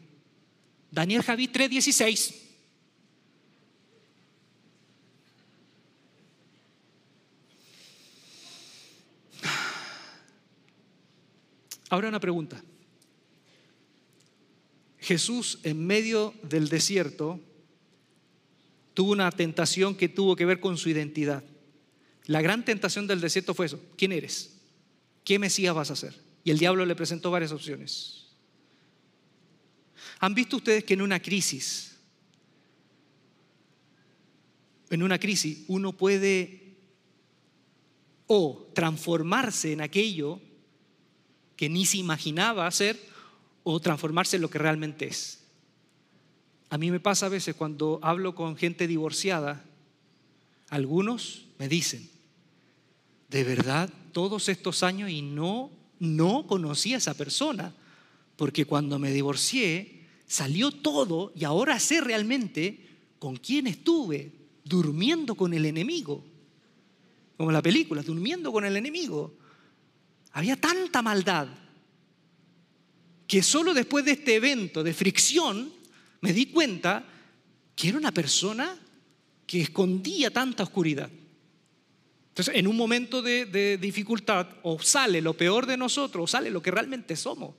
Daniel 0.91 1.23
Javí 1.23 1.47
3:16. 1.47 2.43
Ahora 11.89 12.09
una 12.09 12.19
pregunta. 12.19 12.63
Jesús 14.99 15.57
en 15.63 15.87
medio 15.87 16.35
del 16.43 16.69
desierto 16.69 17.39
tuvo 18.93 19.11
una 19.11 19.31
tentación 19.31 19.95
que 19.95 20.07
tuvo 20.07 20.35
que 20.35 20.45
ver 20.45 20.59
con 20.59 20.77
su 20.77 20.87
identidad. 20.87 21.43
La 22.27 22.43
gran 22.43 22.63
tentación 22.63 23.07
del 23.07 23.21
desierto 23.21 23.55
fue 23.55 23.65
eso. 23.65 23.81
¿Quién 23.97 24.11
eres? 24.11 24.54
¿Qué 25.26 25.39
Mesías 25.39 25.76
vas 25.76 25.89
a 25.89 25.93
hacer? 25.93 26.23
Y 26.43 26.51
el 26.51 26.59
diablo 26.59 26.86
le 26.86 26.95
presentó 26.95 27.32
varias 27.32 27.51
opciones. 27.51 28.28
¿Han 30.19 30.36
visto 30.36 30.57
ustedes 30.57 30.84
que 30.84 30.93
en 30.93 31.01
una 31.01 31.19
crisis, 31.19 31.97
en 34.91 35.01
una 35.01 35.19
crisis, 35.19 35.65
uno 35.67 35.91
puede 35.93 36.78
o 38.28 38.71
transformarse 38.73 39.73
en 39.73 39.82
aquello 39.82 40.39
que 41.55 41.69
ni 41.69 41.86
se 41.86 41.97
imaginaba 41.97 42.67
hacer 42.67 42.99
o 43.63 43.80
transformarse 43.80 44.36
en 44.36 44.43
lo 44.43 44.49
que 44.51 44.59
realmente 44.59 45.07
es? 45.07 45.43
A 46.69 46.78
mí 46.78 46.91
me 46.91 46.99
pasa 46.99 47.26
a 47.26 47.30
veces 47.30 47.55
cuando 47.55 47.99
hablo 48.03 48.36
con 48.36 48.57
gente 48.57 48.86
divorciada, 48.86 49.65
algunos 50.69 51.45
me 51.57 51.67
dicen, 51.67 52.14
¿de 53.30 53.43
verdad 53.43 53.89
todos 54.11 54.49
estos 54.49 54.84
años 54.84 55.09
y 55.09 55.21
no, 55.21 55.71
no 55.99 56.47
conocí 56.47 56.93
a 56.93 56.97
esa 56.97 57.13
persona, 57.13 57.73
porque 58.36 58.65
cuando 58.65 58.99
me 58.99 59.11
divorcié 59.11 60.05
salió 60.28 60.71
todo 60.71 61.32
y 61.36 61.43
ahora 61.43 61.80
sé 61.80 62.01
realmente 62.01 62.86
con 63.19 63.38
quién 63.38 63.67
estuve, 63.67 64.32
durmiendo 64.63 65.36
con 65.36 65.53
el 65.53 65.65
enemigo, 65.65 66.23
como 67.38 67.51
la 67.51 67.61
película, 67.61 68.01
durmiendo 68.01 68.51
con 68.51 68.65
el 68.65 68.76
enemigo. 68.76 69.38
Había 70.32 70.55
tanta 70.55 71.01
maldad 71.01 71.47
que 73.28 73.41
solo 73.41 73.73
después 73.73 74.05
de 74.05 74.11
este 74.11 74.36
evento 74.36 74.84
de 74.84 74.93
fricción 74.93 75.71
me 76.21 76.34
di 76.34 76.47
cuenta 76.47 77.05
que 77.76 77.89
era 77.89 77.97
una 77.97 78.11
persona 78.11 78.78
que 79.45 79.61
escondía 79.61 80.32
tanta 80.32 80.63
oscuridad. 80.63 81.09
Entonces, 82.36 82.55
en 82.55 82.67
un 82.67 82.75
momento 82.75 83.21
de, 83.21 83.77
dificultad, 83.77 84.49
o 84.61 84.77
sale 84.77 85.21
lo 85.21 85.36
peor 85.36 85.65
de 85.65 85.77
nosotros, 85.77 86.25
o 86.25 86.27
sale 86.27 86.51
lo 86.51 86.61
que 86.61 86.69
realmente 86.69 87.15
somos. 87.15 87.55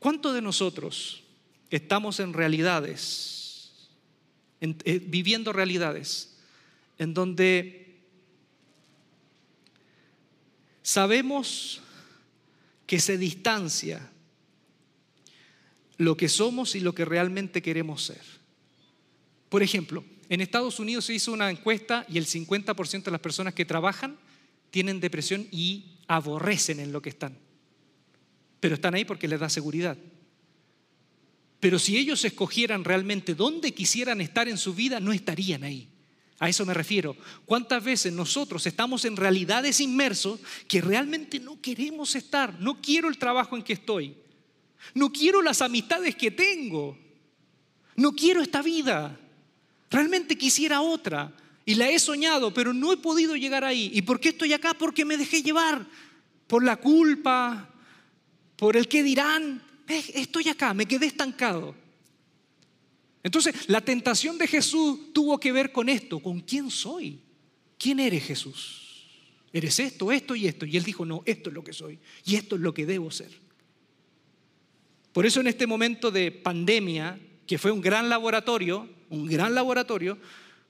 ¿Cuántos 0.00 0.34
de 0.34 0.42
nosotros 0.42 1.22
estamos 1.70 2.18
en 2.18 2.32
realidades, 2.32 3.88
eh, 4.60 5.00
viviendo 5.06 5.52
realidades, 5.52 6.36
en 6.98 7.14
donde 7.14 8.00
sabemos 10.82 11.80
que 12.88 12.98
se 12.98 13.16
distancia 13.16 14.10
lo 15.98 16.16
que 16.16 16.28
somos 16.28 16.74
y 16.74 16.80
lo 16.80 16.96
que 16.96 17.04
realmente 17.04 17.62
queremos 17.62 18.02
ser? 18.06 18.22
Por 19.48 19.62
ejemplo, 19.62 20.02
en 20.30 20.40
Estados 20.40 20.78
Unidos 20.78 21.04
se 21.04 21.14
hizo 21.14 21.32
una 21.32 21.50
encuesta 21.50 22.06
y 22.08 22.16
el 22.16 22.24
50% 22.24 23.02
de 23.02 23.10
las 23.10 23.20
personas 23.20 23.52
que 23.52 23.64
trabajan 23.64 24.16
tienen 24.70 25.00
depresión 25.00 25.48
y 25.50 25.96
aborrecen 26.06 26.78
en 26.78 26.92
lo 26.92 27.02
que 27.02 27.08
están. 27.08 27.36
Pero 28.60 28.76
están 28.76 28.94
ahí 28.94 29.04
porque 29.04 29.26
les 29.26 29.40
da 29.40 29.48
seguridad. 29.48 29.98
Pero 31.58 31.80
si 31.80 31.98
ellos 31.98 32.24
escogieran 32.24 32.84
realmente 32.84 33.34
dónde 33.34 33.74
quisieran 33.74 34.20
estar 34.20 34.48
en 34.48 34.56
su 34.56 34.72
vida, 34.72 35.00
no 35.00 35.12
estarían 35.12 35.64
ahí. 35.64 35.88
A 36.38 36.48
eso 36.48 36.64
me 36.64 36.74
refiero. 36.74 37.16
¿Cuántas 37.44 37.82
veces 37.82 38.12
nosotros 38.12 38.64
estamos 38.68 39.04
en 39.04 39.16
realidades 39.16 39.80
inmersos 39.80 40.38
que 40.68 40.80
realmente 40.80 41.40
no 41.40 41.60
queremos 41.60 42.14
estar? 42.14 42.60
No 42.60 42.80
quiero 42.80 43.08
el 43.08 43.18
trabajo 43.18 43.56
en 43.56 43.64
que 43.64 43.72
estoy. 43.72 44.14
No 44.94 45.10
quiero 45.10 45.42
las 45.42 45.60
amistades 45.60 46.14
que 46.14 46.30
tengo. 46.30 46.96
No 47.96 48.12
quiero 48.12 48.40
esta 48.40 48.62
vida. 48.62 49.18
Realmente 49.90 50.38
quisiera 50.38 50.80
otra. 50.80 51.32
Y 51.64 51.74
la 51.74 51.90
he 51.90 51.98
soñado, 51.98 52.54
pero 52.54 52.72
no 52.72 52.92
he 52.92 52.96
podido 52.96 53.36
llegar 53.36 53.64
ahí. 53.64 53.90
¿Y 53.92 54.02
por 54.02 54.18
qué 54.18 54.30
estoy 54.30 54.52
acá? 54.52 54.74
Porque 54.74 55.04
me 55.04 55.16
dejé 55.16 55.42
llevar 55.42 55.86
por 56.46 56.64
la 56.64 56.76
culpa, 56.76 57.68
por 58.56 58.76
el 58.76 58.88
que 58.88 59.02
dirán. 59.02 59.62
Estoy 59.86 60.48
acá, 60.48 60.72
me 60.72 60.86
quedé 60.86 61.06
estancado. 61.06 61.74
Entonces, 63.22 63.68
la 63.68 63.80
tentación 63.80 64.38
de 64.38 64.46
Jesús 64.46 65.12
tuvo 65.12 65.38
que 65.38 65.52
ver 65.52 65.72
con 65.72 65.88
esto, 65.88 66.20
con 66.20 66.40
quién 66.40 66.70
soy. 66.70 67.20
¿Quién 67.78 68.00
eres 68.00 68.24
Jesús? 68.24 69.06
¿Eres 69.52 69.78
esto, 69.80 70.12
esto 70.12 70.34
y 70.34 70.46
esto? 70.46 70.64
Y 70.64 70.76
él 70.76 70.84
dijo, 70.84 71.04
no, 71.04 71.22
esto 71.24 71.50
es 71.50 71.54
lo 71.54 71.64
que 71.64 71.72
soy 71.72 71.98
y 72.24 72.36
esto 72.36 72.56
es 72.56 72.62
lo 72.62 72.72
que 72.72 72.86
debo 72.86 73.10
ser. 73.10 73.30
Por 75.12 75.26
eso 75.26 75.40
en 75.40 75.48
este 75.48 75.66
momento 75.66 76.10
de 76.10 76.30
pandemia, 76.30 77.18
que 77.46 77.58
fue 77.58 77.72
un 77.72 77.80
gran 77.80 78.08
laboratorio, 78.08 78.88
un 79.10 79.26
gran 79.26 79.54
laboratorio, 79.54 80.18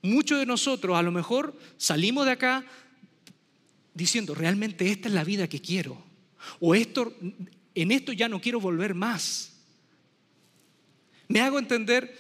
muchos 0.03 0.39
de 0.39 0.47
nosotros 0.47 0.99
a 0.99 1.03
lo 1.03 1.13
mejor 1.13 1.57
salimos 1.77 2.27
de 2.27 2.33
acá 2.33 2.65
diciendo, 3.95 4.35
realmente 4.35 4.91
esta 4.91 5.09
es 5.09 5.15
la 5.15 5.25
vida 5.25 5.49
que 5.49 5.61
quiero. 5.61 6.03
O 6.59 6.75
esto, 6.75 7.15
en 7.75 7.91
esto 7.93 8.13
ya 8.13 8.29
no 8.29 8.41
quiero 8.41 8.61
volver 8.61 8.95
más. 8.95 9.53
Me 11.29 11.41
hago 11.41 11.59
entender 11.59 12.17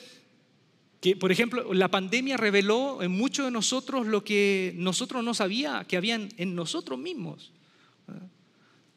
que, 1.00 1.16
por 1.16 1.32
ejemplo, 1.32 1.72
la 1.72 1.88
pandemia 1.88 2.36
reveló 2.36 3.02
en 3.02 3.10
muchos 3.10 3.46
de 3.46 3.50
nosotros 3.50 4.06
lo 4.06 4.22
que 4.22 4.74
nosotros 4.76 5.24
no 5.24 5.34
sabía 5.34 5.84
que 5.88 5.96
habían 5.96 6.28
en 6.36 6.54
nosotros 6.54 6.98
mismos. 6.98 7.52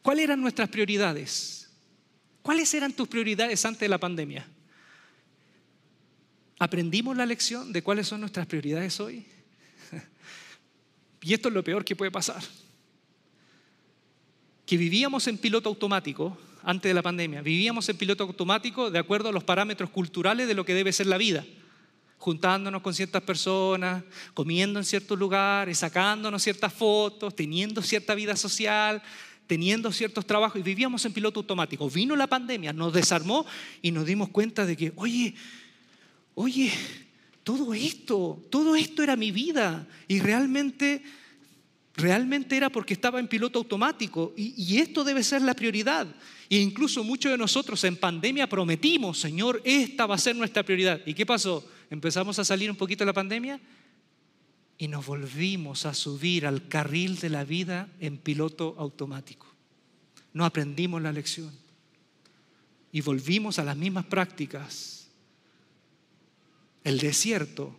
¿Cuáles 0.02 0.26
eran 0.26 0.42
nuestras 0.42 0.70
prioridades? 0.70 1.72
¿Cuáles 2.42 2.74
eran 2.74 2.92
tus 2.92 3.08
prioridades 3.08 3.66
antes 3.66 3.80
de 3.80 3.88
la 3.88 3.98
pandemia? 3.98 4.46
¿Aprendimos 6.64 7.18
la 7.18 7.26
lección 7.26 7.74
de 7.74 7.84
cuáles 7.84 8.08
son 8.08 8.22
nuestras 8.22 8.48
prioridades 8.48 8.98
hoy? 9.02 9.26
y 11.22 11.34
esto 11.34 11.50
es 11.50 11.54
lo 11.54 11.62
peor 11.62 11.84
que 11.84 11.94
puede 11.94 12.10
pasar. 12.10 12.42
Que 14.66 14.78
vivíamos 14.78 15.28
en 15.28 15.38
piloto 15.38 15.68
automático 15.68 16.38
antes 16.64 16.90
de 16.90 16.94
la 16.94 17.02
pandemia. 17.02 17.42
Vivíamos 17.42 17.90
en 17.90 17.98
piloto 17.98 18.24
automático 18.24 18.90
de 18.90 18.98
acuerdo 18.98 19.28
a 19.28 19.34
los 19.34 19.44
parámetros 19.44 19.90
culturales 19.90 20.48
de 20.48 20.54
lo 20.54 20.64
que 20.64 20.74
debe 20.74 20.94
ser 20.94 21.08
la 21.08 21.18
vida 21.18 21.44
juntándonos 22.18 22.82
con 22.82 22.94
ciertas 22.94 23.24
personas, 23.24 24.02
comiendo 24.34 24.80
en 24.80 24.86
ciertos 24.86 25.20
lugares, 25.20 25.80
sacándonos 25.80 26.42
ciertas 26.42 26.72
fotos, 26.72 27.36
teniendo 27.36 27.82
cierta 27.82 28.16
vida 28.16 28.38
social, 28.38 29.04
teniendo 29.48 29.92
ciertos 29.92 30.26
trabajos 30.26 30.62
y 30.62 30.64
vivíamos 30.64 31.04
en 31.04 31.12
piloto 31.12 31.42
automático. 31.42 31.90
Vino 31.90 32.16
la 32.16 32.28
pandemia, 32.28 32.72
nos 32.72 32.94
desarmó 32.94 33.46
y 33.82 33.92
nos 33.92 34.06
dimos 34.06 34.30
cuenta 34.30 34.66
de 34.66 34.78
que, 34.78 34.94
oye, 34.96 35.36
oye, 36.36 36.72
todo 37.44 37.74
esto, 37.74 38.42
todo 38.50 38.76
esto 38.76 39.04
era 39.04 39.16
mi 39.16 39.32
vida 39.32 39.88
y 40.08 40.20
realmente, 40.20 41.04
realmente 41.96 42.56
era 42.56 42.70
porque 42.70 42.94
estaba 42.94 43.20
en 43.20 43.28
piloto 43.28 43.60
automático 43.60 44.34
y, 44.38 44.78
esto 44.78 45.04
debe 45.04 45.24
ser 45.24 45.42
la 45.42 45.54
prioridad. 45.54 46.08
E 46.50 46.58
incluso 46.58 47.04
muchos 47.04 47.32
de 47.32 47.38
nosotros 47.38 47.84
en 47.84 47.98
pandemia 47.98 48.48
prometimos, 48.48 49.20
Señor, 49.20 49.62
esta 49.66 50.06
va 50.06 50.16
a 50.16 50.20
ser 50.20 50.36
nuestra 50.36 50.64
prioridad. 50.64 51.02
¿Y 51.06 51.14
qué 51.14 51.26
pasó? 51.26 51.68
Empezamos 51.90 52.40
a 52.40 52.46
salir 52.46 52.70
un 52.70 52.78
poquito 52.78 53.04
de 53.04 53.08
la 53.08 53.14
pandemia 53.14 53.60
y 54.78 54.88
nos 54.88 55.06
volvimos 55.06 55.86
a 55.86 55.94
subir 55.94 56.46
al 56.46 56.68
carril 56.68 57.20
de 57.20 57.30
la 57.30 57.44
vida 57.44 57.90
en 58.00 58.18
piloto 58.18 58.76
automático. 58.78 59.48
No 60.34 60.46
aprendimos 60.46 61.02
la 61.02 61.12
lección 61.12 61.52
y 62.92 63.02
volvimos 63.02 63.60
a 63.60 63.64
las 63.64 63.78
mismas 63.78 64.06
prácticas. 64.06 65.03
El 66.84 67.00
desierto 67.00 67.76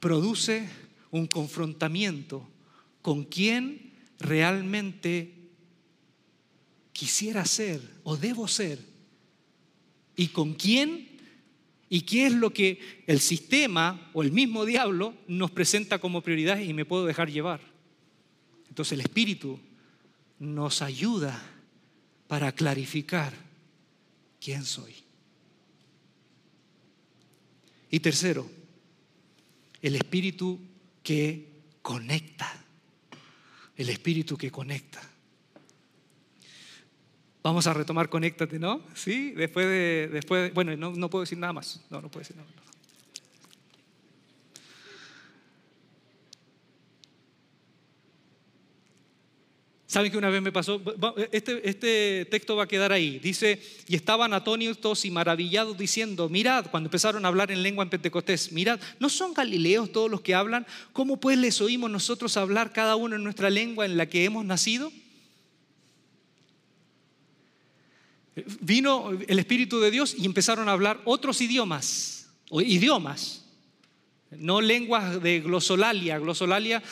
produce 0.00 0.68
un 1.10 1.26
confrontamiento 1.26 2.48
con 3.02 3.24
quien 3.24 3.92
realmente 4.18 5.34
quisiera 6.92 7.44
ser 7.44 7.80
o 8.04 8.16
debo 8.16 8.48
ser 8.48 8.78
y 10.16 10.28
con 10.28 10.54
quién 10.54 11.08
y 11.88 12.02
qué 12.02 12.26
es 12.26 12.32
lo 12.32 12.52
que 12.52 13.02
el 13.06 13.20
sistema 13.20 14.10
o 14.12 14.22
el 14.22 14.32
mismo 14.32 14.64
diablo 14.64 15.14
nos 15.26 15.50
presenta 15.50 15.98
como 15.98 16.22
prioridad 16.22 16.58
y 16.58 16.74
me 16.74 16.84
puedo 16.84 17.06
dejar 17.06 17.30
llevar. 17.30 17.60
Entonces 18.68 18.92
el 18.92 19.00
Espíritu 19.00 19.58
nos 20.38 20.82
ayuda 20.82 21.42
para 22.26 22.52
clarificar 22.52 23.32
quién 24.40 24.64
soy. 24.64 25.07
Y 27.90 28.00
tercero, 28.00 28.48
el 29.80 29.94
Espíritu 29.96 30.60
que 31.02 31.48
conecta. 31.82 32.64
El 33.76 33.88
Espíritu 33.88 34.36
que 34.36 34.50
conecta. 34.50 35.00
Vamos 37.42 37.66
a 37.66 37.72
retomar 37.72 38.08
Conéctate, 38.08 38.58
¿no? 38.58 38.82
Sí, 38.94 39.32
después 39.32 39.66
de, 39.66 40.10
después 40.12 40.52
bueno, 40.52 40.76
no, 40.76 40.90
no, 40.90 41.08
puedo 41.08 41.22
decir 41.22 41.38
nada 41.38 41.52
más. 41.52 41.80
No, 41.88 42.02
no 42.02 42.10
puedo 42.10 42.20
decir 42.20 42.36
nada 42.36 42.48
más. 42.54 42.67
¿Saben 49.88 50.12
que 50.12 50.18
una 50.18 50.28
vez 50.28 50.42
me 50.42 50.52
pasó? 50.52 50.82
Este, 51.32 51.66
este, 51.66 52.26
texto 52.26 52.54
va 52.54 52.64
a 52.64 52.68
quedar 52.68 52.92
ahí. 52.92 53.18
Dice, 53.20 53.58
y 53.88 53.96
estaban 53.96 54.34
atónitos 54.34 55.06
y 55.06 55.10
maravillados 55.10 55.78
diciendo, 55.78 56.28
mirad, 56.28 56.66
cuando 56.70 56.88
empezaron 56.88 57.24
a 57.24 57.28
hablar 57.28 57.50
en 57.50 57.62
lengua 57.62 57.84
en 57.84 57.88
Pentecostés, 57.88 58.52
mirad, 58.52 58.78
¿no 59.00 59.08
son 59.08 59.32
galileos 59.32 59.90
todos 59.90 60.10
los 60.10 60.20
que 60.20 60.34
hablan? 60.34 60.66
¿Cómo 60.92 61.18
pues 61.18 61.38
les 61.38 61.62
oímos 61.62 61.90
nosotros 61.90 62.36
hablar 62.36 62.70
cada 62.74 62.96
uno 62.96 63.16
en 63.16 63.24
nuestra 63.24 63.48
lengua 63.48 63.86
en 63.86 63.96
la 63.96 64.04
que 64.10 64.26
hemos 64.26 64.44
nacido? 64.44 64.92
Vino 68.60 69.10
el 69.26 69.38
Espíritu 69.38 69.80
de 69.80 69.90
Dios 69.90 70.14
y 70.18 70.26
empezaron 70.26 70.68
a 70.68 70.72
hablar 70.72 71.00
otros 71.06 71.40
idiomas, 71.40 72.28
o 72.50 72.60
idiomas, 72.60 73.46
no 74.30 74.60
lenguas 74.60 75.22
de 75.22 75.40
glosolalia. 75.40 76.18
Glosolalia, 76.18 76.82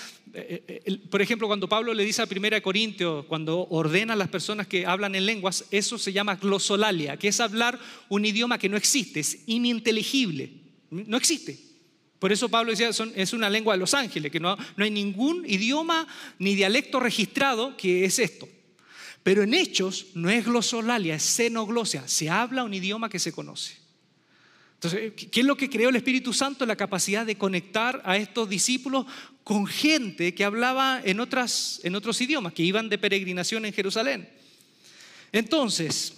por 1.11 1.22
ejemplo, 1.22 1.47
cuando 1.47 1.68
Pablo 1.68 1.95
le 1.95 2.05
dice 2.05 2.22
a 2.22 2.27
Primera 2.27 2.61
Corintios, 2.61 3.24
cuando 3.27 3.66
ordena 3.68 4.12
a 4.12 4.16
las 4.16 4.29
personas 4.29 4.66
que 4.66 4.85
hablan 4.85 5.14
en 5.14 5.27
lenguas, 5.27 5.64
eso 5.70 5.99
se 5.99 6.12
llama 6.12 6.37
glosolalia, 6.37 7.16
que 7.16 7.29
es 7.29 7.41
hablar 7.41 7.79
un 8.09 8.24
idioma 8.24 8.59
que 8.59 8.68
no 8.68 8.77
existe, 8.77 9.20
es 9.20 9.39
ininteligible, 9.47 10.53
no 10.91 11.16
existe. 11.16 11.59
Por 12.18 12.33
eso 12.33 12.49
Pablo 12.49 12.70
decía, 12.70 12.91
es 13.14 13.33
una 13.33 13.51
lengua 13.51 13.74
de 13.74 13.81
los 13.81 13.95
ángeles, 13.95 14.33
que 14.33 14.41
no, 14.41 14.57
no 14.77 14.85
hay 14.85 14.91
ningún 14.91 15.45
idioma 15.47 16.07
ni 16.39 16.55
dialecto 16.55 16.99
registrado 16.99 17.77
que 17.77 18.05
es 18.05 18.18
esto. 18.18 18.49
Pero 19.22 19.43
en 19.43 19.55
hechos 19.55 20.07
no 20.14 20.31
es 20.31 20.45
glosolalia, 20.45 21.16
es 21.16 21.22
xenoglosia. 21.22 22.07
Se 22.07 22.31
habla 22.31 22.64
un 22.64 22.72
idioma 22.72 23.09
que 23.11 23.18
se 23.18 23.33
conoce. 23.33 23.86
Entonces, 24.77 25.12
¿qué 25.31 25.41
es 25.41 25.47
lo 25.47 25.57
que 25.57 25.70
creó 25.70 25.89
el 25.89 25.97
Espíritu 25.97 26.33
Santo? 26.33 26.66
La 26.66 26.77
capacidad 26.77 27.24
de 27.24 27.39
conectar 27.39 28.03
a 28.05 28.16
estos 28.16 28.49
discípulos 28.49 29.07
con 29.43 29.66
gente 29.66 30.35
que 30.35 30.45
hablaba 30.45 31.01
en, 31.03 31.20
otras, 31.20 31.81
en 31.83 31.95
otros 31.95 32.20
idiomas, 32.20 32.53
que 32.53 32.62
iban 32.62 32.89
de 32.89 32.99
peregrinación 32.99 33.64
en 33.64 33.72
Jerusalén. 33.72 34.29
Entonces, 35.33 36.14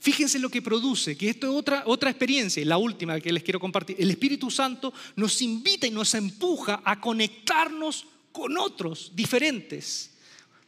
Fíjense 0.00 0.38
lo 0.38 0.48
que 0.48 0.62
produce, 0.62 1.14
que 1.14 1.28
esto 1.28 1.46
es 1.46 1.52
otra, 1.54 1.82
otra 1.84 2.08
experiencia, 2.08 2.64
la 2.64 2.78
última 2.78 3.20
que 3.20 3.30
les 3.30 3.42
quiero 3.42 3.60
compartir. 3.60 3.96
El 3.98 4.10
Espíritu 4.10 4.50
Santo 4.50 4.94
nos 5.14 5.42
invita 5.42 5.86
y 5.86 5.90
nos 5.90 6.14
empuja 6.14 6.80
a 6.82 6.98
conectarnos 6.98 8.06
con 8.32 8.56
otros 8.56 9.12
diferentes. 9.14 10.12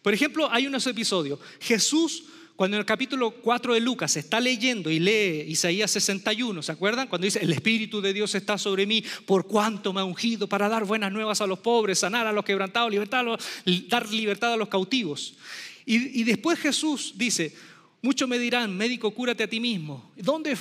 Por 0.02 0.12
ejemplo, 0.12 0.52
hay 0.52 0.66
unos 0.66 0.86
episodios. 0.86 1.38
Jesús, 1.60 2.24
cuando 2.56 2.76
en 2.76 2.80
el 2.80 2.86
capítulo 2.86 3.30
4 3.30 3.74
de 3.74 3.80
Lucas 3.80 4.16
está 4.16 4.40
leyendo 4.40 4.90
y 4.90 4.98
lee 4.98 5.44
Isaías 5.48 5.90
61, 5.90 6.62
¿se 6.62 6.72
acuerdan? 6.72 7.08
Cuando 7.08 7.24
dice, 7.24 7.40
el 7.40 7.52
Espíritu 7.52 8.00
de 8.00 8.12
Dios 8.12 8.34
está 8.34 8.58
sobre 8.58 8.86
mí, 8.86 9.02
por 9.26 9.46
cuanto 9.46 9.92
me 9.92 10.00
ha 10.00 10.04
ungido 10.04 10.46
para 10.48 10.68
dar 10.68 10.84
buenas 10.84 11.12
nuevas 11.12 11.40
a 11.40 11.46
los 11.46 11.58
pobres, 11.58 12.00
sanar 12.00 12.26
a 12.26 12.32
los 12.32 12.44
quebrantados, 12.44 12.90
libertad 12.90 13.24
dar 13.88 14.10
libertad 14.10 14.52
a 14.52 14.56
los 14.56 14.68
cautivos. 14.68 15.34
Y, 15.86 16.20
y 16.20 16.24
después 16.24 16.58
Jesús 16.58 17.14
dice, 17.16 17.54
muchos 18.02 18.28
me 18.28 18.38
dirán, 18.38 18.76
médico, 18.76 19.10
cúrate 19.12 19.44
a 19.44 19.48
ti 19.48 19.58
mismo. 19.58 20.12
¿Dónde, 20.16 20.56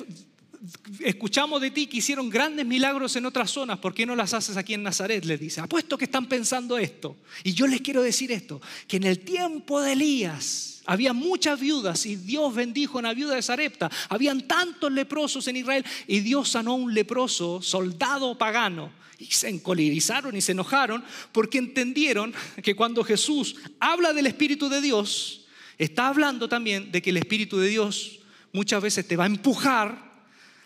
escuchamos 0.99 1.61
de 1.61 1.71
ti 1.71 1.87
que 1.87 1.97
hicieron 1.97 2.29
grandes 2.29 2.65
milagros 2.65 3.15
en 3.15 3.25
otras 3.25 3.49
zonas, 3.49 3.79
¿por 3.79 3.93
qué 3.93 4.05
no 4.05 4.15
las 4.15 4.33
haces 4.33 4.57
aquí 4.57 4.73
en 4.73 4.83
Nazaret? 4.83 5.25
Les 5.25 5.39
dice, 5.39 5.61
apuesto 5.61 5.97
que 5.97 6.05
están 6.05 6.27
pensando 6.27 6.77
esto. 6.77 7.17
Y 7.43 7.53
yo 7.53 7.67
les 7.67 7.81
quiero 7.81 8.01
decir 8.01 8.31
esto, 8.31 8.61
que 8.87 8.97
en 8.97 9.03
el 9.03 9.19
tiempo 9.19 9.81
de 9.81 9.93
Elías 9.93 10.81
había 10.85 11.13
muchas 11.13 11.59
viudas 11.59 12.05
y 12.05 12.15
Dios 12.15 12.53
bendijo 12.53 12.97
a 12.97 12.99
una 12.99 13.13
viuda 13.13 13.35
de 13.35 13.41
Sarepta. 13.41 13.89
Habían 14.09 14.47
tantos 14.47 14.91
leprosos 14.91 15.47
en 15.47 15.57
Israel 15.57 15.85
y 16.07 16.19
Dios 16.19 16.49
sanó 16.49 16.71
a 16.71 16.75
un 16.75 16.93
leproso, 16.93 17.61
soldado 17.61 18.37
pagano. 18.37 18.91
Y 19.17 19.25
se 19.25 19.49
encolerizaron 19.49 20.35
y 20.35 20.41
se 20.41 20.53
enojaron 20.53 21.03
porque 21.31 21.59
entendieron 21.59 22.33
que 22.63 22.75
cuando 22.75 23.03
Jesús 23.03 23.55
habla 23.79 24.13
del 24.13 24.25
Espíritu 24.25 24.67
de 24.67 24.81
Dios, 24.81 25.45
está 25.77 26.07
hablando 26.07 26.49
también 26.49 26.91
de 26.91 27.03
que 27.03 27.11
el 27.11 27.17
Espíritu 27.17 27.59
de 27.59 27.67
Dios 27.67 28.19
muchas 28.51 28.81
veces 28.81 29.07
te 29.07 29.15
va 29.15 29.25
a 29.25 29.27
empujar 29.27 30.10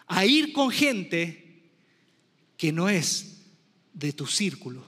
a 0.08 0.26
ir 0.26 0.54
con 0.54 0.72
gente 0.72 1.64
que 2.58 2.72
no 2.72 2.90
es 2.90 3.44
de 3.94 4.14
tu 4.14 4.28
círculo. 4.28 4.84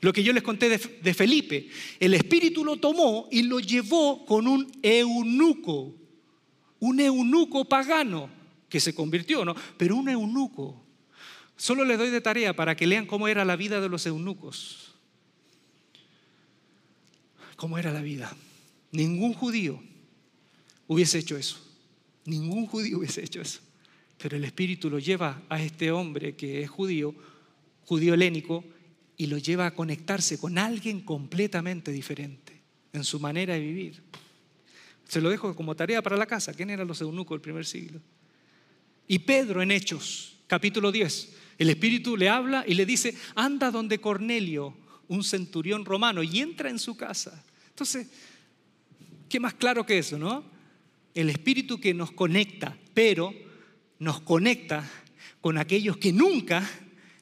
Lo 0.00 0.12
que 0.12 0.22
yo 0.22 0.34
les 0.34 0.42
conté 0.42 0.68
de, 0.68 1.14
Felipe, 1.14 1.70
el 1.98 2.12
Espíritu 2.12 2.62
lo 2.62 2.76
tomó 2.76 3.26
y 3.30 3.42
lo 3.42 3.58
llevó 3.58 4.26
con 4.26 4.46
un 4.46 4.70
eunuco, 4.82 5.94
un 6.80 7.00
eunuco 7.00 7.64
pagano 7.64 8.28
que 8.68 8.80
se 8.80 8.94
convirtió, 8.94 9.46
¿no? 9.46 9.54
Pero 9.78 9.96
un 9.96 10.10
eunuco. 10.10 10.84
Solo 11.56 11.86
les 11.86 11.96
doy 11.96 12.10
de 12.10 12.20
tarea 12.20 12.54
para 12.54 12.76
que 12.76 12.86
lean 12.86 13.06
cómo 13.06 13.28
era 13.28 13.46
la 13.46 13.56
vida 13.56 13.80
de 13.80 13.88
los 13.88 14.04
eunucos. 14.04 14.92
¿Cómo 17.56 17.78
era 17.78 17.90
la 17.90 18.02
vida? 18.02 18.36
Ningún 18.90 19.32
judío 19.32 19.82
hubiese 20.86 21.18
hecho 21.18 21.38
eso. 21.38 21.63
Ningún 22.26 22.66
judío 22.66 22.98
hubiese 22.98 23.22
hecho 23.24 23.40
eso. 23.40 23.60
Pero 24.18 24.36
el 24.36 24.44
Espíritu 24.44 24.88
lo 24.88 24.98
lleva 24.98 25.42
a 25.48 25.62
este 25.62 25.90
hombre 25.90 26.34
que 26.36 26.62
es 26.62 26.70
judío, 26.70 27.14
judío 27.84 28.14
helénico, 28.14 28.64
y 29.16 29.26
lo 29.26 29.38
lleva 29.38 29.66
a 29.66 29.74
conectarse 29.74 30.38
con 30.38 30.58
alguien 30.58 31.00
completamente 31.00 31.92
diferente 31.92 32.60
en 32.92 33.04
su 33.04 33.20
manera 33.20 33.54
de 33.54 33.60
vivir. 33.60 34.02
Se 35.06 35.20
lo 35.20 35.30
dejo 35.30 35.54
como 35.54 35.76
tarea 35.76 36.02
para 36.02 36.16
la 36.16 36.26
casa. 36.26 36.54
¿Quién 36.54 36.70
eran 36.70 36.88
los 36.88 37.00
eunucos 37.00 37.36
del 37.36 37.42
primer 37.42 37.66
siglo? 37.66 38.00
Y 39.06 39.20
Pedro 39.20 39.62
en 39.62 39.70
Hechos, 39.70 40.36
capítulo 40.46 40.90
10, 40.90 41.34
el 41.58 41.70
Espíritu 41.70 42.16
le 42.16 42.28
habla 42.28 42.64
y 42.66 42.74
le 42.74 42.86
dice, 42.86 43.14
anda 43.34 43.70
donde 43.70 44.00
Cornelio, 44.00 44.74
un 45.08 45.22
centurión 45.22 45.84
romano, 45.84 46.22
y 46.22 46.40
entra 46.40 46.70
en 46.70 46.78
su 46.78 46.96
casa. 46.96 47.44
Entonces, 47.68 48.08
¿qué 49.28 49.38
más 49.38 49.54
claro 49.54 49.84
que 49.84 49.98
eso, 49.98 50.18
no? 50.18 50.53
El 51.14 51.30
Espíritu 51.30 51.80
que 51.80 51.94
nos 51.94 52.10
conecta, 52.10 52.76
pero 52.92 53.32
nos 53.98 54.20
conecta 54.20 54.88
con 55.40 55.58
aquellos 55.58 55.96
que 55.96 56.12
nunca 56.12 56.68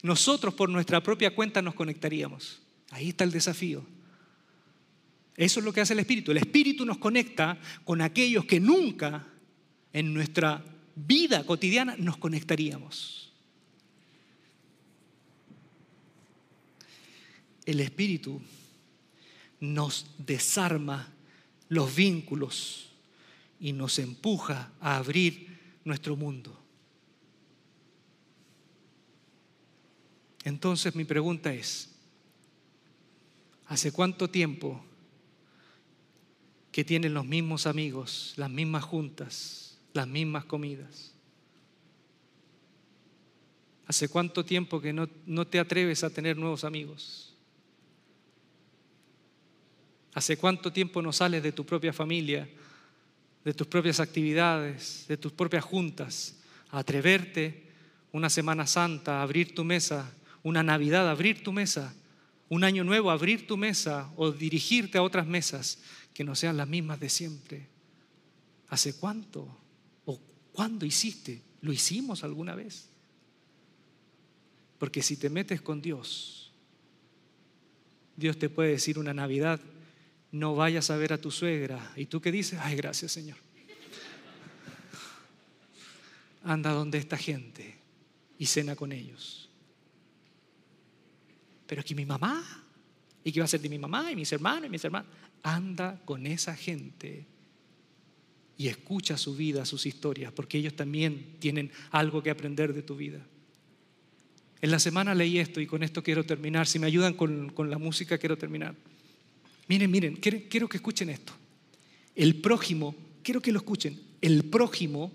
nosotros 0.02 0.54
por 0.54 0.68
nuestra 0.68 1.02
propia 1.02 1.34
cuenta 1.34 1.62
nos 1.62 1.74
conectaríamos. 1.74 2.62
Ahí 2.90 3.10
está 3.10 3.24
el 3.24 3.30
desafío. 3.30 3.84
Eso 5.36 5.60
es 5.60 5.64
lo 5.64 5.72
que 5.72 5.80
hace 5.80 5.92
el 5.92 6.00
Espíritu. 6.00 6.30
El 6.30 6.38
Espíritu 6.38 6.84
nos 6.84 6.98
conecta 6.98 7.58
con 7.84 8.00
aquellos 8.00 8.44
que 8.44 8.60
nunca 8.60 9.26
en 9.92 10.12
nuestra 10.12 10.64
vida 10.94 11.44
cotidiana 11.44 11.96
nos 11.98 12.16
conectaríamos. 12.16 13.32
El 17.64 17.80
Espíritu 17.80 18.40
nos 19.60 20.06
desarma 20.18 21.12
los 21.68 21.94
vínculos 21.94 22.91
y 23.62 23.72
nos 23.72 24.00
empuja 24.00 24.72
a 24.80 24.96
abrir 24.96 25.46
nuestro 25.84 26.16
mundo. 26.16 26.58
Entonces 30.42 30.96
mi 30.96 31.04
pregunta 31.04 31.54
es, 31.54 31.94
¿hace 33.66 33.92
cuánto 33.92 34.28
tiempo 34.28 34.84
que 36.72 36.82
tienen 36.82 37.14
los 37.14 37.24
mismos 37.24 37.68
amigos, 37.68 38.34
las 38.36 38.50
mismas 38.50 38.82
juntas, 38.82 39.78
las 39.92 40.08
mismas 40.08 40.44
comidas? 40.44 41.14
¿Hace 43.86 44.08
cuánto 44.08 44.44
tiempo 44.44 44.80
que 44.80 44.92
no, 44.92 45.08
no 45.24 45.46
te 45.46 45.60
atreves 45.60 46.02
a 46.02 46.10
tener 46.10 46.36
nuevos 46.36 46.64
amigos? 46.64 47.36
¿Hace 50.14 50.36
cuánto 50.36 50.72
tiempo 50.72 51.00
no 51.00 51.12
sales 51.12 51.44
de 51.44 51.52
tu 51.52 51.64
propia 51.64 51.92
familia 51.92 52.48
de 53.44 53.54
tus 53.54 53.66
propias 53.66 54.00
actividades, 54.00 55.04
de 55.08 55.16
tus 55.16 55.32
propias 55.32 55.64
juntas, 55.64 56.36
atreverte 56.70 57.70
una 58.12 58.30
Semana 58.30 58.66
Santa, 58.66 59.20
a 59.20 59.22
abrir 59.22 59.54
tu 59.54 59.64
mesa, 59.64 60.12
una 60.42 60.62
Navidad, 60.62 61.08
a 61.08 61.12
abrir 61.12 61.42
tu 61.42 61.52
mesa, 61.52 61.94
un 62.48 62.64
año 62.64 62.84
nuevo, 62.84 63.10
a 63.10 63.14
abrir 63.14 63.46
tu 63.46 63.56
mesa 63.56 64.12
o 64.16 64.30
dirigirte 64.30 64.98
a 64.98 65.02
otras 65.02 65.26
mesas 65.26 65.78
que 66.12 66.24
no 66.24 66.34
sean 66.34 66.56
las 66.56 66.68
mismas 66.68 67.00
de 67.00 67.08
siempre. 67.08 67.68
¿Hace 68.68 68.94
cuánto? 68.94 69.48
¿O 70.04 70.20
cuándo 70.52 70.84
hiciste? 70.84 71.42
¿Lo 71.62 71.72
hicimos 71.72 72.24
alguna 72.24 72.54
vez? 72.54 72.88
Porque 74.78 75.02
si 75.02 75.16
te 75.16 75.30
metes 75.30 75.62
con 75.62 75.80
Dios, 75.80 76.52
Dios 78.16 78.38
te 78.38 78.50
puede 78.50 78.70
decir 78.70 78.98
una 78.98 79.14
Navidad, 79.14 79.60
no 80.32 80.56
vayas 80.56 80.90
a 80.90 80.96
ver 80.96 81.12
a 81.12 81.20
tu 81.20 81.30
suegra. 81.30 81.92
¿Y 81.94 82.06
tú 82.06 82.20
qué 82.20 82.32
dices? 82.32 82.58
Ay, 82.60 82.74
gracias 82.74 83.12
Señor. 83.12 83.36
Anda 86.42 86.72
donde 86.72 86.98
esta 86.98 87.16
gente 87.16 87.78
y 88.38 88.46
cena 88.46 88.74
con 88.74 88.90
ellos. 88.90 89.50
Pero 91.66 91.80
es 91.80 91.84
que 91.84 91.94
mi 91.94 92.04
mamá, 92.04 92.42
¿y 93.22 93.30
qué 93.30 93.40
va 93.40 93.44
a 93.44 93.48
ser 93.48 93.60
de 93.60 93.68
mi 93.68 93.78
mamá 93.78 94.10
y 94.10 94.16
mis 94.16 94.32
hermanos 94.32 94.66
y 94.66 94.70
mis 94.70 94.84
hermanos? 94.84 95.08
Anda 95.42 96.00
con 96.04 96.26
esa 96.26 96.56
gente 96.56 97.26
y 98.56 98.68
escucha 98.68 99.16
su 99.16 99.36
vida, 99.36 99.64
sus 99.64 99.86
historias, 99.86 100.32
porque 100.32 100.58
ellos 100.58 100.74
también 100.74 101.36
tienen 101.38 101.70
algo 101.90 102.22
que 102.22 102.30
aprender 102.30 102.72
de 102.74 102.82
tu 102.82 102.96
vida. 102.96 103.24
En 104.60 104.70
la 104.70 104.78
semana 104.78 105.14
leí 105.14 105.38
esto 105.38 105.60
y 105.60 105.66
con 105.66 105.82
esto 105.82 106.02
quiero 106.02 106.24
terminar. 106.24 106.66
Si 106.66 106.78
me 106.78 106.86
ayudan 106.86 107.14
con, 107.14 107.50
con 107.50 107.70
la 107.70 107.78
música, 107.78 108.18
quiero 108.18 108.38
terminar. 108.38 108.74
Miren, 109.68 109.90
miren, 109.90 110.16
quiero 110.16 110.68
que 110.68 110.76
escuchen 110.76 111.08
esto. 111.10 111.32
El 112.14 112.36
prójimo, 112.40 112.94
quiero 113.22 113.40
que 113.40 113.52
lo 113.52 113.58
escuchen. 113.58 114.00
El 114.20 114.44
prójimo, 114.44 115.12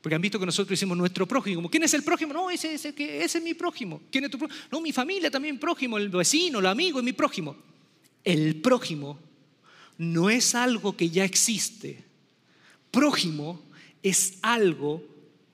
porque 0.00 0.14
han 0.14 0.22
visto 0.22 0.38
que 0.38 0.46
nosotros 0.46 0.76
hicimos 0.78 0.96
nuestro 0.96 1.26
prójimo. 1.26 1.70
¿Quién 1.70 1.82
es 1.82 1.94
el 1.94 2.02
prójimo? 2.02 2.32
No, 2.32 2.50
ese, 2.50 2.74
ese, 2.74 2.94
ese 2.96 3.38
es 3.38 3.44
mi 3.44 3.54
prójimo. 3.54 4.02
¿Quién 4.10 4.24
es 4.24 4.30
tu 4.30 4.38
prójimo? 4.38 4.60
No, 4.70 4.80
mi 4.80 4.92
familia 4.92 5.30
también 5.30 5.58
prójimo, 5.58 5.98
el 5.98 6.08
vecino, 6.08 6.58
el 6.58 6.66
amigo 6.66 6.98
es 6.98 7.04
mi 7.04 7.12
prójimo. 7.12 7.56
El 8.24 8.60
prójimo 8.60 9.18
no 9.98 10.30
es 10.30 10.54
algo 10.54 10.96
que 10.96 11.10
ya 11.10 11.24
existe. 11.24 12.04
Prójimo 12.90 13.62
es 14.02 14.38
algo 14.42 15.02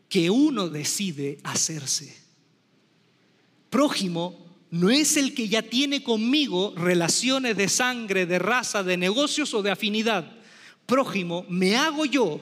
que 0.08 0.30
uno 0.30 0.68
decide 0.68 1.38
hacerse. 1.42 2.16
Prójimo 3.70 4.41
no 4.72 4.88
es 4.88 5.18
el 5.18 5.34
que 5.34 5.48
ya 5.48 5.60
tiene 5.60 6.02
conmigo 6.02 6.72
relaciones 6.74 7.58
de 7.58 7.68
sangre, 7.68 8.24
de 8.24 8.38
raza, 8.38 8.82
de 8.82 8.96
negocios 8.96 9.52
o 9.52 9.62
de 9.62 9.70
afinidad. 9.70 10.32
Prójimo 10.86 11.44
me 11.50 11.76
hago 11.76 12.06
yo 12.06 12.40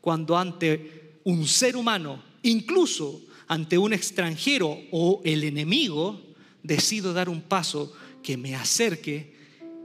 cuando 0.00 0.38
ante 0.38 1.20
un 1.24 1.46
ser 1.46 1.76
humano, 1.76 2.22
incluso 2.42 3.20
ante 3.48 3.76
un 3.76 3.92
extranjero 3.92 4.78
o 4.90 5.20
el 5.26 5.44
enemigo, 5.44 6.34
decido 6.62 7.12
dar 7.12 7.28
un 7.28 7.42
paso 7.42 7.92
que 8.22 8.38
me 8.38 8.54
acerque 8.54 9.34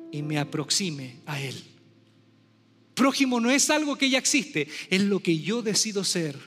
y 0.09 0.21
me 0.21 0.39
aproxime 0.39 1.17
a 1.25 1.41
él. 1.41 1.61
Prójimo 2.93 3.41
no 3.41 3.51
es 3.51 3.69
algo 3.69 3.97
que 3.97 4.09
ya 4.09 4.19
existe, 4.19 4.69
es 4.89 5.01
lo 5.01 5.19
que 5.19 5.37
yo 5.39 5.61
decido 5.61 6.05
ser 6.05 6.39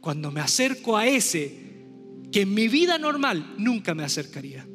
cuando 0.00 0.32
me 0.32 0.40
acerco 0.40 0.96
a 0.96 1.06
ese 1.06 1.65
que 2.32 2.42
en 2.42 2.54
mi 2.54 2.68
vida 2.68 2.98
normal 2.98 3.54
nunca 3.58 3.94
me 3.94 4.04
acercaría. 4.04 4.66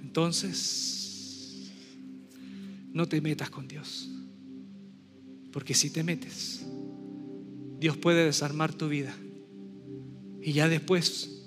Entonces, 0.00 1.72
no 2.92 3.08
te 3.08 3.20
metas 3.20 3.50
con 3.50 3.66
Dios. 3.66 4.10
Porque 5.52 5.74
si 5.74 5.90
te 5.90 6.02
metes, 6.02 6.66
Dios 7.78 7.96
puede 7.96 8.24
desarmar 8.24 8.72
tu 8.74 8.88
vida. 8.88 9.14
Y 10.40 10.52
ya 10.52 10.68
después, 10.68 11.42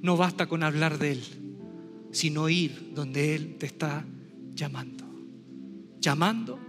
no 0.00 0.16
basta 0.16 0.46
con 0.46 0.62
hablar 0.62 0.98
de 0.98 1.12
Él, 1.12 1.22
sino 2.12 2.48
ir 2.48 2.92
donde 2.94 3.34
Él 3.34 3.56
te 3.58 3.66
está 3.66 4.04
llamando. 4.54 5.04
Llamando 6.00 6.67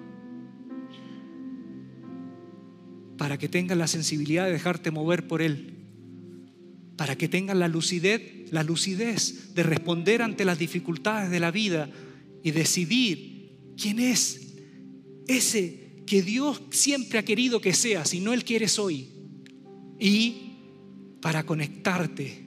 para 3.20 3.38
que 3.38 3.50
tengas 3.50 3.78
la 3.78 3.88
sensibilidad 3.88 4.46
de 4.46 4.54
dejarte 4.54 4.92
mover 4.92 5.28
por 5.28 5.42
Él, 5.42 5.74
para 6.96 7.18
que 7.18 7.28
tengas 7.28 7.58
la 7.58 7.68
lucidez, 7.68 8.50
la 8.50 8.64
lucidez 8.64 9.54
de 9.54 9.62
responder 9.62 10.22
ante 10.22 10.46
las 10.46 10.58
dificultades 10.58 11.30
de 11.30 11.42
la 11.42 11.52
vida 11.52 11.90
y 12.46 12.52
decidir 12.52 13.58
quién 13.76 14.00
es 14.00 14.54
ese 15.28 16.02
que 16.08 16.22
Dios 16.22 16.62
siempre 16.72 17.20
ha 17.20 17.26
querido 17.26 17.60
que 17.60 17.74
seas 17.74 18.14
y 18.14 18.22
no 18.22 18.32
Él 18.34 18.46
quieres 18.46 18.80
hoy. 18.80 19.10
Y 20.00 20.54
para 21.22 21.46
conectarte 21.46 22.46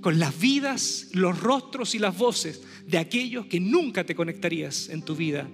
con 0.00 0.18
las 0.18 0.36
vidas, 0.36 1.10
los 1.12 1.38
rostros 1.38 1.94
y 1.94 2.00
las 2.00 2.18
voces 2.18 2.60
de 2.88 2.98
aquellos 2.98 3.46
que 3.46 3.60
nunca 3.60 4.02
te 4.02 4.16
conectarías 4.16 4.88
en 4.88 5.02
tu 5.02 5.14
vida. 5.14 5.48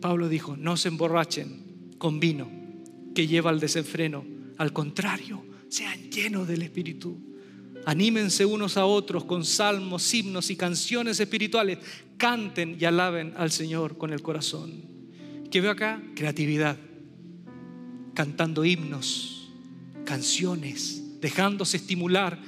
Pablo 0.00 0.28
dijo, 0.28 0.56
no 0.56 0.76
se 0.76 0.88
emborrachen 0.88 1.94
con 1.98 2.20
vino 2.20 2.50
que 3.14 3.26
lleva 3.26 3.50
al 3.50 3.60
desenfreno. 3.60 4.24
Al 4.58 4.72
contrario, 4.72 5.44
sean 5.68 6.10
llenos 6.10 6.48
del 6.48 6.62
Espíritu. 6.62 7.18
Anímense 7.84 8.44
unos 8.44 8.76
a 8.76 8.86
otros 8.86 9.24
con 9.24 9.44
salmos, 9.44 10.12
himnos 10.14 10.50
y 10.50 10.56
canciones 10.56 11.20
espirituales. 11.20 11.78
Canten 12.16 12.76
y 12.78 12.84
alaben 12.84 13.34
al 13.36 13.50
Señor 13.50 13.96
con 13.96 14.12
el 14.12 14.22
corazón. 14.22 14.82
¿Qué 15.50 15.60
veo 15.60 15.70
acá? 15.70 16.02
Creatividad. 16.14 16.76
Cantando 18.14 18.64
himnos, 18.64 19.50
canciones, 20.04 21.20
dejándose 21.20 21.76
estimular 21.76 22.38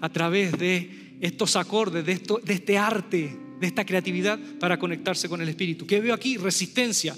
a 0.00 0.08
través 0.10 0.52
de 0.58 1.18
estos 1.20 1.56
acordes, 1.56 2.04
de, 2.04 2.12
esto, 2.12 2.40
de 2.44 2.52
este 2.52 2.76
arte, 2.76 3.45
de 3.60 3.66
esta 3.66 3.84
creatividad 3.84 4.38
para 4.60 4.78
conectarse 4.78 5.28
con 5.28 5.40
el 5.40 5.48
Espíritu. 5.48 5.86
¿Qué 5.86 6.00
veo 6.00 6.14
aquí? 6.14 6.36
Resistencia. 6.36 7.16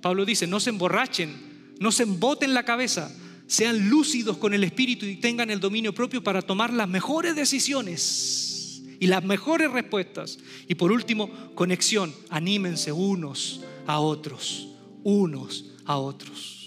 Pablo 0.00 0.24
dice, 0.24 0.46
no 0.46 0.60
se 0.60 0.70
emborrachen, 0.70 1.34
no 1.78 1.92
se 1.92 2.04
emboten 2.04 2.54
la 2.54 2.64
cabeza, 2.64 3.14
sean 3.46 3.90
lúcidos 3.90 4.36
con 4.36 4.54
el 4.54 4.64
Espíritu 4.64 5.06
y 5.06 5.16
tengan 5.16 5.50
el 5.50 5.60
dominio 5.60 5.92
propio 5.92 6.22
para 6.22 6.42
tomar 6.42 6.72
las 6.72 6.88
mejores 6.88 7.34
decisiones 7.34 8.82
y 9.00 9.06
las 9.06 9.24
mejores 9.24 9.70
respuestas. 9.72 10.38
Y 10.68 10.76
por 10.76 10.92
último, 10.92 11.30
conexión, 11.54 12.14
anímense 12.28 12.92
unos 12.92 13.62
a 13.86 13.98
otros, 13.98 14.68
unos 15.02 15.72
a 15.84 15.96
otros. 15.96 16.59